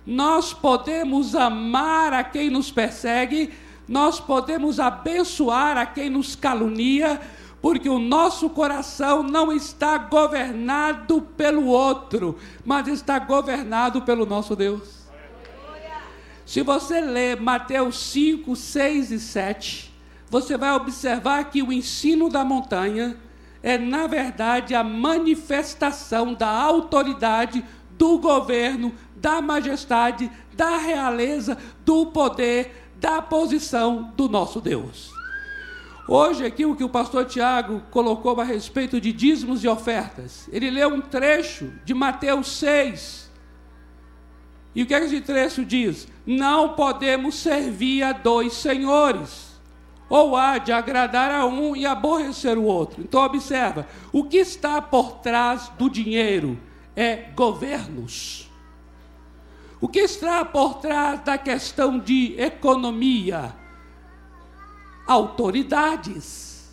Nós 0.05 0.52
podemos 0.52 1.35
amar 1.35 2.12
a 2.12 2.24
quem 2.24 2.50
nos 2.50 2.70
persegue, 2.70 3.50
nós 3.88 4.20
podemos 4.20 4.78
abençoar 4.78 5.78
a 5.78 5.87
quem 5.87 6.11
nos 6.11 6.37
calunia, 6.37 7.20
porque 7.62 7.88
o 7.88 8.01
nosso 8.01 8.51
coração 8.51 9.22
não 9.22 9.53
está 9.53 9.96
governado 9.96 11.22
pelo 11.37 11.66
outro, 11.66 12.37
mas 12.64 12.88
está 12.88 13.20
governado 13.20 14.03
pelo 14.03 14.27
nosso 14.27 14.57
Deus. 14.57 15.03
Se 16.44 16.61
você 16.62 17.01
ler 17.01 17.40
Mateus 17.40 17.96
5, 17.98 18.57
6 18.57 19.12
e 19.12 19.20
7, 19.20 19.94
você 20.29 20.59
vai 20.59 20.72
observar 20.72 21.44
que 21.44 21.62
o 21.62 21.72
ensino 21.72 22.29
da 22.29 22.44
montanha 22.44 23.16
é, 23.62 23.79
na 23.79 24.09
verdade, 24.09 24.75
a 24.75 24.83
manifestação 24.83 26.35
da 26.35 26.48
autoridade 26.48 27.64
do 27.96 28.18
governo, 28.18 28.92
da 29.14 29.40
majestade, 29.40 30.29
da 30.53 30.79
realeza, 30.79 31.57
do 31.85 32.07
poder, 32.07 32.90
da 32.96 33.22
posição 33.22 34.12
do 34.16 34.29
nosso 34.29 34.61
Deus. 34.61 35.12
Hoje, 36.08 36.44
aqui, 36.44 36.64
o 36.64 36.74
que 36.74 36.82
o 36.82 36.88
pastor 36.88 37.24
Tiago 37.24 37.82
colocou 37.90 38.40
a 38.40 38.44
respeito 38.44 39.00
de 39.00 39.12
dízimos 39.12 39.62
e 39.62 39.68
ofertas, 39.68 40.48
ele 40.52 40.70
leu 40.70 40.88
um 40.88 41.00
trecho 41.00 41.72
de 41.84 41.94
Mateus 41.94 42.58
6. 42.58 43.30
E 44.74 44.82
o 44.82 44.86
que, 44.86 44.94
é 44.94 45.00
que 45.00 45.06
esse 45.06 45.20
trecho 45.20 45.64
diz? 45.64 46.08
Não 46.26 46.70
podemos 46.74 47.36
servir 47.36 48.02
a 48.02 48.12
dois 48.12 48.54
senhores. 48.54 49.52
Ou 50.08 50.36
há 50.36 50.58
de 50.58 50.72
agradar 50.72 51.30
a 51.30 51.46
um 51.46 51.74
e 51.74 51.86
aborrecer 51.86 52.58
o 52.58 52.64
outro. 52.64 53.00
Então, 53.02 53.22
observa: 53.22 53.86
o 54.12 54.24
que 54.24 54.38
está 54.38 54.82
por 54.82 55.18
trás 55.18 55.70
do 55.78 55.88
dinheiro 55.88 56.58
é 56.94 57.30
governos 57.34 58.50
o 59.82 59.88
que 59.88 59.98
está 59.98 60.44
por 60.44 60.74
trás 60.74 61.24
da 61.24 61.36
questão 61.36 61.98
de 61.98 62.40
economia? 62.40 63.52
Autoridades. 65.06 66.70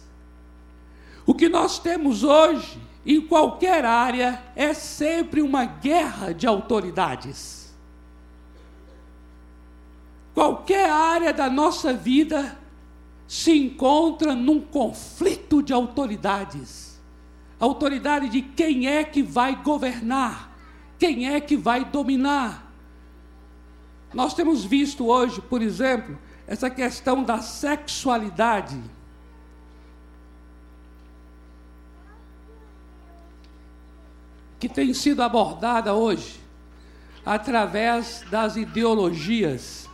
O 1.25 1.33
que 1.33 1.47
nós 1.47 1.79
temos 1.79 2.23
hoje, 2.23 2.79
em 3.05 3.21
qualquer 3.21 3.85
área, 3.85 4.43
é 4.55 4.73
sempre 4.73 5.41
uma 5.41 5.65
guerra 5.65 6.33
de 6.33 6.47
autoridades. 6.47 7.73
Qualquer 10.33 10.89
área 10.89 11.33
da 11.33 11.49
nossa 11.49 11.93
vida 11.93 12.57
se 13.27 13.51
encontra 13.51 14.33
num 14.33 14.59
conflito 14.59 15.61
de 15.61 15.71
autoridades. 15.71 16.99
Autoridade 17.59 18.29
de 18.29 18.41
quem 18.41 18.87
é 18.87 19.03
que 19.03 19.21
vai 19.21 19.61
governar, 19.61 20.49
quem 20.97 21.29
é 21.29 21.39
que 21.39 21.57
vai 21.57 21.85
dominar. 21.85 22.71
Nós 24.13 24.33
temos 24.33 24.63
visto 24.63 25.05
hoje, 25.05 25.41
por 25.41 25.61
exemplo, 25.61 26.17
essa 26.49 26.67
questão 26.67 27.23
da 27.23 27.43
sexualidade. 27.43 28.81
Que 34.59 34.67
tem 34.67 34.91
sido 34.95 35.21
abordada 35.21 35.93
hoje 35.93 36.39
através 37.23 38.25
das 38.31 38.55
ideologias. 38.55 39.87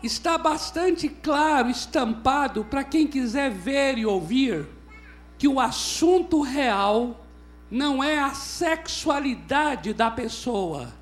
Está 0.00 0.38
bastante 0.38 1.08
claro, 1.08 1.68
estampado, 1.68 2.64
para 2.64 2.84
quem 2.84 3.08
quiser 3.08 3.50
ver 3.50 3.98
e 3.98 4.06
ouvir, 4.06 4.68
que 5.36 5.48
o 5.48 5.58
assunto 5.58 6.42
real 6.42 7.26
não 7.68 8.02
é 8.02 8.20
a 8.20 8.32
sexualidade 8.34 9.92
da 9.92 10.12
pessoa, 10.12 10.99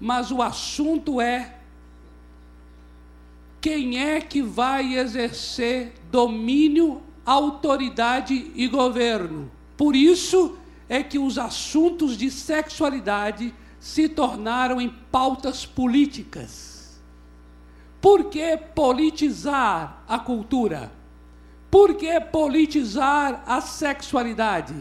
mas 0.00 0.30
o 0.30 0.40
assunto 0.40 1.20
é 1.20 1.56
quem 3.60 3.98
é 3.98 4.20
que 4.20 4.40
vai 4.40 4.94
exercer 4.94 5.92
domínio 6.10 7.02
autoridade 7.24 8.50
e 8.54 8.66
governo. 8.66 9.50
Por 9.76 9.94
isso 9.94 10.56
é 10.88 11.02
que 11.02 11.18
os 11.18 11.38
assuntos 11.38 12.16
de 12.16 12.30
sexualidade 12.30 13.54
se 13.78 14.08
tornaram 14.08 14.80
em 14.80 14.88
pautas 14.88 15.64
políticas. 15.64 17.00
Por 18.00 18.24
que 18.24 18.56
politizar 18.56 20.02
a 20.08 20.18
cultura? 20.18 20.90
Por 21.70 21.94
que 21.94 22.18
politizar 22.20 23.44
a 23.46 23.60
sexualidade? 23.60 24.74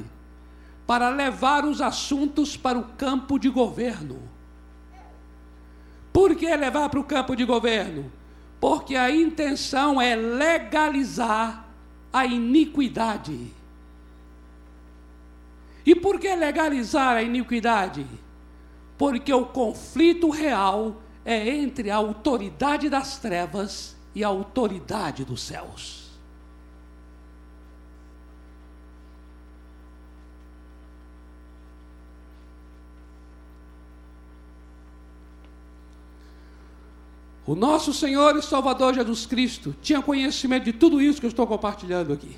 Para 0.87 1.09
levar 1.09 1.65
os 1.65 1.81
assuntos 1.81 2.57
para 2.57 2.79
o 2.79 2.83
campo 2.97 3.37
de 3.37 3.49
governo. 3.49 4.19
Por 6.19 6.35
que 6.35 6.53
levar 6.53 6.89
para 6.89 6.99
o 6.99 7.03
campo 7.05 7.33
de 7.33 7.45
governo? 7.45 8.11
Porque 8.59 8.93
a 8.93 9.09
intenção 9.09 10.01
é 10.01 10.17
legalizar 10.17 11.65
a 12.11 12.25
iniquidade. 12.25 13.53
E 15.85 15.95
por 15.95 16.19
que 16.19 16.35
legalizar 16.35 17.15
a 17.15 17.23
iniquidade? 17.23 18.05
Porque 18.97 19.33
o 19.33 19.45
conflito 19.45 20.29
real 20.29 21.01
é 21.23 21.47
entre 21.47 21.89
a 21.89 21.95
autoridade 21.95 22.89
das 22.89 23.17
trevas 23.17 23.95
e 24.13 24.21
a 24.21 24.27
autoridade 24.27 25.23
dos 25.23 25.41
céus. 25.41 26.08
O 37.49 37.55
nosso 37.55 37.91
Senhor 37.91 38.37
e 38.37 38.43
Salvador 38.43 38.93
Jesus 38.93 39.25
Cristo 39.25 39.75
tinha 39.81 40.03
conhecimento 40.03 40.65
de 40.65 40.73
tudo 40.73 41.01
isso 41.01 41.19
que 41.19 41.25
eu 41.25 41.31
estou 41.31 41.47
compartilhando 41.47 42.13
aqui. 42.13 42.37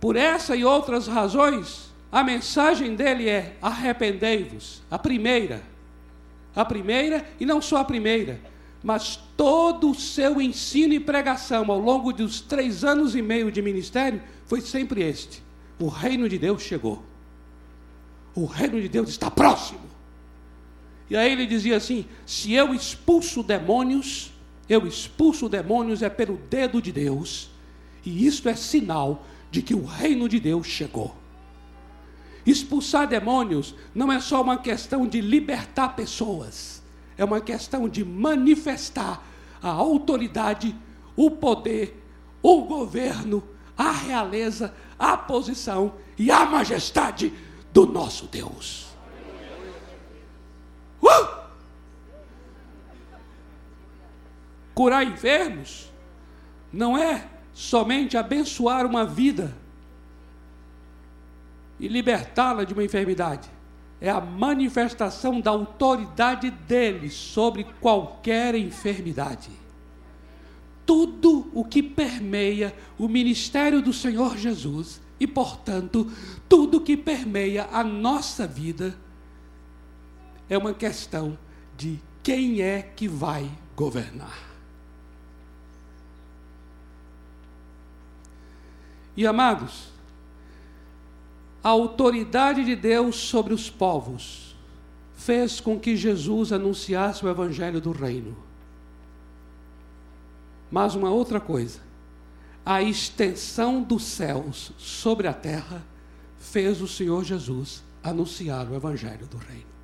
Por 0.00 0.16
essa 0.16 0.56
e 0.56 0.64
outras 0.64 1.06
razões, 1.06 1.92
a 2.10 2.24
mensagem 2.24 2.96
dele 2.96 3.28
é: 3.28 3.58
arrependei-vos. 3.60 4.80
A 4.90 4.98
primeira. 4.98 5.62
A 6.56 6.64
primeira, 6.64 7.30
e 7.38 7.44
não 7.44 7.60
só 7.60 7.76
a 7.80 7.84
primeira, 7.84 8.40
mas 8.82 9.20
todo 9.36 9.90
o 9.90 9.94
seu 9.94 10.40
ensino 10.40 10.94
e 10.94 11.00
pregação 11.00 11.70
ao 11.70 11.78
longo 11.78 12.14
dos 12.14 12.40
três 12.40 12.82
anos 12.82 13.14
e 13.14 13.20
meio 13.20 13.52
de 13.52 13.60
ministério 13.60 14.22
foi 14.46 14.62
sempre 14.62 15.02
este: 15.02 15.42
o 15.78 15.88
reino 15.88 16.26
de 16.26 16.38
Deus 16.38 16.62
chegou. 16.62 17.02
O 18.34 18.46
reino 18.46 18.80
de 18.80 18.88
Deus 18.88 19.10
está 19.10 19.30
próximo. 19.30 19.87
E 21.10 21.16
aí 21.16 21.32
ele 21.32 21.46
dizia 21.46 21.76
assim: 21.76 22.06
se 22.26 22.52
eu 22.52 22.74
expulso 22.74 23.42
demônios, 23.42 24.32
eu 24.68 24.86
expulso 24.86 25.48
demônios 25.48 26.02
é 26.02 26.10
pelo 26.10 26.36
dedo 26.50 26.82
de 26.82 26.92
Deus, 26.92 27.50
e 28.04 28.26
isto 28.26 28.48
é 28.48 28.54
sinal 28.54 29.24
de 29.50 29.62
que 29.62 29.74
o 29.74 29.84
reino 29.84 30.28
de 30.28 30.38
Deus 30.38 30.66
chegou. 30.66 31.16
Expulsar 32.44 33.06
demônios 33.06 33.74
não 33.94 34.12
é 34.12 34.20
só 34.20 34.40
uma 34.42 34.58
questão 34.58 35.06
de 35.06 35.20
libertar 35.20 35.90
pessoas, 35.90 36.82
é 37.16 37.24
uma 37.24 37.40
questão 37.40 37.88
de 37.88 38.04
manifestar 38.04 39.26
a 39.62 39.70
autoridade, 39.70 40.74
o 41.16 41.30
poder, 41.30 42.02
o 42.42 42.62
governo, 42.62 43.42
a 43.76 43.90
realeza, 43.90 44.74
a 44.98 45.16
posição 45.16 45.94
e 46.16 46.30
a 46.30 46.46
majestade 46.46 47.32
do 47.72 47.86
nosso 47.86 48.26
Deus. 48.26 48.87
Uh! 51.02 51.38
Curar 54.74 55.04
enfermos 55.04 55.92
não 56.72 56.96
é 56.96 57.28
somente 57.52 58.16
abençoar 58.16 58.86
uma 58.86 59.04
vida 59.04 59.56
e 61.80 61.88
libertá-la 61.88 62.64
de 62.64 62.72
uma 62.72 62.84
enfermidade. 62.84 63.48
É 64.00 64.10
a 64.10 64.20
manifestação 64.20 65.40
da 65.40 65.50
autoridade 65.50 66.50
dele 66.50 67.10
sobre 67.10 67.64
qualquer 67.80 68.54
enfermidade. 68.54 69.50
Tudo 70.86 71.50
o 71.52 71.64
que 71.64 71.82
permeia 71.82 72.74
o 72.96 73.08
ministério 73.08 73.82
do 73.82 73.92
Senhor 73.92 74.36
Jesus 74.36 75.00
e, 75.18 75.26
portanto, 75.26 76.10
tudo 76.48 76.80
que 76.80 76.96
permeia 76.96 77.68
a 77.72 77.82
nossa 77.82 78.46
vida 78.46 78.96
é 80.48 80.56
uma 80.56 80.74
questão 80.74 81.38
de 81.76 82.00
quem 82.22 82.60
é 82.60 82.82
que 82.82 83.06
vai 83.06 83.50
governar. 83.76 84.48
E 89.16 89.26
amados, 89.26 89.88
a 91.62 91.70
autoridade 91.70 92.64
de 92.64 92.76
Deus 92.76 93.16
sobre 93.16 93.52
os 93.52 93.68
povos 93.68 94.56
fez 95.14 95.60
com 95.60 95.78
que 95.78 95.96
Jesus 95.96 96.52
anunciasse 96.52 97.24
o 97.24 97.28
evangelho 97.28 97.80
do 97.80 97.90
reino. 97.90 98.36
Mas 100.70 100.94
uma 100.94 101.10
outra 101.10 101.40
coisa, 101.40 101.80
a 102.64 102.82
extensão 102.82 103.82
dos 103.82 104.04
céus 104.04 104.72
sobre 104.78 105.26
a 105.26 105.34
terra 105.34 105.84
fez 106.38 106.80
o 106.80 106.86
Senhor 106.86 107.24
Jesus 107.24 107.82
anunciar 108.02 108.70
o 108.70 108.76
evangelho 108.76 109.26
do 109.26 109.36
reino. 109.36 109.77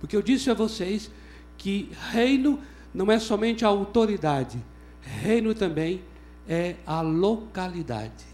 Porque 0.00 0.16
eu 0.16 0.22
disse 0.22 0.50
a 0.50 0.54
vocês 0.54 1.10
que 1.56 1.90
reino 2.10 2.60
não 2.94 3.10
é 3.10 3.18
somente 3.18 3.64
a 3.64 3.68
autoridade, 3.68 4.62
reino 5.00 5.54
também 5.54 6.02
é 6.48 6.76
a 6.86 7.00
localidade. 7.00 8.26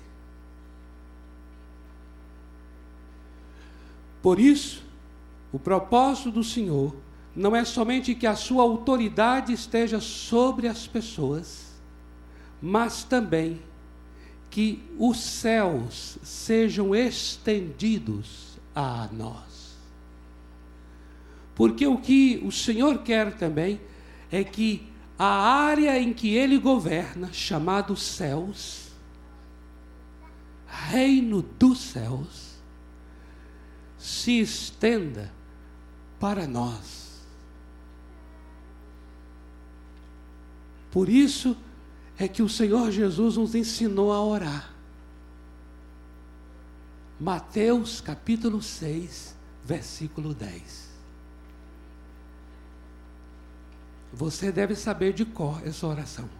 Por 4.22 4.38
isso, 4.38 4.82
o 5.52 5.58
propósito 5.58 6.30
do 6.30 6.42
Senhor 6.42 6.94
não 7.36 7.54
é 7.54 7.64
somente 7.64 8.14
que 8.14 8.26
a 8.26 8.36
sua 8.36 8.62
autoridade 8.62 9.52
esteja 9.52 10.00
sobre 10.00 10.68
as 10.68 10.86
pessoas, 10.86 11.72
mas 12.62 13.04
também 13.04 13.60
que 14.50 14.82
os 14.98 15.20
céus 15.20 16.16
sejam 16.22 16.94
estendidos 16.94 18.58
a 18.74 19.08
nós. 19.12 19.53
Porque 21.54 21.86
o 21.86 21.98
que 21.98 22.40
o 22.44 22.50
Senhor 22.50 22.98
quer 22.98 23.36
também 23.36 23.80
é 24.30 24.42
que 24.42 24.90
a 25.18 25.26
área 25.26 25.98
em 25.98 26.12
que 26.12 26.34
ele 26.34 26.58
governa, 26.58 27.32
chamado 27.32 27.96
céus, 27.96 28.88
reino 30.66 31.42
dos 31.42 31.78
céus, 31.78 32.54
se 33.96 34.40
estenda 34.40 35.32
para 36.18 36.46
nós. 36.46 37.22
Por 40.90 41.08
isso 41.08 41.56
é 42.18 42.26
que 42.28 42.42
o 42.42 42.48
Senhor 42.48 42.90
Jesus 42.90 43.36
nos 43.36 43.54
ensinou 43.54 44.12
a 44.12 44.22
orar. 44.22 44.72
Mateus 47.18 48.00
capítulo 48.00 48.60
6, 48.60 49.36
versículo 49.64 50.34
10. 50.34 50.93
Você 54.14 54.52
deve 54.52 54.76
saber 54.76 55.12
de 55.12 55.24
cor 55.24 55.60
essa 55.66 55.84
oração. 55.88 56.30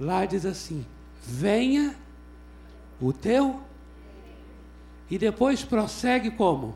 Lá 0.00 0.24
diz 0.24 0.46
assim: 0.46 0.86
Venha 1.22 1.94
o 2.98 3.12
teu 3.12 3.60
e 5.10 5.18
depois 5.18 5.62
prossegue 5.62 6.30
como? 6.30 6.74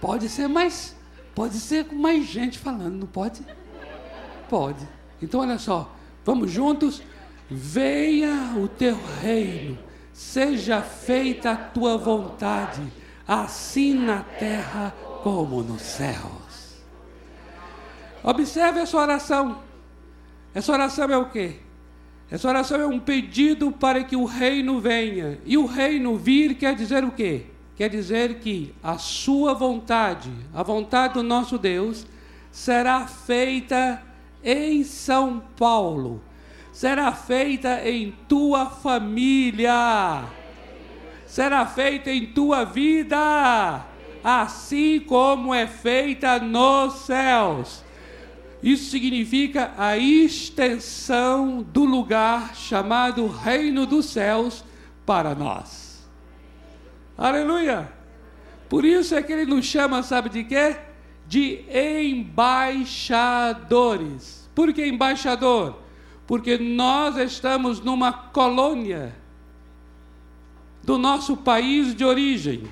Pode 0.00 0.30
ser 0.30 0.48
mais, 0.48 0.96
pode 1.34 1.60
ser 1.60 1.84
com 1.84 1.94
mais 1.94 2.26
gente 2.26 2.58
falando, 2.58 3.00
não 3.00 3.06
pode? 3.06 3.44
Pode. 4.48 4.88
Então 5.20 5.40
olha 5.40 5.58
só, 5.58 5.94
vamos 6.24 6.50
juntos. 6.50 7.02
Venha 7.50 8.54
o 8.56 8.66
teu 8.66 8.98
reino, 9.20 9.78
seja 10.16 10.80
feita 10.80 11.50
a 11.50 11.56
tua 11.56 11.98
vontade, 11.98 12.80
assim 13.28 13.92
na 13.92 14.22
terra 14.22 14.94
como 15.22 15.62
no 15.62 15.78
céu. 15.78 16.32
Observe 18.24 18.80
essa 18.80 18.96
oração. 18.96 19.58
Essa 20.54 20.72
oração 20.72 21.04
é 21.10 21.18
o 21.18 21.28
quê? 21.28 21.56
Essa 22.30 22.48
oração 22.48 22.80
é 22.80 22.86
um 22.86 22.98
pedido 22.98 23.70
para 23.70 24.02
que 24.02 24.16
o 24.16 24.24
reino 24.24 24.80
venha. 24.80 25.38
E 25.44 25.58
o 25.58 25.66
reino 25.66 26.16
vir 26.16 26.54
quer 26.54 26.74
dizer 26.74 27.04
o 27.04 27.10
quê? 27.10 27.44
Quer 27.76 27.90
dizer 27.90 28.36
que 28.36 28.74
a 28.82 28.96
sua 28.96 29.52
vontade, 29.52 30.32
a 30.54 30.62
vontade 30.62 31.12
do 31.12 31.22
nosso 31.22 31.58
Deus, 31.58 32.06
será 32.50 33.06
feita 33.06 34.02
em 34.42 34.82
São 34.82 35.42
Paulo, 35.58 36.22
será 36.76 37.10
feita 37.10 37.88
em 37.88 38.12
tua 38.28 38.66
família, 38.66 40.24
será 41.24 41.64
feita 41.64 42.10
em 42.10 42.26
tua 42.26 42.64
vida 42.64 43.82
assim 44.22 45.00
como 45.00 45.54
é 45.54 45.66
feita 45.66 46.38
nos 46.38 47.06
céus. 47.06 47.82
Isso 48.62 48.90
significa 48.90 49.72
a 49.78 49.96
extensão 49.96 51.62
do 51.62 51.86
lugar 51.86 52.54
chamado 52.54 53.26
Reino 53.26 53.86
dos 53.86 54.10
Céus 54.10 54.62
para 55.06 55.34
nós. 55.34 56.06
Aleluia! 57.16 57.90
Por 58.68 58.84
isso 58.84 59.14
é 59.14 59.22
que 59.22 59.32
ele 59.32 59.46
nos 59.46 59.64
chama, 59.64 60.02
sabe 60.02 60.28
de 60.28 60.44
quê? 60.44 60.76
De 61.26 61.64
embaixadores. 61.72 64.46
Por 64.54 64.74
que 64.74 64.84
embaixador? 64.84 65.85
Porque 66.26 66.58
nós 66.58 67.16
estamos 67.16 67.80
numa 67.80 68.12
colônia 68.12 69.14
do 70.82 70.98
nosso 70.98 71.36
país 71.36 71.94
de 71.94 72.04
origem. 72.04 72.64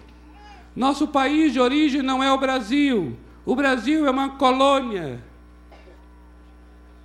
Nosso 0.75 1.07
país 1.07 1.53
de 1.53 1.61
origem 1.61 2.03
não 2.03 2.23
é 2.23 2.33
o 2.33 2.39
Brasil. 2.39 3.17
O 3.45 3.55
Brasil 3.55 4.07
é 4.07 4.11
uma 4.11 4.31
colônia 4.31 5.23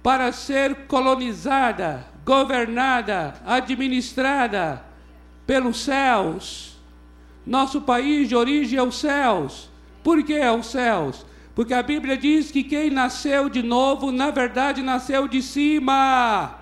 para 0.02 0.32
ser 0.32 0.88
colonizada, 0.88 2.08
governada, 2.26 3.36
administrada 3.46 4.84
pelos 5.46 5.82
céus. 5.84 6.78
Nosso 7.46 7.82
país 7.82 8.30
de 8.30 8.36
origem 8.36 8.80
é 8.80 8.84
os 8.84 9.00
céus. 9.00 9.70
Por 10.04 10.24
que 10.24 10.34
é 10.34 10.52
os 10.52 10.68
céus? 10.68 11.26
Porque 11.60 11.74
a 11.74 11.84
Bíblia 11.84 12.16
diz 12.16 12.52
que 12.52 12.64
quem 12.64 12.90
nasceu 12.90 13.50
de 13.50 13.62
novo, 13.62 14.14
na 14.14 14.32
verdade, 14.32 14.82
nasceu 14.82 15.28
de 15.28 15.42
cima. 15.42 16.56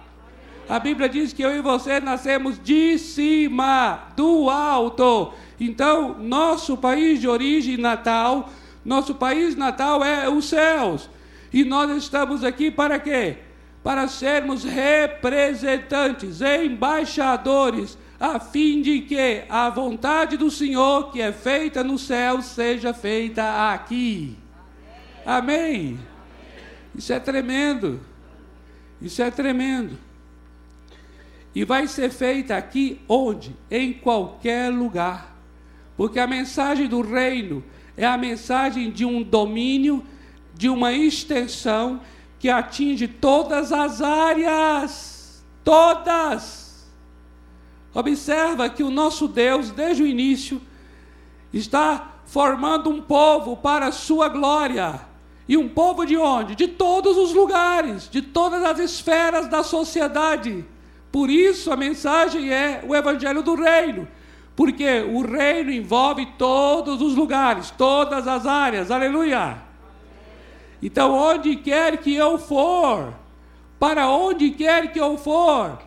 A 0.68 0.80
Bíblia 0.80 1.08
diz 1.08 1.32
que 1.32 1.44
eu 1.44 1.56
e 1.56 1.62
você 1.62 2.00
nascemos 2.00 2.60
de 2.64 2.98
cima, 2.98 4.08
do 4.16 4.50
alto. 4.50 5.34
Então, 5.60 6.18
nosso 6.18 6.76
país 6.76 7.22
de 7.22 7.28
origem 7.28 7.78
natal, 7.78 8.50
nosso 8.84 9.14
país 9.14 9.56
natal 9.56 10.04
é 10.04 10.28
os 10.28 10.46
céus. 10.46 11.08
E 11.54 11.64
nós 11.64 11.96
estamos 11.96 12.44
aqui 12.44 12.72
para 12.72 12.98
quê? 12.98 13.38
Para 13.84 14.08
sermos 14.08 14.64
representantes, 14.64 16.42
embaixadores, 16.42 17.96
a 18.20 18.40
fim 18.40 18.82
de 18.82 19.02
que 19.02 19.44
a 19.48 19.70
vontade 19.70 20.38
do 20.38 20.50
Senhor, 20.50 21.12
que 21.12 21.22
é 21.22 21.32
feita 21.32 21.84
no 21.84 22.00
céu, 22.00 22.42
seja 22.42 22.96
feita 22.96 23.72
aqui. 23.72 24.47
Amém? 25.28 26.00
Isso 26.96 27.12
é 27.12 27.20
tremendo. 27.20 28.00
Isso 29.02 29.22
é 29.22 29.30
tremendo. 29.30 29.98
E 31.54 31.66
vai 31.66 31.86
ser 31.86 32.10
feita 32.10 32.56
aqui 32.56 33.02
onde? 33.10 33.54
Em 33.70 33.92
qualquer 33.92 34.72
lugar. 34.72 35.36
Porque 35.98 36.18
a 36.18 36.26
mensagem 36.26 36.88
do 36.88 37.02
reino 37.02 37.62
é 37.98 38.06
a 38.06 38.18
mensagem 38.18 38.90
de 38.90 39.04
um 39.04 39.22
domínio, 39.22 40.02
de 40.54 40.70
uma 40.70 40.94
extensão 40.94 42.00
que 42.40 42.50
atinge 42.50 43.06
todas 43.06 43.74
as 43.74 44.02
áreas. 44.02 45.44
Todas. 45.62 46.88
Observa 47.94 48.70
que 48.70 48.82
o 48.82 48.90
nosso 48.90 49.28
Deus, 49.28 49.72
desde 49.72 50.04
o 50.04 50.08
início, 50.08 50.62
está 51.52 52.14
formando 52.26 52.90
um 52.90 53.02
povo 53.02 53.58
para 53.58 53.88
a 53.88 53.92
sua 53.92 54.30
glória. 54.30 55.07
E 55.48 55.56
um 55.56 55.70
povo 55.70 56.06
de 56.06 56.18
onde? 56.18 56.56
De 56.56 56.68
todos 56.68 57.18
os 57.18 57.34
lugares, 57.34 58.10
de 58.10 58.22
todas 58.22 58.64
as 58.64 58.80
esferas 58.80 59.48
da 59.48 59.64
sociedade. 59.64 60.66
Por 61.12 61.30
isso 61.30 61.72
a 61.72 61.78
mensagem 61.78 62.52
é 62.52 62.84
o 62.86 62.94
evangelho 62.94 63.42
do 63.42 63.56
reino, 63.56 64.08
porque 64.56 65.02
o 65.02 65.22
reino 65.22 65.72
envolve 65.72 66.26
todos 66.38 67.02
os 67.02 67.16
lugares, 67.16 67.72
todas 67.72 68.28
as 68.28 68.46
áreas. 68.46 68.92
Aleluia. 68.92 69.58
Então, 70.82 71.14
onde 71.14 71.56
quer 71.56 71.98
que 71.98 72.14
eu 72.14 72.38
for, 72.38 73.14
para 73.80 74.10
onde 74.10 74.52
quer 74.52 74.92
que 74.92 75.00
eu 75.00 75.18
for, 75.18 75.80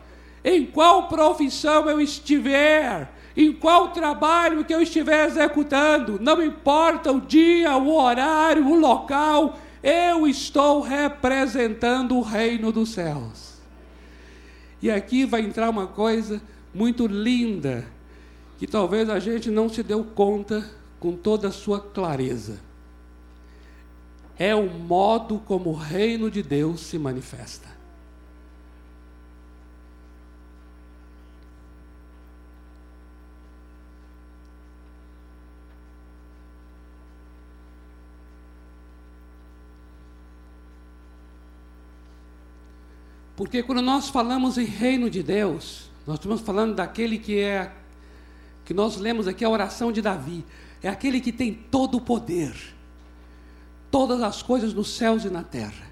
em 0.42 0.64
qual 0.64 1.06
profissão 1.06 1.88
eu 1.88 2.00
estiver, 2.00 3.12
em 3.44 3.52
qual 3.52 3.88
trabalho 3.88 4.64
que 4.64 4.74
eu 4.74 4.82
estiver 4.82 5.26
executando, 5.26 6.18
não 6.20 6.42
importa 6.42 7.10
o 7.10 7.20
dia, 7.20 7.76
o 7.76 7.94
horário, 7.94 8.66
o 8.66 8.78
local, 8.78 9.58
eu 9.82 10.26
estou 10.26 10.80
representando 10.80 12.16
o 12.16 12.22
reino 12.22 12.70
dos 12.70 12.90
céus. 12.90 13.54
E 14.82 14.90
aqui 14.90 15.24
vai 15.24 15.40
entrar 15.40 15.70
uma 15.70 15.86
coisa 15.86 16.40
muito 16.74 17.06
linda, 17.06 17.86
que 18.58 18.66
talvez 18.66 19.08
a 19.08 19.18
gente 19.18 19.50
não 19.50 19.68
se 19.68 19.82
deu 19.82 20.04
conta 20.04 20.68
com 20.98 21.12
toda 21.12 21.48
a 21.48 21.52
sua 21.52 21.80
clareza. 21.80 22.60
É 24.38 24.54
o 24.54 24.68
modo 24.68 25.38
como 25.46 25.70
o 25.70 25.74
reino 25.74 26.30
de 26.30 26.42
Deus 26.42 26.80
se 26.80 26.98
manifesta. 26.98 27.69
Porque 43.40 43.62
quando 43.62 43.80
nós 43.80 44.10
falamos 44.10 44.58
em 44.58 44.66
reino 44.66 45.08
de 45.08 45.22
Deus, 45.22 45.90
nós 46.06 46.18
estamos 46.18 46.42
falando 46.42 46.74
daquele 46.74 47.18
que 47.18 47.38
é, 47.38 47.72
que 48.66 48.74
nós 48.74 48.98
lemos 48.98 49.26
aqui 49.26 49.42
a 49.42 49.48
oração 49.48 49.90
de 49.90 50.02
Davi, 50.02 50.44
é 50.82 50.90
aquele 50.90 51.22
que 51.22 51.32
tem 51.32 51.54
todo 51.54 51.96
o 51.96 52.02
poder, 52.02 52.54
todas 53.90 54.20
as 54.20 54.42
coisas 54.42 54.74
nos 54.74 54.94
céus 54.94 55.24
e 55.24 55.30
na 55.30 55.42
terra. 55.42 55.90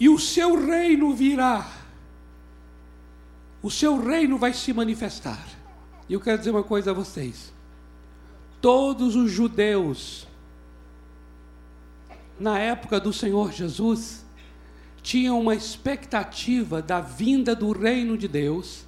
E 0.00 0.08
o 0.08 0.18
seu 0.18 0.66
reino 0.66 1.14
virá, 1.14 1.70
o 3.62 3.70
seu 3.70 4.04
reino 4.04 4.36
vai 4.38 4.52
se 4.52 4.72
manifestar. 4.72 5.46
E 6.08 6.12
eu 6.12 6.20
quero 6.20 6.38
dizer 6.38 6.50
uma 6.50 6.64
coisa 6.64 6.90
a 6.90 6.94
vocês: 6.94 7.52
todos 8.60 9.14
os 9.14 9.30
judeus, 9.30 10.26
na 12.36 12.58
época 12.58 12.98
do 12.98 13.12
Senhor 13.12 13.52
Jesus, 13.52 14.22
tinham 15.02 15.40
uma 15.40 15.54
expectativa 15.54 16.80
da 16.80 17.00
vinda 17.00 17.54
do 17.54 17.72
reino 17.72 18.16
de 18.16 18.28
Deus 18.28 18.84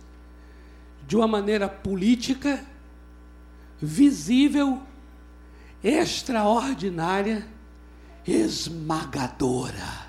de 1.06 1.16
uma 1.16 1.26
maneira 1.26 1.68
política, 1.68 2.64
visível, 3.80 4.80
extraordinária, 5.82 7.46
esmagadora. 8.26 10.04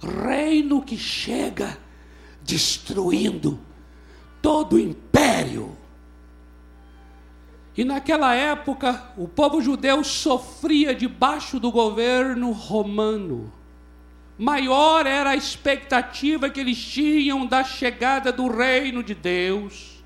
Reino 0.00 0.82
que 0.82 0.98
chega 0.98 1.78
destruindo 2.42 3.58
todo 4.42 4.74
o 4.74 4.78
império. 4.78 5.76
E 7.76 7.84
naquela 7.84 8.34
época, 8.34 9.12
o 9.16 9.28
povo 9.28 9.62
judeu 9.62 10.02
sofria 10.02 10.94
debaixo 10.94 11.60
do 11.60 11.70
governo 11.70 12.50
romano 12.50 13.52
maior 14.38 15.06
era 15.06 15.30
a 15.30 15.36
expectativa 15.36 16.48
que 16.48 16.60
eles 16.60 16.78
tinham 16.78 17.44
da 17.44 17.64
chegada 17.64 18.30
do 18.30 18.48
reino 18.48 19.02
de 19.02 19.14
Deus. 19.14 20.02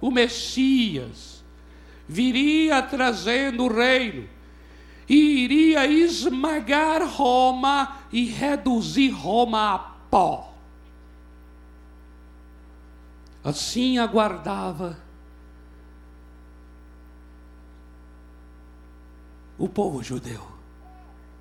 O 0.00 0.10
Messias 0.10 1.44
viria 2.08 2.82
trazendo 2.82 3.64
o 3.64 3.72
reino 3.72 4.28
e 5.08 5.44
iria 5.44 5.86
esmagar 5.86 7.06
Roma 7.06 7.96
e 8.12 8.24
reduzir 8.24 9.10
Roma 9.10 9.74
a 9.74 9.78
pó. 9.78 10.54
Assim 13.42 13.98
aguardava 13.98 14.98
o 19.56 19.68
povo 19.68 20.02
judeu. 20.02 20.46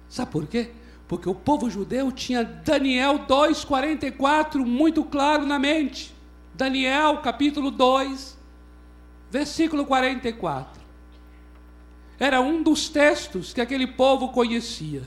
Sabe 0.09 0.31
por 0.31 0.47
quê? 0.47 0.71
Porque 1.09 1.27
o 1.27 1.33
povo 1.33 1.71
judeu 1.71 2.11
tinha 2.11 2.43
Daniel 2.43 3.25
2,44 3.27 4.63
muito 4.63 5.03
claro 5.03 5.43
na 5.43 5.57
mente. 5.57 6.13
Daniel 6.53 7.17
capítulo 7.17 7.71
2, 7.71 8.37
versículo 9.31 9.87
44. 9.87 10.79
Era 12.19 12.39
um 12.39 12.61
dos 12.61 12.89
textos 12.89 13.51
que 13.51 13.59
aquele 13.59 13.87
povo 13.87 14.29
conhecia. 14.29 15.01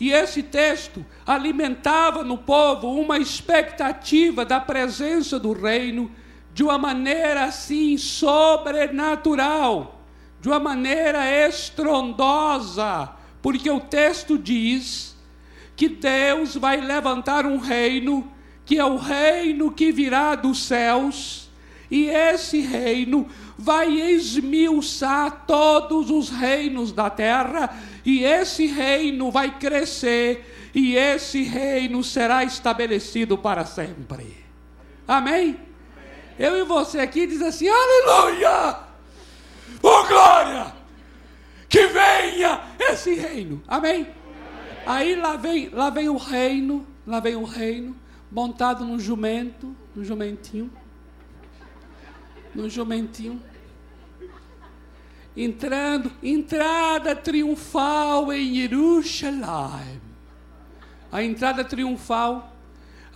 E 0.00 0.12
esse 0.12 0.42
texto 0.42 1.04
alimentava 1.26 2.24
no 2.24 2.38
povo 2.38 2.88
uma 2.88 3.18
expectativa 3.18 4.46
da 4.46 4.60
presença 4.60 5.38
do 5.38 5.52
reino 5.52 6.10
de 6.54 6.62
uma 6.62 6.78
maneira 6.78 7.44
assim 7.44 7.98
sobrenatural, 7.98 10.00
de 10.40 10.48
uma 10.48 10.58
maneira 10.58 11.30
estrondosa, 11.46 13.14
porque 13.46 13.70
o 13.70 13.78
texto 13.78 14.36
diz 14.36 15.16
que 15.76 15.88
Deus 15.88 16.56
vai 16.56 16.80
levantar 16.80 17.46
um 17.46 17.58
reino, 17.58 18.28
que 18.64 18.76
é 18.76 18.84
o 18.84 18.96
reino 18.96 19.70
que 19.70 19.92
virá 19.92 20.34
dos 20.34 20.64
céus, 20.64 21.48
E 21.88 22.08
esse 22.08 22.58
reino 22.58 23.28
vai 23.56 23.88
esmiuçar 23.88 25.44
todos 25.46 26.10
os 26.10 26.28
reinos 26.28 26.90
da 26.90 27.08
terra, 27.08 27.72
e 28.04 28.24
esse 28.24 28.66
reino 28.66 29.30
vai 29.30 29.56
crescer, 29.56 30.72
e 30.74 30.96
esse 30.96 31.44
reino 31.44 32.02
será 32.02 32.42
estabelecido 32.42 33.38
para 33.38 33.64
sempre. 33.64 34.36
Amém? 35.06 35.56
Eu 36.36 36.56
e 36.56 36.64
você 36.64 36.98
aqui 36.98 37.28
diz 37.28 37.40
assim: 37.40 37.68
Aleluia! 37.68 38.80
Oh 39.80 40.02
glória! 40.02 40.75
Que 41.68 41.86
venha 41.88 42.60
esse 42.78 43.14
reino. 43.14 43.62
Amém? 43.66 44.06
Aí 44.86 45.16
lá 45.16 45.36
vem, 45.36 45.68
lá 45.70 45.90
vem 45.90 46.08
o 46.08 46.16
reino, 46.16 46.86
lá 47.06 47.20
vem 47.20 47.34
o 47.34 47.44
reino, 47.44 47.96
montado 48.30 48.84
num 48.84 48.98
jumento, 48.98 49.74
num 49.94 50.04
jumentinho 50.04 50.70
no 52.56 52.70
jumentinho. 52.70 53.40
Entrando, 55.36 56.10
entrada 56.22 57.14
triunfal 57.14 58.32
em 58.32 58.54
Jerusalém. 58.54 60.00
A 61.12 61.22
entrada 61.22 61.62
triunfal, 61.62 62.55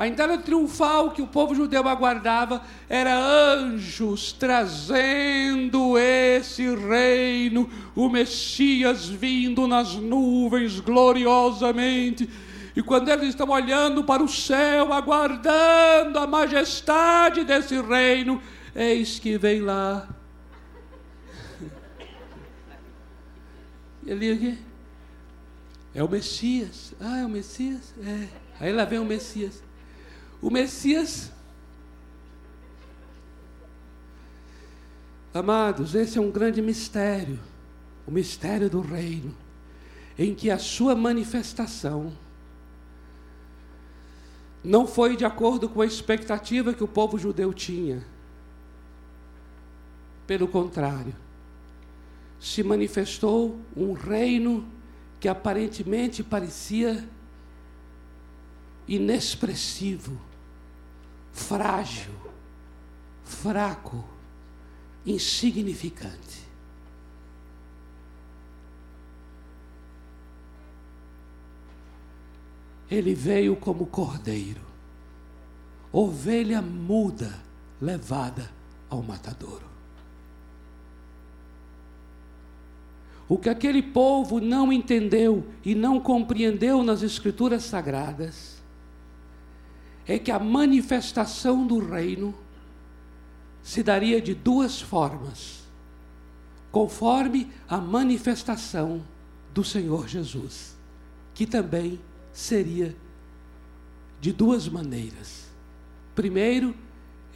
a 0.01 0.09
entrada 0.09 0.39
triunfal 0.39 1.11
que 1.11 1.21
o 1.21 1.27
povo 1.27 1.55
judeu 1.55 1.87
aguardava 1.87 2.63
era 2.89 3.15
anjos 3.15 4.33
trazendo 4.33 5.99
esse 5.99 6.75
reino, 6.75 7.69
o 7.95 8.09
Messias 8.09 9.07
vindo 9.07 9.67
nas 9.67 9.97
nuvens 9.97 10.81
gloriosamente. 10.81 12.31
E 12.75 12.83
quando 12.83 13.11
eles 13.11 13.29
estão 13.29 13.51
olhando 13.51 14.03
para 14.03 14.23
o 14.23 14.29
céu, 14.29 14.91
aguardando 14.91 16.19
a 16.19 16.27
majestade 16.27 17.45
desse 17.45 17.79
reino, 17.79 18.41
Eis 18.75 19.19
que 19.19 19.37
vem 19.37 19.61
lá. 19.61 20.09
Ele. 24.07 24.59
É 25.95 26.03
o 26.03 26.09
Messias. 26.09 26.95
Ah, 26.99 27.19
é 27.19 27.27
o 27.27 27.29
Messias? 27.29 27.93
É. 28.03 28.29
Aí 28.59 28.73
lá 28.73 28.87
vem 28.87 28.99
o 28.99 29.05
Messias. 29.05 29.63
O 30.41 30.51
Messias. 30.51 31.31
Amados, 35.33 35.95
esse 35.95 36.19
é 36.19 36.21
um 36.21 36.31
grande 36.31 36.61
mistério. 36.61 37.39
O 38.07 38.11
mistério 38.11 38.69
do 38.69 38.81
reino. 38.81 39.35
Em 40.19 40.35
que 40.35 40.51
a 40.51 40.59
sua 40.59 40.95
manifestação 40.95 42.13
não 44.63 44.87
foi 44.87 45.17
de 45.17 45.25
acordo 45.25 45.69
com 45.69 45.81
a 45.81 45.87
expectativa 45.87 46.75
que 46.75 46.85
o 46.85 46.89
povo 46.89 47.19
judeu 47.19 47.53
tinha 47.53 48.05
pelo 50.31 50.47
contrário, 50.47 51.13
se 52.39 52.63
manifestou 52.63 53.59
um 53.77 53.95
reino 53.95 54.65
que 55.19 55.27
aparentemente 55.27 56.23
parecia 56.23 57.05
inexpressivo, 58.87 60.17
frágil, 61.33 62.15
fraco, 63.25 64.05
insignificante. 65.05 66.41
Ele 72.91 73.15
veio 73.15 73.55
como 73.55 73.87
cordeiro, 73.87 74.63
ovelha 75.93 76.61
muda 76.61 77.39
levada 77.81 78.51
ao 78.89 79.03
matadouro. 79.03 79.71
O 83.29 83.39
que 83.39 83.49
aquele 83.49 83.81
povo 83.81 84.41
não 84.41 84.73
entendeu 84.73 85.47
e 85.65 85.73
não 85.73 86.01
compreendeu 86.01 86.83
nas 86.83 87.01
Escrituras 87.01 87.63
Sagradas 87.63 88.60
é 90.13 90.19
que 90.19 90.31
a 90.31 90.39
manifestação 90.39 91.67
do 91.67 91.79
reino 91.79 92.35
se 93.63 93.83
daria 93.83 94.21
de 94.21 94.35
duas 94.35 94.81
formas, 94.81 95.63
conforme 96.73 97.51
a 97.69 97.79
manifestação 97.79 99.05
do 99.53 99.63
Senhor 99.63 100.09
Jesus, 100.09 100.77
que 101.35 101.47
também 101.47 102.01
seria 102.33 102.97
de 104.21 104.33
duas 104.33 104.69
maneiras. 104.69 105.49
Primeiro, 106.15 106.75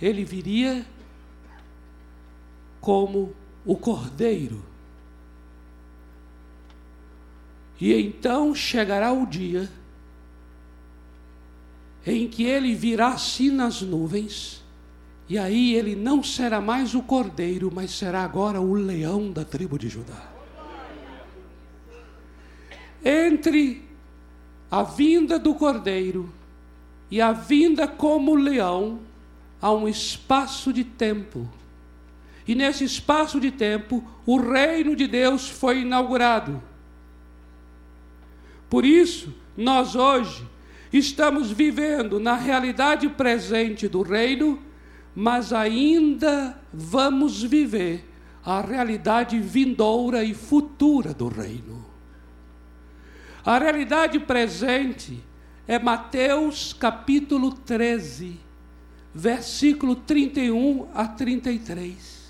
ele 0.00 0.24
viria 0.24 0.84
como 2.80 3.34
o 3.64 3.76
cordeiro 3.76 4.74
E 7.80 7.92
então 7.92 8.54
chegará 8.54 9.12
o 9.12 9.26
dia 9.26 9.68
em 12.06 12.28
que 12.28 12.44
ele 12.44 12.74
virá 12.74 13.08
assim 13.08 13.50
nas 13.50 13.80
nuvens, 13.80 14.62
e 15.28 15.38
aí 15.38 15.74
ele 15.74 15.96
não 15.96 16.22
será 16.22 16.60
mais 16.60 16.94
o 16.94 17.02
cordeiro, 17.02 17.70
mas 17.74 17.92
será 17.92 18.22
agora 18.22 18.60
o 18.60 18.74
leão 18.74 19.32
da 19.32 19.44
tribo 19.44 19.78
de 19.78 19.88
Judá. 19.88 20.30
Entre 23.02 23.82
a 24.70 24.82
vinda 24.82 25.38
do 25.38 25.54
cordeiro 25.54 26.32
e 27.10 27.20
a 27.20 27.32
vinda 27.32 27.86
como 27.86 28.34
leão, 28.34 29.00
há 29.60 29.72
um 29.72 29.88
espaço 29.88 30.72
de 30.72 30.84
tempo. 30.84 31.48
E 32.46 32.54
nesse 32.54 32.84
espaço 32.84 33.40
de 33.40 33.50
tempo, 33.50 34.04
o 34.26 34.38
reino 34.38 34.94
de 34.94 35.06
Deus 35.06 35.48
foi 35.48 35.80
inaugurado. 35.80 36.62
Por 38.68 38.84
isso, 38.84 39.32
nós 39.56 39.94
hoje 39.94 40.46
estamos 40.98 41.50
vivendo 41.50 42.20
na 42.20 42.36
realidade 42.36 43.08
presente 43.08 43.88
do 43.88 44.02
reino, 44.02 44.62
mas 45.14 45.52
ainda 45.52 46.56
vamos 46.72 47.42
viver 47.42 48.08
a 48.44 48.60
realidade 48.60 49.40
vindoura 49.40 50.22
e 50.22 50.34
futura 50.34 51.12
do 51.12 51.28
reino. 51.28 51.84
A 53.44 53.58
realidade 53.58 54.20
presente 54.20 55.22
é 55.66 55.78
Mateus 55.78 56.72
capítulo 56.72 57.52
13, 57.52 58.38
versículo 59.12 59.96
31 59.96 60.88
a 60.94 61.08
33. 61.08 62.24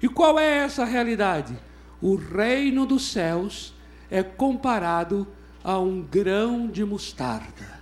E 0.00 0.08
qual 0.08 0.38
é 0.38 0.58
essa 0.58 0.84
realidade? 0.84 1.58
O 2.00 2.14
reino 2.14 2.86
dos 2.86 3.10
céus 3.10 3.74
é 4.10 4.22
comparado 4.22 5.26
a 5.26 5.43
um 5.64 6.02
grão 6.02 6.68
de 6.68 6.84
mostarda. 6.84 7.80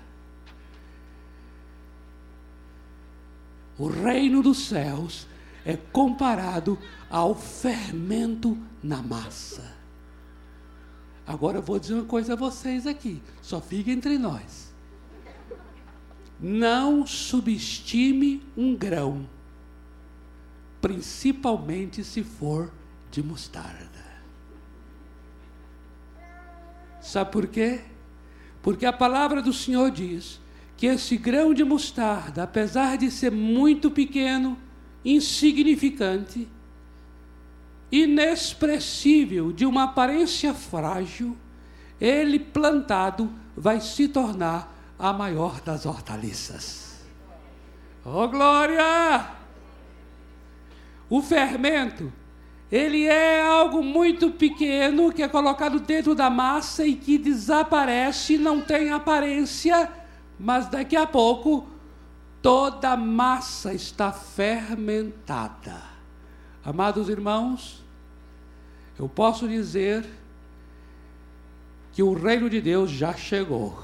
O 3.77 3.89
reino 3.89 4.43
dos 4.43 4.69
céus 4.69 5.27
é 5.65 5.77
comparado 5.77 6.79
ao 7.11 7.35
fermento 7.35 8.57
na 8.83 9.03
massa. 9.03 9.77
Agora 11.27 11.59
eu 11.59 11.63
vou 11.63 11.79
dizer 11.79 11.95
uma 11.95 12.05
coisa 12.05 12.35
a 12.35 12.37
vocês 12.37 12.87
aqui, 12.87 13.23
só 13.41 13.61
fica 13.61 13.91
entre 13.91 14.19
nós. 14.19 14.73
Não 16.39 17.07
subestime 17.07 18.43
um 18.57 18.75
grão, 18.77 19.29
principalmente 20.81 22.03
se 22.03 22.25
for 22.25 22.73
de 23.11 23.23
mostarda. 23.23 23.92
Sabe 27.03 27.33
por 27.33 27.49
quê? 27.49 27.81
Porque 28.63 28.87
a 28.87 28.93
palavra 28.93 29.43
do 29.43 29.53
Senhor 29.53 29.91
diz 29.91 30.41
que 30.77 30.87
esse 30.87 31.17
grão 31.17 31.53
de 31.53 31.65
mostarda, 31.65 32.45
apesar 32.45 32.97
de 32.97 33.11
ser 33.11 33.33
muito 33.33 33.91
pequeno, 33.91 34.57
insignificante, 35.05 36.49
inexpressível, 37.91 39.53
de 39.53 39.67
uma 39.67 39.85
aparência 39.85 40.55
frágil, 40.55 41.37
ele 42.01 42.39
plantado 42.39 43.31
vai 43.57 43.81
se 43.81 44.07
tornar 44.07 44.73
a 44.99 45.13
maior 45.13 45.61
das 45.61 45.85
hortaliças. 45.85 47.05
Oh 48.05 48.29
glória! 48.29 49.31
O 51.11 51.21
fermento 51.21 52.13
ele 52.73 53.05
é 53.05 53.43
algo 53.43 53.83
muito 53.83 54.31
pequeno 54.31 55.13
que 55.13 55.23
é 55.23 55.29
colocado 55.29 55.79
dentro 55.79 56.15
da 56.15 56.31
massa 56.31 56.87
e 56.87 56.95
que 56.95 57.19
desaparece, 57.19 58.39
não 58.39 58.63
tem 58.63 58.91
aparência, 58.91 59.93
mas 60.41 60.69
daqui 60.69 60.97
a 60.97 61.07
pouco 61.07 61.67
toda 62.41 62.93
a 62.93 62.97
massa 62.97 63.75
está 63.75 64.11
fermentada. 64.11 65.83
Amados 66.65 67.11
irmãos, 67.11 67.85
eu 68.99 69.07
posso 69.07 69.47
dizer 69.47 70.09
que 71.93 72.03
o 72.03 72.15
reino 72.15 72.49
de 72.49 72.59
Deus 72.59 72.91
já 72.91 73.13
chegou. 73.13 73.79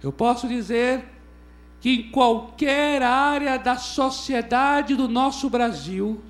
Eu 0.00 0.12
posso 0.12 0.46
dizer 0.46 1.04
que 1.80 1.90
em 1.90 2.10
qualquer 2.12 3.02
área 3.02 3.58
da 3.58 3.76
sociedade 3.76 4.94
do 4.94 5.08
nosso 5.08 5.50
Brasil, 5.50 6.22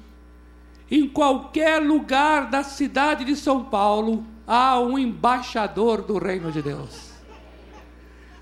em 0.91 1.09
qualquer 1.09 1.82
lugar 1.82 2.49
da 2.49 2.62
cidade 2.62 3.24
de 3.24 3.36
São 3.36 3.64
Paulo, 3.64 4.24
há 4.47 4.80
um 4.80 4.99
embaixador 4.99 6.03
do 6.03 6.18
reino 6.18 6.51
de 6.51 6.62
Deus. 6.62 7.09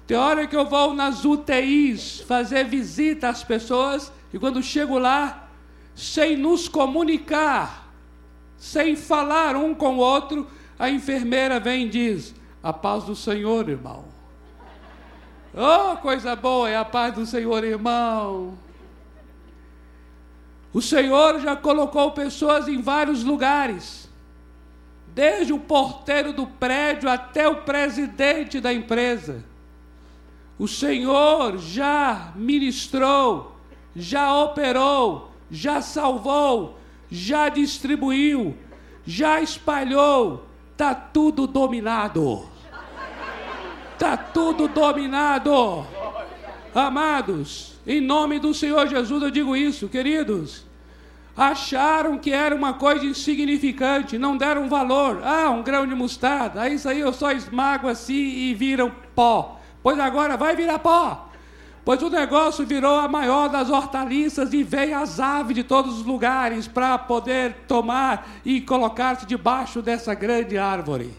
Tem 0.06 0.16
hora 0.16 0.46
que 0.46 0.56
eu 0.56 0.64
vou 0.64 0.94
nas 0.94 1.24
UTIs 1.24 2.20
fazer 2.20 2.64
visita 2.64 3.28
às 3.28 3.42
pessoas 3.42 4.12
e 4.32 4.38
quando 4.38 4.62
chego 4.62 4.98
lá, 4.98 5.48
sem 5.94 6.36
nos 6.36 6.68
comunicar, 6.68 7.92
sem 8.56 8.94
falar 8.94 9.56
um 9.56 9.74
com 9.74 9.96
o 9.96 9.98
outro, 9.98 10.46
a 10.78 10.88
enfermeira 10.88 11.58
vem 11.58 11.86
e 11.86 11.88
diz: 11.88 12.34
A 12.62 12.72
paz 12.72 13.04
do 13.04 13.16
Senhor, 13.16 13.68
irmão. 13.68 14.04
Oh, 15.52 15.96
coisa 15.96 16.36
boa 16.36 16.68
é 16.68 16.76
a 16.76 16.84
paz 16.84 17.14
do 17.14 17.26
Senhor, 17.26 17.64
irmão. 17.64 18.56
O 20.76 20.82
Senhor 20.82 21.40
já 21.40 21.56
colocou 21.56 22.10
pessoas 22.10 22.68
em 22.68 22.82
vários 22.82 23.24
lugares, 23.24 24.10
desde 25.14 25.50
o 25.50 25.58
porteiro 25.58 26.34
do 26.34 26.46
prédio 26.46 27.08
até 27.08 27.48
o 27.48 27.62
presidente 27.62 28.60
da 28.60 28.74
empresa. 28.74 29.42
O 30.58 30.68
Senhor 30.68 31.56
já 31.56 32.30
ministrou, 32.36 33.56
já 33.94 34.34
operou, 34.34 35.30
já 35.50 35.80
salvou, 35.80 36.78
já 37.10 37.48
distribuiu, 37.48 38.54
já 39.06 39.40
espalhou, 39.40 40.46
está 40.72 40.94
tudo 40.94 41.46
dominado. 41.46 42.46
Está 43.94 44.14
tudo 44.14 44.68
dominado. 44.68 45.86
Amados, 46.74 47.72
em 47.86 47.98
nome 47.98 48.38
do 48.38 48.52
Senhor 48.52 48.86
Jesus 48.86 49.22
eu 49.22 49.30
digo 49.30 49.56
isso, 49.56 49.88
queridos. 49.88 50.65
Acharam 51.36 52.16
que 52.16 52.32
era 52.32 52.54
uma 52.54 52.74
coisa 52.74 53.04
insignificante, 53.04 54.16
não 54.16 54.38
deram 54.38 54.68
valor. 54.68 55.20
Ah, 55.22 55.50
um 55.50 55.62
grão 55.62 55.86
de 55.86 55.94
mostarda, 55.94 56.62
aí 56.62 56.74
isso 56.74 56.88
aí 56.88 57.00
eu 57.00 57.12
só 57.12 57.30
esmago 57.30 57.88
assim 57.88 58.14
e 58.14 58.54
viram 58.54 58.90
pó. 59.14 59.60
Pois 59.82 59.98
agora 60.00 60.36
vai 60.36 60.56
virar 60.56 60.78
pó. 60.78 61.28
Pois 61.84 62.02
o 62.02 62.10
negócio 62.10 62.66
virou 62.66 62.98
a 62.98 63.06
maior 63.06 63.48
das 63.48 63.70
hortaliças 63.70 64.52
e 64.52 64.64
veio 64.64 64.98
as 64.98 65.20
aves 65.20 65.54
de 65.54 65.62
todos 65.62 66.00
os 66.00 66.06
lugares 66.06 66.66
para 66.66 66.98
poder 66.98 67.54
tomar 67.68 68.26
e 68.44 68.60
colocar-se 68.60 69.26
debaixo 69.26 69.82
dessa 69.82 70.14
grande 70.14 70.56
árvore. 70.56 71.14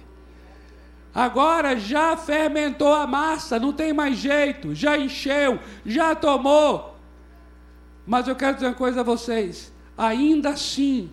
Agora 1.16 1.80
já 1.80 2.18
fermentou 2.18 2.94
a 2.94 3.08
massa, 3.08 3.60
não 3.60 3.72
tem 3.72 3.94
mais 3.94 4.18
jeito, 4.18 4.76
já 4.76 4.98
encheu, 4.98 5.60
já 5.86 6.14
tomou. 6.14 6.98
Mas 8.06 8.28
eu 8.28 8.36
quero 8.36 8.56
dizer 8.56 8.68
uma 8.68 8.74
coisa 8.74 9.00
a 9.00 9.04
vocês: 9.04 9.72
ainda 9.98 10.50
assim, 10.50 11.10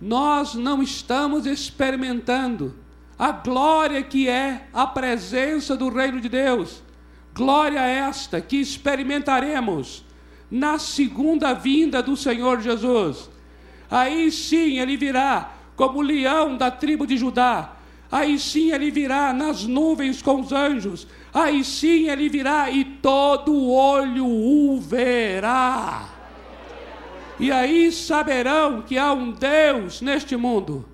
nós 0.00 0.54
não 0.54 0.82
estamos 0.82 1.46
experimentando 1.46 2.74
a 3.18 3.30
glória 3.32 4.02
que 4.02 4.28
é 4.28 4.68
a 4.72 4.86
presença 4.86 5.76
do 5.76 5.88
Reino 5.88 6.20
de 6.20 6.28
Deus. 6.28 6.82
Glória 7.34 7.80
esta 7.80 8.40
que 8.40 8.56
experimentaremos 8.56 10.04
na 10.50 10.78
segunda 10.78 11.52
vinda 11.52 12.02
do 12.02 12.16
Senhor 12.16 12.60
Jesus. 12.60 13.30
Aí 13.90 14.30
sim 14.30 14.78
ele 14.78 14.96
virá 14.96 15.52
como 15.76 16.02
leão 16.02 16.56
da 16.56 16.70
tribo 16.70 17.06
de 17.06 17.16
Judá 17.16 17.78
Aí 18.10 18.38
sim 18.38 18.72
ele 18.72 18.90
virá 18.90 19.34
nas 19.34 19.64
nuvens 19.64 20.22
com 20.22 20.40
os 20.40 20.50
anjos. 20.50 21.06
Aí 21.32 21.62
sim 21.62 22.08
ele 22.08 22.28
virá 22.28 22.70
e 22.70 22.84
todo 22.84 23.68
olho 23.70 24.26
o 24.26 24.80
verá. 24.80 26.08
E 27.40 27.52
aí 27.52 27.92
saberão 27.92 28.82
que 28.82 28.98
há 28.98 29.12
um 29.12 29.30
Deus 29.30 30.00
neste 30.00 30.36
mundo. 30.36 30.84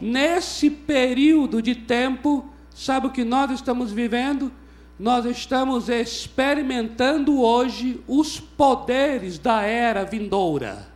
Nesse 0.00 0.70
período 0.70 1.60
de 1.60 1.74
tempo, 1.74 2.48
sabe 2.70 3.08
o 3.08 3.10
que 3.10 3.22
nós 3.22 3.50
estamos 3.50 3.92
vivendo? 3.92 4.50
Nós 4.98 5.26
estamos 5.26 5.88
experimentando 5.88 7.40
hoje 7.42 8.02
os 8.08 8.40
poderes 8.40 9.38
da 9.38 9.62
era 9.62 10.04
vindoura. 10.04 10.88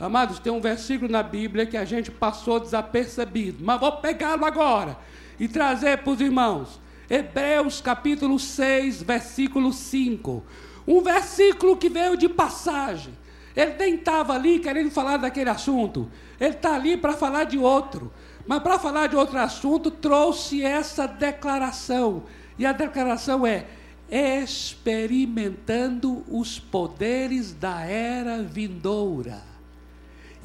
Amados, 0.00 0.38
tem 0.38 0.52
um 0.52 0.60
versículo 0.60 1.10
na 1.10 1.22
Bíblia 1.22 1.66
que 1.66 1.76
a 1.76 1.84
gente 1.84 2.10
passou 2.10 2.58
desapercebido, 2.58 3.64
mas 3.64 3.78
vou 3.78 3.92
pegá-lo 3.92 4.44
agora 4.44 4.96
e 5.38 5.48
trazer 5.48 5.98
para 5.98 6.12
os 6.12 6.20
irmãos. 6.20 6.80
Hebreus 7.08 7.80
capítulo 7.80 8.38
6, 8.38 9.02
versículo 9.02 9.72
5. 9.72 10.42
Um 10.86 11.02
versículo 11.02 11.76
que 11.76 11.88
veio 11.88 12.16
de 12.16 12.28
passagem. 12.28 13.12
Ele 13.56 13.74
nem 13.78 13.94
estava 13.94 14.34
ali 14.34 14.58
querendo 14.58 14.90
falar 14.90 15.16
daquele 15.16 15.48
assunto. 15.48 16.10
Ele 16.38 16.54
está 16.54 16.74
ali 16.74 16.98
para 16.98 17.14
falar 17.14 17.44
de 17.44 17.56
outro. 17.56 18.12
Mas 18.46 18.62
para 18.62 18.78
falar 18.78 19.06
de 19.06 19.16
outro 19.16 19.38
assunto, 19.38 19.90
trouxe 19.90 20.62
essa 20.62 21.06
declaração. 21.06 22.24
E 22.58 22.66
a 22.66 22.72
declaração 22.72 23.46
é: 23.46 23.64
experimentando 24.10 26.22
os 26.28 26.58
poderes 26.58 27.54
da 27.54 27.80
era 27.80 28.42
vindoura. 28.42 29.42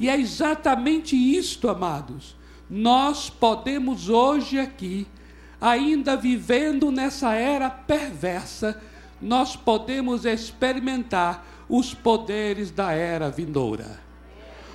E 0.00 0.08
é 0.08 0.18
exatamente 0.18 1.14
isto, 1.14 1.68
amados. 1.68 2.34
Nós 2.68 3.28
podemos 3.28 4.08
hoje 4.08 4.58
aqui, 4.58 5.06
ainda 5.60 6.16
vivendo 6.16 6.90
nessa 6.90 7.34
era 7.34 7.68
perversa, 7.68 8.80
nós 9.20 9.54
podemos 9.54 10.24
experimentar 10.24 11.51
os 11.72 11.94
poderes 11.94 12.70
da 12.70 12.92
era 12.92 13.30
vindoura. 13.30 13.98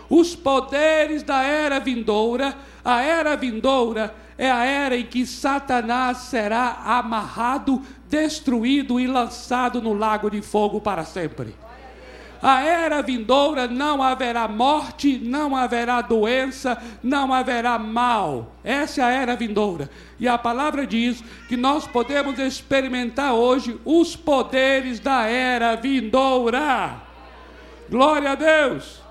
Os 0.09 0.35
poderes 0.35 1.21
da 1.21 1.43
era 1.43 1.79
vindoura, 1.79 2.55
a 2.83 3.03
era 3.03 3.35
vindoura 3.35 4.15
é 4.35 4.49
a 4.49 4.65
era 4.65 4.97
em 4.97 5.05
que 5.05 5.23
Satanás 5.23 6.17
será 6.17 6.81
amarrado, 6.83 7.83
destruído 8.09 8.99
e 8.99 9.05
lançado 9.05 9.79
no 9.79 9.93
lago 9.93 10.31
de 10.31 10.41
fogo 10.41 10.81
para 10.81 11.05
sempre 11.05 11.53
a 12.41 12.61
era 12.61 13.01
vindoura 13.01 13.67
não 13.67 14.01
haverá 14.01 14.47
morte, 14.47 15.17
não 15.17 15.55
haverá 15.55 16.01
doença, 16.01 16.77
não 17.01 17.33
haverá 17.33 17.79
mal. 17.79 18.55
Essa 18.63 19.01
é 19.01 19.03
a 19.03 19.09
era 19.09 19.35
vindoura. 19.35 19.89
E 20.19 20.27
a 20.27 20.37
palavra 20.37 20.85
diz 20.85 21.23
que 21.47 21.57
nós 21.57 21.87
podemos 21.87 22.39
experimentar 22.39 23.33
hoje 23.33 23.79
os 23.83 24.15
poderes 24.15 24.99
da 24.99 25.23
era 25.23 25.75
vindoura. 25.75 27.01
Glória 27.89 28.31
a 28.31 28.35
Deus. 28.35 29.01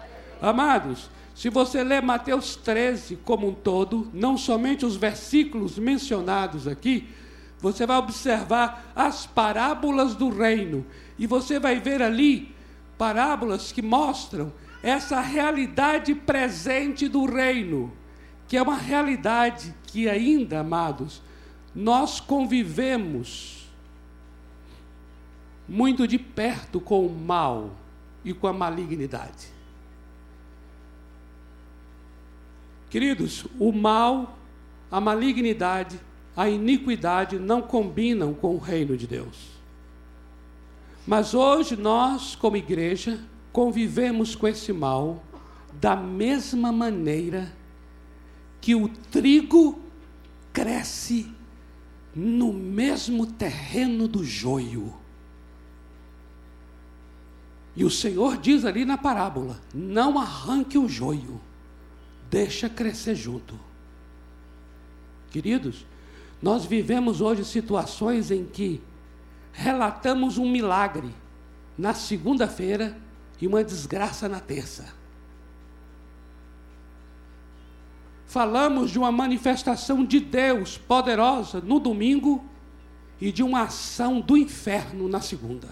Amados, 0.41 1.11
se 1.35 1.51
você 1.51 1.85
ler 1.85 2.03
Mateus 2.03 2.57
13 2.57 3.17
como 3.25 3.49
um 3.49 3.55
todo, 3.55 4.11
não 4.13 4.39
somente 4.39 4.87
os 4.87 4.97
versículos 4.97 5.79
mencionados 5.79 6.67
aqui, 6.67 7.09
você 7.61 7.87
vai 7.87 7.97
observar 7.97 8.93
as 8.95 9.27
parábolas 9.27 10.15
do 10.15 10.29
reino 10.29 10.85
e 11.19 11.27
você 11.27 11.59
vai 11.59 11.81
ver 11.81 12.03
ali 12.03 12.56
parábolas 12.99 13.73
que 13.73 13.83
mostram 13.83 14.53
essa 14.83 15.21
realidade 15.21 16.15
presente 16.15 17.09
do 17.09 17.25
reino, 17.27 17.93
que 18.47 18.57
é 18.57 18.63
uma 18.63 18.77
realidade 18.77 19.75
que 19.87 20.09
ainda, 20.09 20.61
amados, 20.61 21.23
nós 21.75 22.21
convivemos 22.21 23.67
muito 25.69 26.07
de 26.07 26.19
perto 26.19 26.81
com 26.81 27.07
o 27.07 27.15
mal 27.15 27.73
e 28.25 28.33
com 28.33 28.47
a 28.47 28.53
malignidade. 28.53 29.49
Queridos, 32.89 33.47
o 33.59 33.73
mal, 33.73 34.39
a 34.91 35.01
malignidade, 35.01 36.01
a 36.37 36.49
iniquidade 36.49 37.39
não 37.39 37.61
combinam 37.61 38.33
com 38.33 38.55
o 38.55 38.59
reino 38.59 38.97
de 38.97 39.07
Deus. 39.07 39.56
Mas 41.07 41.35
hoje 41.35 41.77
nós, 41.77 42.35
como 42.35 42.57
igreja, 42.57 43.21
convivemos 43.53 44.35
com 44.35 44.49
esse 44.49 44.73
mal 44.73 45.23
da 45.73 45.95
mesma 45.95 46.73
maneira 46.73 47.53
que 48.61 48.75
o 48.75 48.89
trigo 48.89 49.79
cresce 50.53 51.31
no 52.15 52.53
mesmo 52.53 53.27
terreno 53.27 54.09
do 54.09 54.25
joio. 54.25 54.95
E 57.77 57.85
o 57.85 57.91
Senhor 57.91 58.39
diz 58.39 58.65
ali 58.65 58.85
na 58.85 58.99
parábola: 58.99 59.61
não 59.73 60.19
arranque 60.19 60.77
o 60.77 60.89
joio, 60.89 61.41
deixa 62.29 62.69
crescer 62.69 63.15
junto. 63.15 63.61
Queridos, 65.31 65.87
nós 66.43 66.65
vivemos 66.65 67.21
hoje 67.21 67.45
situações 67.45 68.31
em 68.31 68.45
que 68.45 68.81
relatamos 69.57 70.37
um 70.37 70.49
milagre 70.49 71.15
na 71.79 71.95
segunda-feira 71.95 72.97
e 73.41 73.47
uma 73.47 73.65
desgraça 73.65 74.29
na 74.29 74.39
terça. 74.39 74.95
Falamos 78.27 78.91
de 78.91 78.99
uma 78.99 79.11
manifestação 79.11 80.05
de 80.05 80.21
Deus 80.21 80.77
poderosa 80.77 81.61
no 81.61 81.81
domingo 81.81 82.45
e 83.19 83.33
de 83.33 83.43
uma 83.43 83.63
ação 83.63 84.21
do 84.21 84.37
inferno 84.37 85.09
na 85.09 85.23
segunda. 85.23 85.69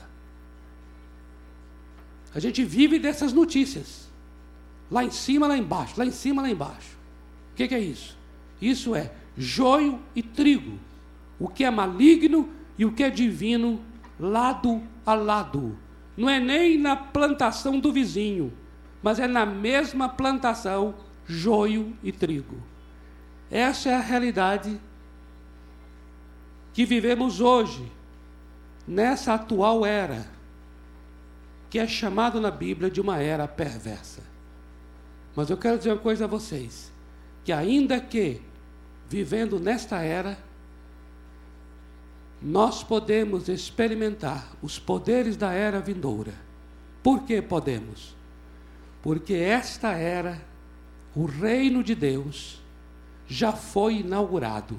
A 2.35 2.41
gente 2.41 2.64
vive 2.64 2.99
dessas 2.99 3.35
notícias. 3.35 4.11
Lá 4.91 5.05
em 5.05 5.11
cima, 5.11 5.47
lá 5.47 5.59
embaixo, 5.59 5.95
lá 5.99 6.07
em 6.07 6.11
cima, 6.11 6.41
lá 6.41 6.49
embaixo. 6.49 6.97
O 7.53 7.57
que, 7.57 7.68
que 7.68 7.74
é 7.74 7.80
isso? 7.80 8.16
Isso 8.62 8.95
é 8.95 9.12
joio 9.37 10.01
e 10.16 10.22
trigo. 10.22 10.78
O 11.39 11.49
que 11.49 11.64
é 11.64 11.70
maligno 11.70 12.49
e 12.78 12.84
o 12.84 12.92
que 12.92 13.04
é 13.04 13.10
divino, 13.10 13.80
lado 14.18 14.82
a 15.04 15.14
lado. 15.14 15.78
Não 16.16 16.28
é 16.28 16.38
nem 16.38 16.78
na 16.78 16.96
plantação 16.96 17.78
do 17.78 17.92
vizinho, 17.92 18.52
mas 19.02 19.18
é 19.18 19.26
na 19.26 19.44
mesma 19.44 20.08
plantação, 20.08 20.94
joio 21.26 21.96
e 22.02 22.12
trigo. 22.12 22.56
Essa 23.50 23.90
é 23.90 23.94
a 23.94 24.00
realidade 24.00 24.80
que 26.72 26.84
vivemos 26.84 27.40
hoje, 27.40 27.90
nessa 28.86 29.34
atual 29.34 29.86
era, 29.86 30.26
que 31.70 31.78
é 31.78 31.86
chamado 31.86 32.40
na 32.40 32.50
Bíblia 32.50 32.90
de 32.90 33.00
uma 33.00 33.18
era 33.18 33.46
perversa. 33.46 34.22
Mas 35.36 35.50
eu 35.50 35.56
quero 35.56 35.78
dizer 35.78 35.90
uma 35.90 35.98
coisa 35.98 36.24
a 36.24 36.28
vocês: 36.28 36.92
que 37.44 37.52
ainda 37.52 38.00
que 38.00 38.40
vivendo 39.08 39.58
nesta 39.60 40.00
era, 40.00 40.38
nós 42.45 42.84
podemos 42.84 43.49
experimentar 43.49 44.53
os 44.61 44.78
poderes 44.78 45.34
da 45.34 45.53
era 45.53 45.80
vindoura. 45.80 46.34
Por 47.03 47.22
que 47.22 47.40
podemos? 47.40 48.14
Porque 49.01 49.32
esta 49.32 49.92
era, 49.92 50.45
o 51.16 51.24
reino 51.24 51.82
de 51.82 51.95
Deus, 51.95 52.62
já 53.26 53.53
foi 53.53 54.01
inaugurado. 54.01 54.78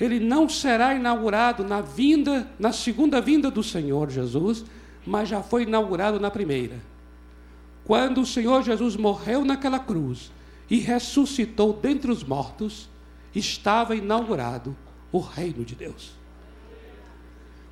Ele 0.00 0.18
não 0.18 0.48
será 0.48 0.96
inaugurado 0.96 1.62
na 1.62 1.80
vinda, 1.80 2.50
na 2.58 2.72
segunda 2.72 3.20
vinda 3.20 3.48
do 3.48 3.62
Senhor 3.62 4.10
Jesus, 4.10 4.64
mas 5.06 5.28
já 5.28 5.44
foi 5.44 5.62
inaugurado 5.62 6.18
na 6.18 6.30
primeira. 6.30 6.80
Quando 7.84 8.20
o 8.20 8.26
Senhor 8.26 8.64
Jesus 8.64 8.96
morreu 8.96 9.44
naquela 9.44 9.78
cruz 9.78 10.32
e 10.68 10.78
ressuscitou 10.78 11.72
dentre 11.72 12.10
os 12.10 12.24
mortos, 12.24 12.88
estava 13.32 13.94
inaugurado 13.94 14.76
o 15.12 15.18
reino 15.20 15.64
de 15.64 15.74
Deus. 15.74 16.12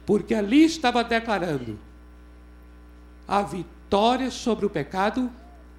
Porque 0.05 0.35
ali 0.35 0.65
estava 0.65 1.03
declarando 1.03 1.79
a 3.27 3.43
vitória 3.43 4.31
sobre 4.31 4.67
o 4.67 4.71
pecado, 4.71 5.31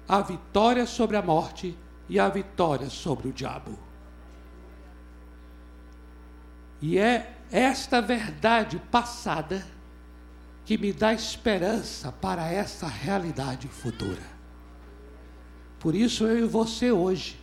a 0.06 0.20
vitória 0.20 0.86
sobre 0.86 1.16
a 1.16 1.22
morte 1.22 1.76
e 2.08 2.18
a 2.18 2.28
vitória 2.28 2.90
sobre 2.90 3.28
o 3.28 3.32
diabo. 3.32 3.78
E 6.80 6.98
é 6.98 7.34
esta 7.50 8.00
verdade 8.00 8.80
passada 8.90 9.66
que 10.64 10.76
me 10.76 10.92
dá 10.92 11.14
esperança 11.14 12.12
para 12.12 12.52
essa 12.52 12.86
realidade 12.86 13.66
futura. 13.68 14.22
Por 15.80 15.94
isso 15.94 16.26
eu 16.26 16.44
e 16.44 16.48
você 16.48 16.92
hoje 16.92 17.40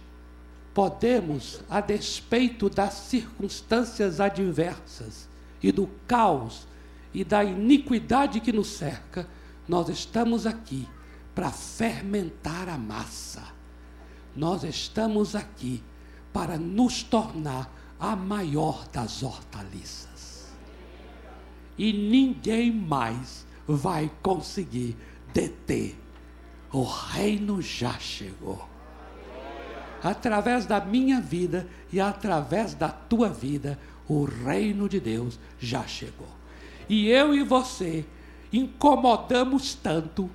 podemos, 0.76 1.62
a 1.70 1.82
despeito 1.82 2.70
das 2.70 2.94
circunstâncias 2.94 4.20
adversas 4.20 5.28
e 5.64 5.72
do 5.72 5.90
caos 6.06 6.68
e 7.14 7.24
da 7.24 7.44
iniquidade 7.44 8.42
que 8.42 8.52
nos 8.52 8.68
cerca, 8.68 9.28
nós 9.68 9.90
estamos 9.90 10.46
aqui 10.46 10.88
para 11.34 11.50
fermentar 11.50 12.70
a 12.70 12.78
massa. 12.78 13.42
Nós 14.36 14.64
estamos 14.64 15.34
aqui 15.34 15.82
para 16.32 16.58
nos 16.58 17.02
tornar 17.02 17.74
a 17.98 18.16
maior 18.16 18.86
das 18.90 19.24
hortaliças 19.24 20.16
e 21.78 21.92
ninguém 21.92 22.72
mais 22.72 23.46
vai 23.68 24.12
conseguir 24.22 24.96
deter. 25.34 25.98
O 26.72 26.84
reino 26.84 27.62
já 27.62 27.98
chegou. 28.00 28.75
Através 30.06 30.68
da 30.68 30.80
minha 30.80 31.20
vida 31.20 31.68
e 31.92 32.00
através 32.00 32.76
da 32.76 32.90
tua 32.90 33.28
vida, 33.28 33.80
o 34.08 34.24
reino 34.24 34.88
de 34.88 35.00
Deus 35.00 35.40
já 35.60 35.88
chegou. 35.88 36.28
E 36.88 37.10
eu 37.10 37.34
e 37.34 37.44
você 37.44 38.06
incomodamos 38.54 39.74
tanto, 39.74 40.30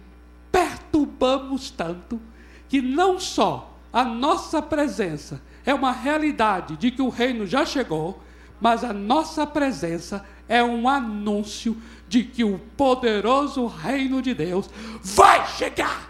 perturbamos 0.50 1.70
tanto, 1.70 2.20
que 2.68 2.82
não 2.82 3.20
só 3.20 3.78
a 3.92 4.04
nossa 4.04 4.60
presença 4.60 5.40
é 5.64 5.72
uma 5.72 5.92
realidade 5.92 6.76
de 6.76 6.90
que 6.90 7.00
o 7.00 7.08
reino 7.08 7.46
já 7.46 7.64
chegou, 7.64 8.20
mas 8.60 8.82
a 8.82 8.92
nossa 8.92 9.46
presença 9.46 10.26
é 10.48 10.64
um 10.64 10.88
anúncio 10.88 11.80
de 12.08 12.24
que 12.24 12.42
o 12.42 12.58
poderoso 12.76 13.66
reino 13.66 14.20
de 14.20 14.34
Deus 14.34 14.68
vai 15.00 15.46
chegar. 15.46 16.09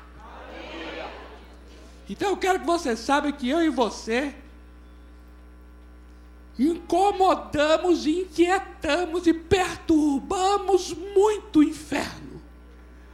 Então 2.11 2.31
eu 2.31 2.37
quero 2.37 2.59
que 2.59 2.67
você 2.67 2.97
saiba 2.97 3.31
que 3.31 3.49
eu 3.49 3.63
e 3.63 3.69
você 3.69 4.35
incomodamos, 6.59 8.05
inquietamos 8.05 9.29
e 9.29 9.33
perturbamos 9.33 10.93
muito 10.93 11.61
o 11.61 11.63
inferno. 11.63 12.43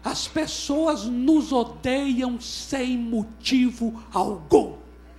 As 0.03 0.26
pessoas 0.26 1.05
nos 1.05 1.53
odeiam 1.53 2.40
sem 2.40 2.97
motivo 2.97 4.03
algum. 4.14 4.78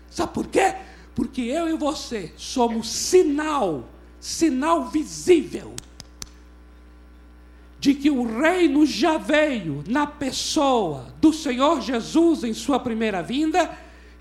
Sabe 0.10 0.34
por 0.34 0.48
quê? 0.48 0.76
Porque 1.14 1.42
eu 1.42 1.70
e 1.70 1.78
você 1.78 2.34
somos 2.36 2.90
sinal, 2.90 3.88
sinal 4.20 4.86
visível 4.86 5.76
de 7.88 7.94
que 7.94 8.10
o 8.10 8.42
reino 8.42 8.86
já 8.86 9.18
veio 9.18 9.82
na 9.88 10.06
pessoa 10.06 11.06
do 11.22 11.32
Senhor 11.32 11.80
Jesus 11.80 12.44
em 12.44 12.54
sua 12.54 12.78
primeira 12.82 13.24
vinda, 13.24 13.72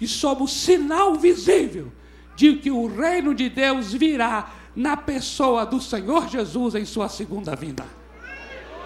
e 0.00 0.06
somos 0.06 0.52
sinal 0.52 1.16
visível 1.16 1.90
de 2.36 2.54
que 2.58 2.70
o 2.70 2.86
reino 2.86 3.34
de 3.34 3.48
Deus 3.48 3.92
virá 3.92 4.52
na 4.76 4.96
pessoa 4.96 5.66
do 5.66 5.80
Senhor 5.80 6.28
Jesus 6.28 6.76
em 6.76 6.84
sua 6.84 7.08
segunda 7.08 7.56
vinda. 7.56 7.84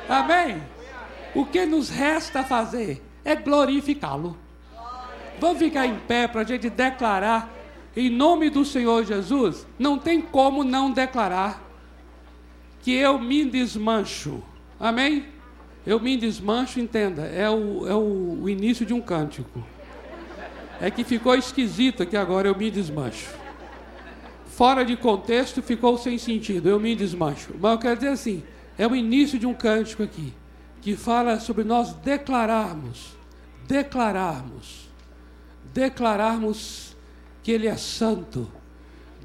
Amém? 0.09 0.63
O 1.35 1.45
que 1.45 1.67
nos 1.67 1.91
resta 1.91 2.43
fazer 2.43 3.03
é 3.23 3.37
glorificá-lo. 3.37 4.35
Vamos 5.39 5.59
ficar 5.59 5.85
em 5.85 5.97
pé 6.09 6.27
para 6.27 6.41
a 6.41 6.45
gente 6.45 6.71
declarar 6.71 7.53
em 7.95 8.09
nome 8.09 8.49
do 8.49 8.65
Senhor 8.65 9.05
Jesus. 9.05 9.67
Não 9.79 9.99
tem 9.99 10.23
como 10.23 10.65
não 10.65 10.91
declarar 10.91 11.63
que 12.81 12.95
eu 12.95 13.19
me 13.19 13.45
desmancho 13.45 14.43
Amém? 14.81 15.27
Eu 15.87 16.01
me 16.01 16.17
desmancho, 16.17 16.81
entenda, 16.81 17.27
é 17.27 17.49
o, 17.51 17.87
é 17.87 17.95
o, 17.95 18.49
início 18.49 18.87
de 18.87 18.95
um 18.95 19.01
cântico. 19.01 19.63
É 20.81 20.91
que 20.91 21.05
ficou 21.05 21.35
esquisito 21.35 22.07
que 22.07 22.17
agora 22.17 22.49
eu 22.49 22.57
me 22.57 22.71
desmancho. 22.71 23.29
Fora 24.47 24.83
de 24.83 24.97
contexto 24.97 25.63
ficou 25.63 25.99
sem 25.99 26.17
sentido, 26.17 26.69
eu 26.69 26.81
me 26.81 26.97
desmancho. 26.97 27.55
Mas 27.61 27.73
eu 27.73 27.79
quero 27.79 27.97
dizer 27.97 28.09
assim, 28.09 28.43
é 28.79 28.87
o 28.87 28.97
início 28.97 29.39
de 29.39 29.47
um 29.47 29.53
cântico 29.53 30.03
aqui, 30.03 30.33
que 30.81 30.97
fala 30.97 31.39
sobre 31.39 31.63
nós 31.63 31.93
declararmos, 31.93 33.15
declararmos, 33.67 34.89
declararmos 35.75 36.97
que 37.43 37.53
Ele 37.53 37.69
é 37.69 37.77
santo, 37.77 38.51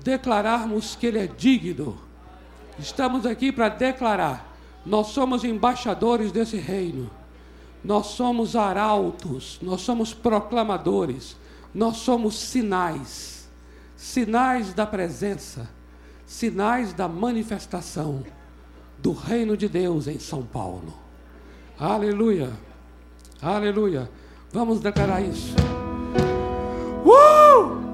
declararmos 0.04 0.98
que 0.98 1.08
Ele 1.08 1.20
é 1.20 1.28
digno. 1.28 1.98
Estamos 2.78 3.26
aqui 3.26 3.54
para 3.54 3.70
declarar 3.70 4.55
nós 4.86 5.08
somos 5.08 5.44
embaixadores 5.44 6.32
desse 6.32 6.58
reino. 6.58 7.10
Nós 7.84 8.08
somos 8.08 8.56
arautos, 8.56 9.60
nós 9.62 9.82
somos 9.82 10.14
proclamadores, 10.14 11.36
nós 11.74 11.98
somos 11.98 12.36
sinais, 12.36 13.48
sinais 13.96 14.74
da 14.74 14.88
presença, 14.88 15.70
sinais 16.26 16.94
da 16.94 17.08
manifestação 17.08 18.24
do 18.98 19.12
reino 19.12 19.56
de 19.56 19.70
Deus 19.70 20.08
em 20.08 20.18
São 20.18 20.44
Paulo. 20.44 20.94
Aleluia, 21.78 22.52
aleluia. 23.42 24.10
Vamos 24.52 24.80
declarar 24.80 25.22
isso. 25.22 25.54
Uh! 27.06 27.85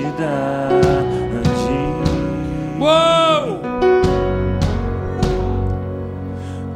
te 0.00 0.22
dar 0.22 0.70
Uou! 2.80 3.60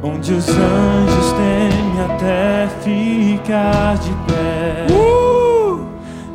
onde 0.03 0.33
os 0.33 0.47
anjos 0.49 1.33
temem 1.33 2.01
até 2.05 2.67
ficar 2.83 3.97
de 3.97 4.11
pé. 4.27 4.85
Uh! 4.93 5.87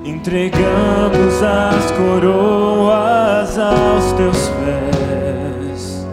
Entregamos 0.05 1.41
as 1.41 1.91
coroas 1.93 3.57
aos 3.59 4.13
teus 4.15 4.49
pés. 4.49 6.05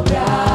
Yeah. 0.10 0.53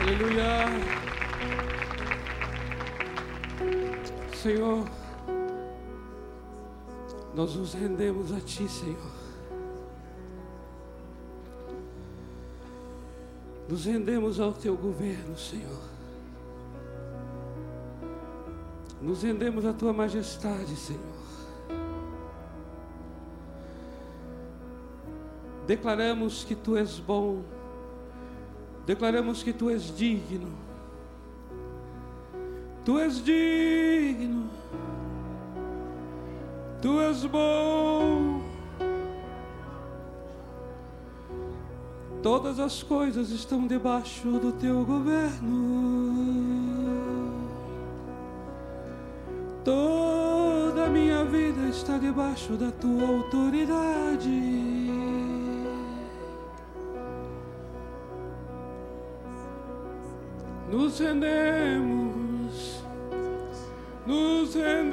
Aleluia. 0.00 0.66
Senhor, 4.34 4.84
nós 7.34 7.54
nos 7.54 7.74
rendemos 7.74 8.32
a 8.32 8.40
Ti, 8.40 8.68
Senhor. 8.68 9.12
Nos 13.68 13.84
rendemos 13.86 14.38
ao 14.38 14.52
Teu 14.52 14.76
governo, 14.76 15.38
Senhor. 15.38 15.80
Nos 19.00 19.22
rendemos 19.22 19.64
à 19.64 19.72
Tua 19.72 19.92
majestade, 19.92 20.76
Senhor. 20.76 21.14
Declaramos 25.66 26.44
que 26.44 26.54
Tu 26.54 26.76
és 26.76 26.98
bom 26.98 27.42
Declaramos 28.86 29.42
que 29.42 29.52
Tu 29.52 29.70
és 29.70 29.94
digno. 29.96 30.48
Tu 32.84 32.98
és 32.98 33.22
digno. 33.24 34.50
Tu 36.82 37.00
és 37.00 37.24
bom. 37.24 38.42
Todas 42.22 42.58
as 42.58 42.82
coisas 42.82 43.30
estão 43.30 43.66
debaixo 43.66 44.38
do 44.38 44.52
teu 44.52 44.84
governo. 44.84 46.24
Toda 49.64 50.84
a 50.84 50.90
minha 50.90 51.24
vida 51.24 51.68
está 51.68 51.96
debaixo 51.96 52.52
da 52.52 52.70
tua 52.70 53.08
autoridade. 53.08 54.83
Nos 60.74 60.98
rendemos, 60.98 62.82
nos 64.04 64.54
rendemos. 64.56 64.84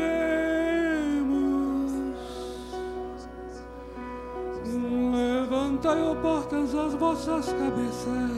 Levantai, 5.11 6.03
ó 6.03 6.13
portas, 6.21 6.75
as 6.75 6.93
vossas 6.93 7.47
cabeças. 7.47 8.31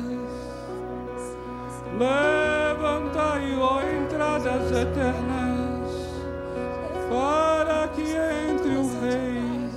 Levantai, 1.99 3.57
ó 3.57 3.81
entradas 3.81 4.71
eternas, 4.71 5.91
para 7.09 7.89
que 7.89 8.07
entre 8.51 8.77
o 8.77 8.87
Rei, 9.01 9.69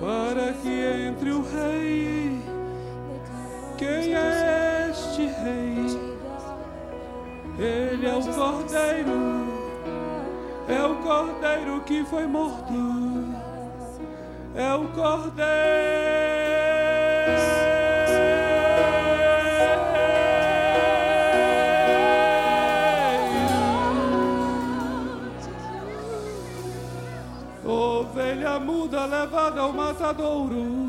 para 0.00 0.54
que 0.54 1.06
entre 1.06 1.32
o 1.32 1.42
Rei. 1.42 2.40
Quem 3.76 4.14
é 4.14 4.39
Ele 7.62 8.06
é 8.06 8.14
o 8.14 8.22
Cordeiro, 8.22 9.46
é 10.66 10.82
o 10.82 10.94
Cordeiro 11.02 11.82
que 11.82 12.02
foi 12.06 12.26
morto, 12.26 12.72
é 14.54 14.72
o 14.72 14.88
Cordeiro. 14.88 15.50
Ovelha 27.62 28.58
muda 28.58 29.04
levada 29.04 29.60
ao 29.60 29.72
matadouro. 29.74 30.79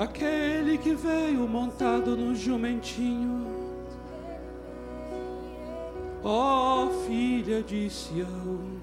Aquele 0.00 0.78
que 0.78 0.94
veio 0.94 1.46
montado 1.46 2.16
no 2.16 2.34
jumentinho. 2.34 3.46
Ó 6.24 6.88
filha 7.06 7.62
de 7.62 7.90
Sião, 7.90 8.80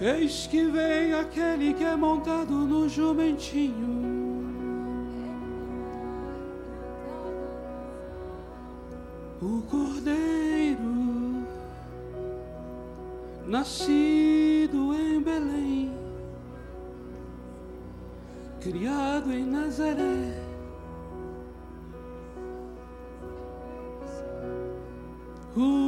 eis 0.00 0.46
que 0.46 0.64
vem 0.66 1.12
aquele 1.12 1.74
que 1.74 1.82
é 1.82 1.96
montado 1.96 2.52
no 2.52 2.88
jumentinho. 2.88 4.46
O 9.42 9.60
cordeiro, 9.62 11.42
nascido 13.44 14.94
em 14.94 15.20
Belém 15.20 15.75
criado 18.66 19.32
em 19.32 19.46
Nazaré. 19.46 20.34
O 25.56 25.60
uh, 25.60 25.85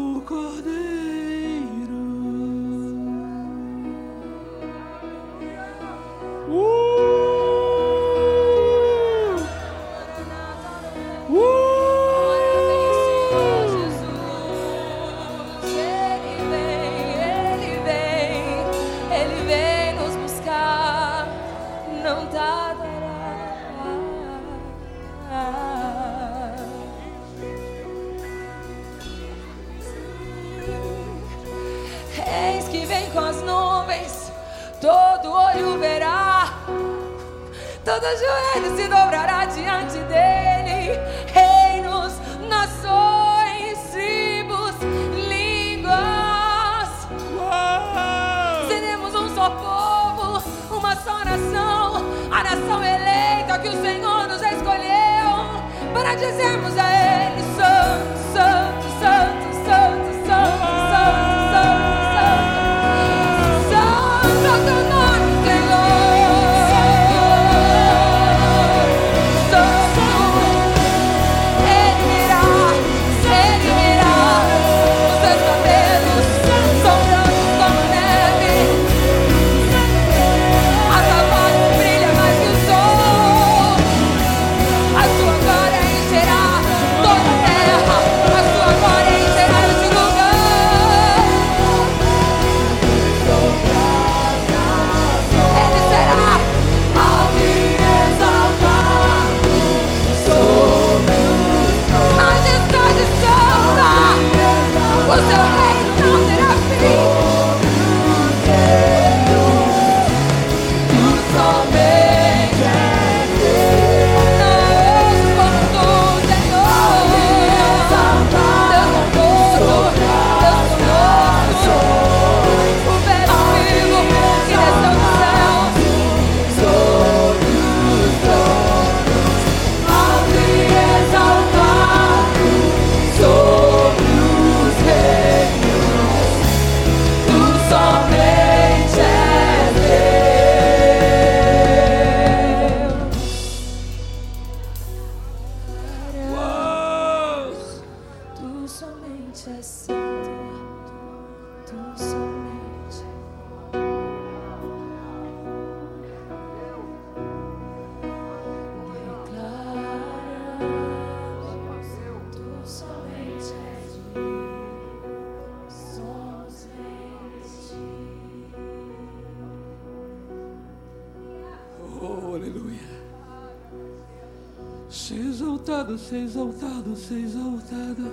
ser 176.09 176.23
exaltado, 176.23 176.97
ser 176.97 177.19
exaltado. 177.19 178.11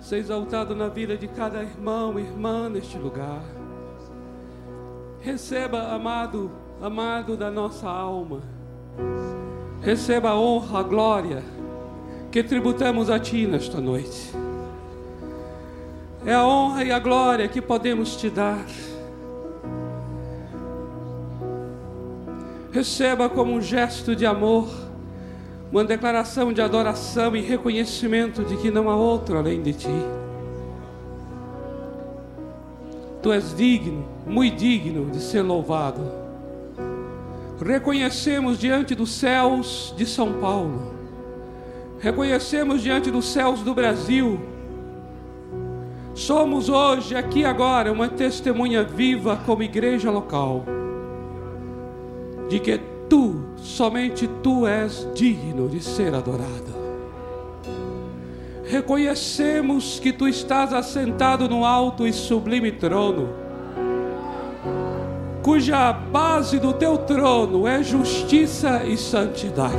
Ser 0.00 0.16
exaltado 0.16 0.74
na 0.74 0.88
vida 0.88 1.18
de 1.18 1.28
cada 1.28 1.62
irmão 1.62 2.18
e 2.18 2.22
irmã 2.22 2.70
neste 2.70 2.96
lugar. 2.96 3.44
Receba, 5.20 5.92
amado, 5.92 6.50
amado 6.80 7.36
da 7.36 7.50
nossa 7.50 7.88
alma. 7.88 8.40
Receba 9.82 10.30
a 10.30 10.34
honra, 10.34 10.80
a 10.80 10.82
glória 10.82 11.42
que 12.30 12.42
tributamos 12.42 13.10
a 13.10 13.20
Ti 13.20 13.46
nesta 13.46 13.78
noite. 13.78 14.32
É 16.24 16.32
a 16.32 16.46
honra 16.46 16.84
e 16.84 16.90
a 16.90 16.98
glória 16.98 17.48
que 17.48 17.60
podemos 17.60 18.16
te 18.16 18.30
dar. 18.30 18.64
Receba 22.72 23.28
como 23.28 23.52
um 23.52 23.60
gesto 23.60 24.16
de 24.16 24.24
amor, 24.24 24.91
uma 25.72 25.84
declaração 25.84 26.52
de 26.52 26.60
adoração 26.60 27.34
e 27.34 27.40
reconhecimento 27.40 28.44
de 28.44 28.56
que 28.58 28.70
não 28.70 28.88
há 28.88 28.94
outro 28.94 29.36
além 29.36 29.60
de 29.60 29.72
Ti. 29.72 29.88
Tu 33.20 33.32
és 33.32 33.56
digno, 33.56 34.06
muito 34.26 34.58
digno 34.58 35.10
de 35.10 35.20
ser 35.20 35.42
louvado. 35.42 36.02
Reconhecemos 37.64 38.58
diante 38.58 38.94
dos 38.94 39.10
céus 39.10 39.92
de 39.96 40.06
São 40.06 40.34
Paulo 40.34 40.92
reconhecemos 42.02 42.82
diante 42.82 43.12
dos 43.12 43.26
céus 43.32 43.60
do 43.60 43.72
Brasil. 43.72 44.40
Somos 46.14 46.68
hoje, 46.68 47.14
aqui 47.14 47.44
agora, 47.44 47.92
uma 47.92 48.08
testemunha 48.08 48.82
viva 48.82 49.40
como 49.46 49.62
igreja 49.62 50.10
local, 50.10 50.64
de 52.48 52.58
que 52.58 52.78
tu, 53.08 53.51
somente 53.62 54.26
tu 54.42 54.66
és 54.66 55.06
digno 55.14 55.68
de 55.68 55.80
ser 55.80 56.14
adorado. 56.14 56.72
Reconhecemos 58.68 60.00
que 60.00 60.12
tu 60.12 60.26
estás 60.26 60.72
assentado 60.72 61.48
no 61.48 61.64
alto 61.64 62.06
e 62.06 62.12
sublime 62.12 62.72
trono, 62.72 63.28
cuja 65.42 65.92
base 65.92 66.58
do 66.58 66.72
teu 66.72 66.98
trono 66.98 67.66
é 67.66 67.82
justiça 67.82 68.82
e 68.84 68.96
santidade. 68.96 69.76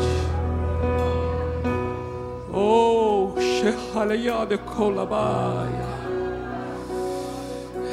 Oh, 2.53 3.33
de 4.47 4.57
Colabaya. 4.59 5.93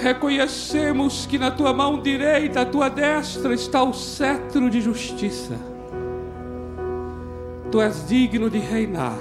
Reconhecemos 0.03 1.27
que 1.27 1.39
na 1.39 1.51
tua 1.51 1.73
mão 1.73 2.01
direita, 2.01 2.63
a 2.63 2.67
tua 2.67 2.89
destra, 2.89 3.55
está 3.55 3.83
o 3.83 3.93
cetro 3.93 4.69
de 4.71 4.81
justiça. 4.81 5.70
Tu 7.71 7.81
és 7.81 8.07
digno 8.09 8.51
de 8.51 8.59
reinar. 8.59 9.21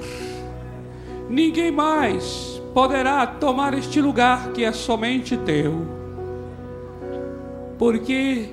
Ninguém 1.30 1.72
mais 1.72 2.60
poderá 2.74 3.26
tomar 3.28 3.74
este 3.74 4.02
lugar 4.02 4.52
que 4.52 4.64
é 4.64 4.72
somente 4.72 5.38
teu, 5.38 5.86
porque 7.78 8.50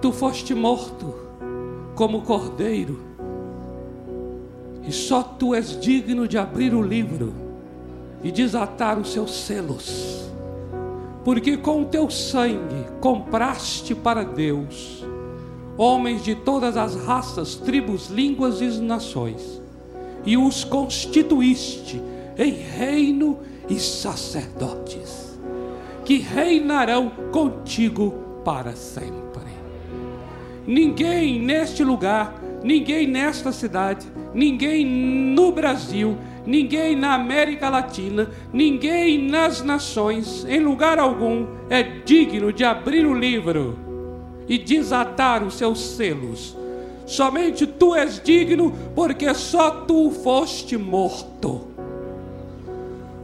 tu 0.00 0.12
foste 0.12 0.54
morto 0.54 1.14
como 1.94 2.22
cordeiro 2.22 3.00
e 4.86 4.92
só 4.92 5.22
tu 5.22 5.54
és 5.54 5.78
digno 5.78 6.26
de 6.26 6.38
abrir 6.38 6.74
o 6.74 6.82
livro 6.82 7.34
e 8.22 8.32
desatar 8.32 8.98
os 8.98 9.12
seus 9.12 9.44
selos. 9.44 10.28
Porque 11.24 11.56
com 11.56 11.82
o 11.82 11.84
teu 11.84 12.08
sangue 12.08 12.86
compraste 13.00 13.94
para 13.94 14.24
Deus 14.24 15.04
homens 15.78 16.24
de 16.24 16.34
todas 16.34 16.76
as 16.76 16.96
raças, 16.96 17.54
tribos, 17.54 18.08
línguas 18.08 18.60
e 18.60 18.80
nações, 18.80 19.62
e 20.26 20.36
os 20.36 20.64
constituíste 20.64 22.02
em 22.36 22.50
reino 22.50 23.38
e 23.70 23.78
sacerdotes, 23.78 25.38
que 26.04 26.18
reinarão 26.18 27.12
contigo 27.30 28.10
para 28.44 28.74
sempre. 28.74 29.18
Ninguém 30.66 31.40
neste 31.40 31.84
lugar, 31.84 32.42
ninguém 32.62 33.06
nesta 33.06 33.52
cidade, 33.52 34.06
ninguém 34.34 34.84
no 34.84 35.52
Brasil, 35.52 36.18
ninguém 36.44 36.96
na 36.96 37.14
América 37.14 37.68
Latina, 37.68 38.28
ninguém 38.52 39.28
nas 39.28 39.62
nações, 39.62 40.44
em 40.46 40.60
lugar 40.60 40.98
algum, 40.98 41.46
é 41.70 41.82
digno 41.82 42.52
de 42.52 42.64
abrir 42.64 43.06
o 43.06 43.14
livro 43.14 43.87
e 44.48 44.58
desatar 44.58 45.42
os 45.44 45.54
seus 45.54 45.80
selos. 45.80 46.56
Somente 47.06 47.66
tu 47.66 47.94
és 47.94 48.20
digno, 48.22 48.72
porque 48.94 49.32
só 49.34 49.70
tu 49.70 50.10
foste 50.10 50.76
morto. 50.76 51.68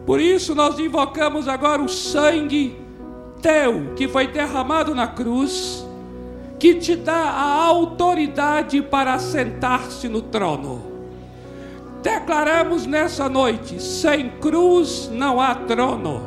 Por 0.07 0.21
isso 0.21 0.55
nós 0.55 0.79
invocamos 0.79 1.49
agora 1.49 1.83
o 1.83 1.89
sangue 1.89 2.77
teu 3.41 3.95
que 3.95 4.09
foi 4.09 4.27
derramado 4.27 4.95
na 4.95 5.07
cruz, 5.07 5.85
que 6.59 6.75
te 6.75 6.97
dá 6.97 7.15
a 7.15 7.65
autoridade 7.65 8.81
para 8.83 9.19
sentar-se 9.19 10.09
no 10.09 10.23
trono 10.23 10.95
declaramos 12.05 12.87
nessa 12.87 13.29
noite: 13.29 13.83
sem 13.83 14.29
cruz 14.29 15.11
não 15.11 15.41
há 15.41 15.55
trono, 15.55 16.21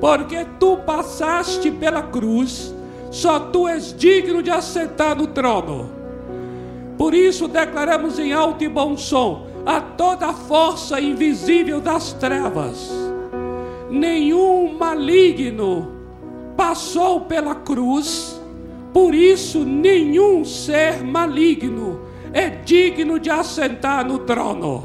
porque 0.00 0.44
tu 0.58 0.78
passaste 0.78 1.70
pela 1.70 2.02
cruz, 2.02 2.74
só 3.10 3.38
tu 3.40 3.68
és 3.68 3.94
digno 3.96 4.42
de 4.42 4.50
assentar 4.50 5.16
no 5.16 5.26
trono. 5.28 5.90
Por 6.98 7.14
isso 7.14 7.46
declaramos 7.46 8.18
em 8.18 8.32
alto 8.32 8.64
e 8.64 8.68
bom 8.68 8.96
som 8.96 9.46
a 9.64 9.80
toda 9.80 10.28
a 10.28 10.32
força 10.32 11.00
invisível 11.00 11.80
das 11.80 12.12
trevas: 12.14 12.90
nenhum 13.90 14.76
maligno 14.78 15.92
passou 16.56 17.22
pela 17.22 17.54
cruz, 17.54 18.40
por 18.92 19.14
isso 19.14 19.64
nenhum 19.64 20.44
ser 20.44 21.02
maligno 21.02 22.00
é 22.32 22.48
digno 22.48 23.18
de 23.18 23.30
assentar 23.30 24.06
no 24.06 24.20
trono. 24.20 24.84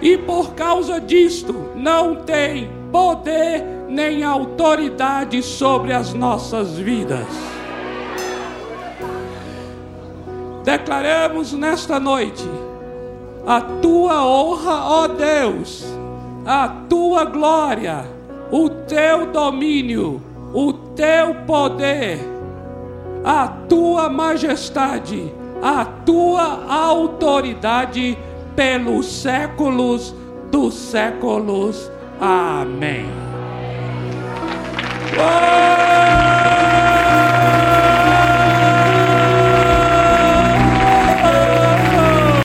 E 0.00 0.16
por 0.16 0.54
causa 0.54 1.00
disto, 1.00 1.72
não 1.74 2.16
tem 2.16 2.77
poder 2.92 3.64
nem 3.88 4.22
autoridade 4.22 5.42
sobre 5.42 5.92
as 5.92 6.12
nossas 6.12 6.76
vidas. 6.78 7.26
Declaramos 10.64 11.52
nesta 11.52 11.98
noite 11.98 12.48
a 13.46 13.60
tua 13.60 14.24
honra, 14.26 14.84
ó 14.84 15.08
Deus, 15.08 15.84
a 16.44 16.68
tua 16.88 17.24
glória, 17.24 18.04
o 18.50 18.68
teu 18.68 19.32
domínio, 19.32 20.22
o 20.52 20.72
teu 20.72 21.34
poder, 21.46 22.18
a 23.24 23.48
tua 23.48 24.08
majestade 24.08 25.32
a 25.62 25.84
tua 25.84 26.66
autoridade 26.68 28.16
pelos 28.54 29.06
séculos 29.06 30.14
dos 30.50 30.74
séculos. 30.74 31.90
Amém. 32.20 33.06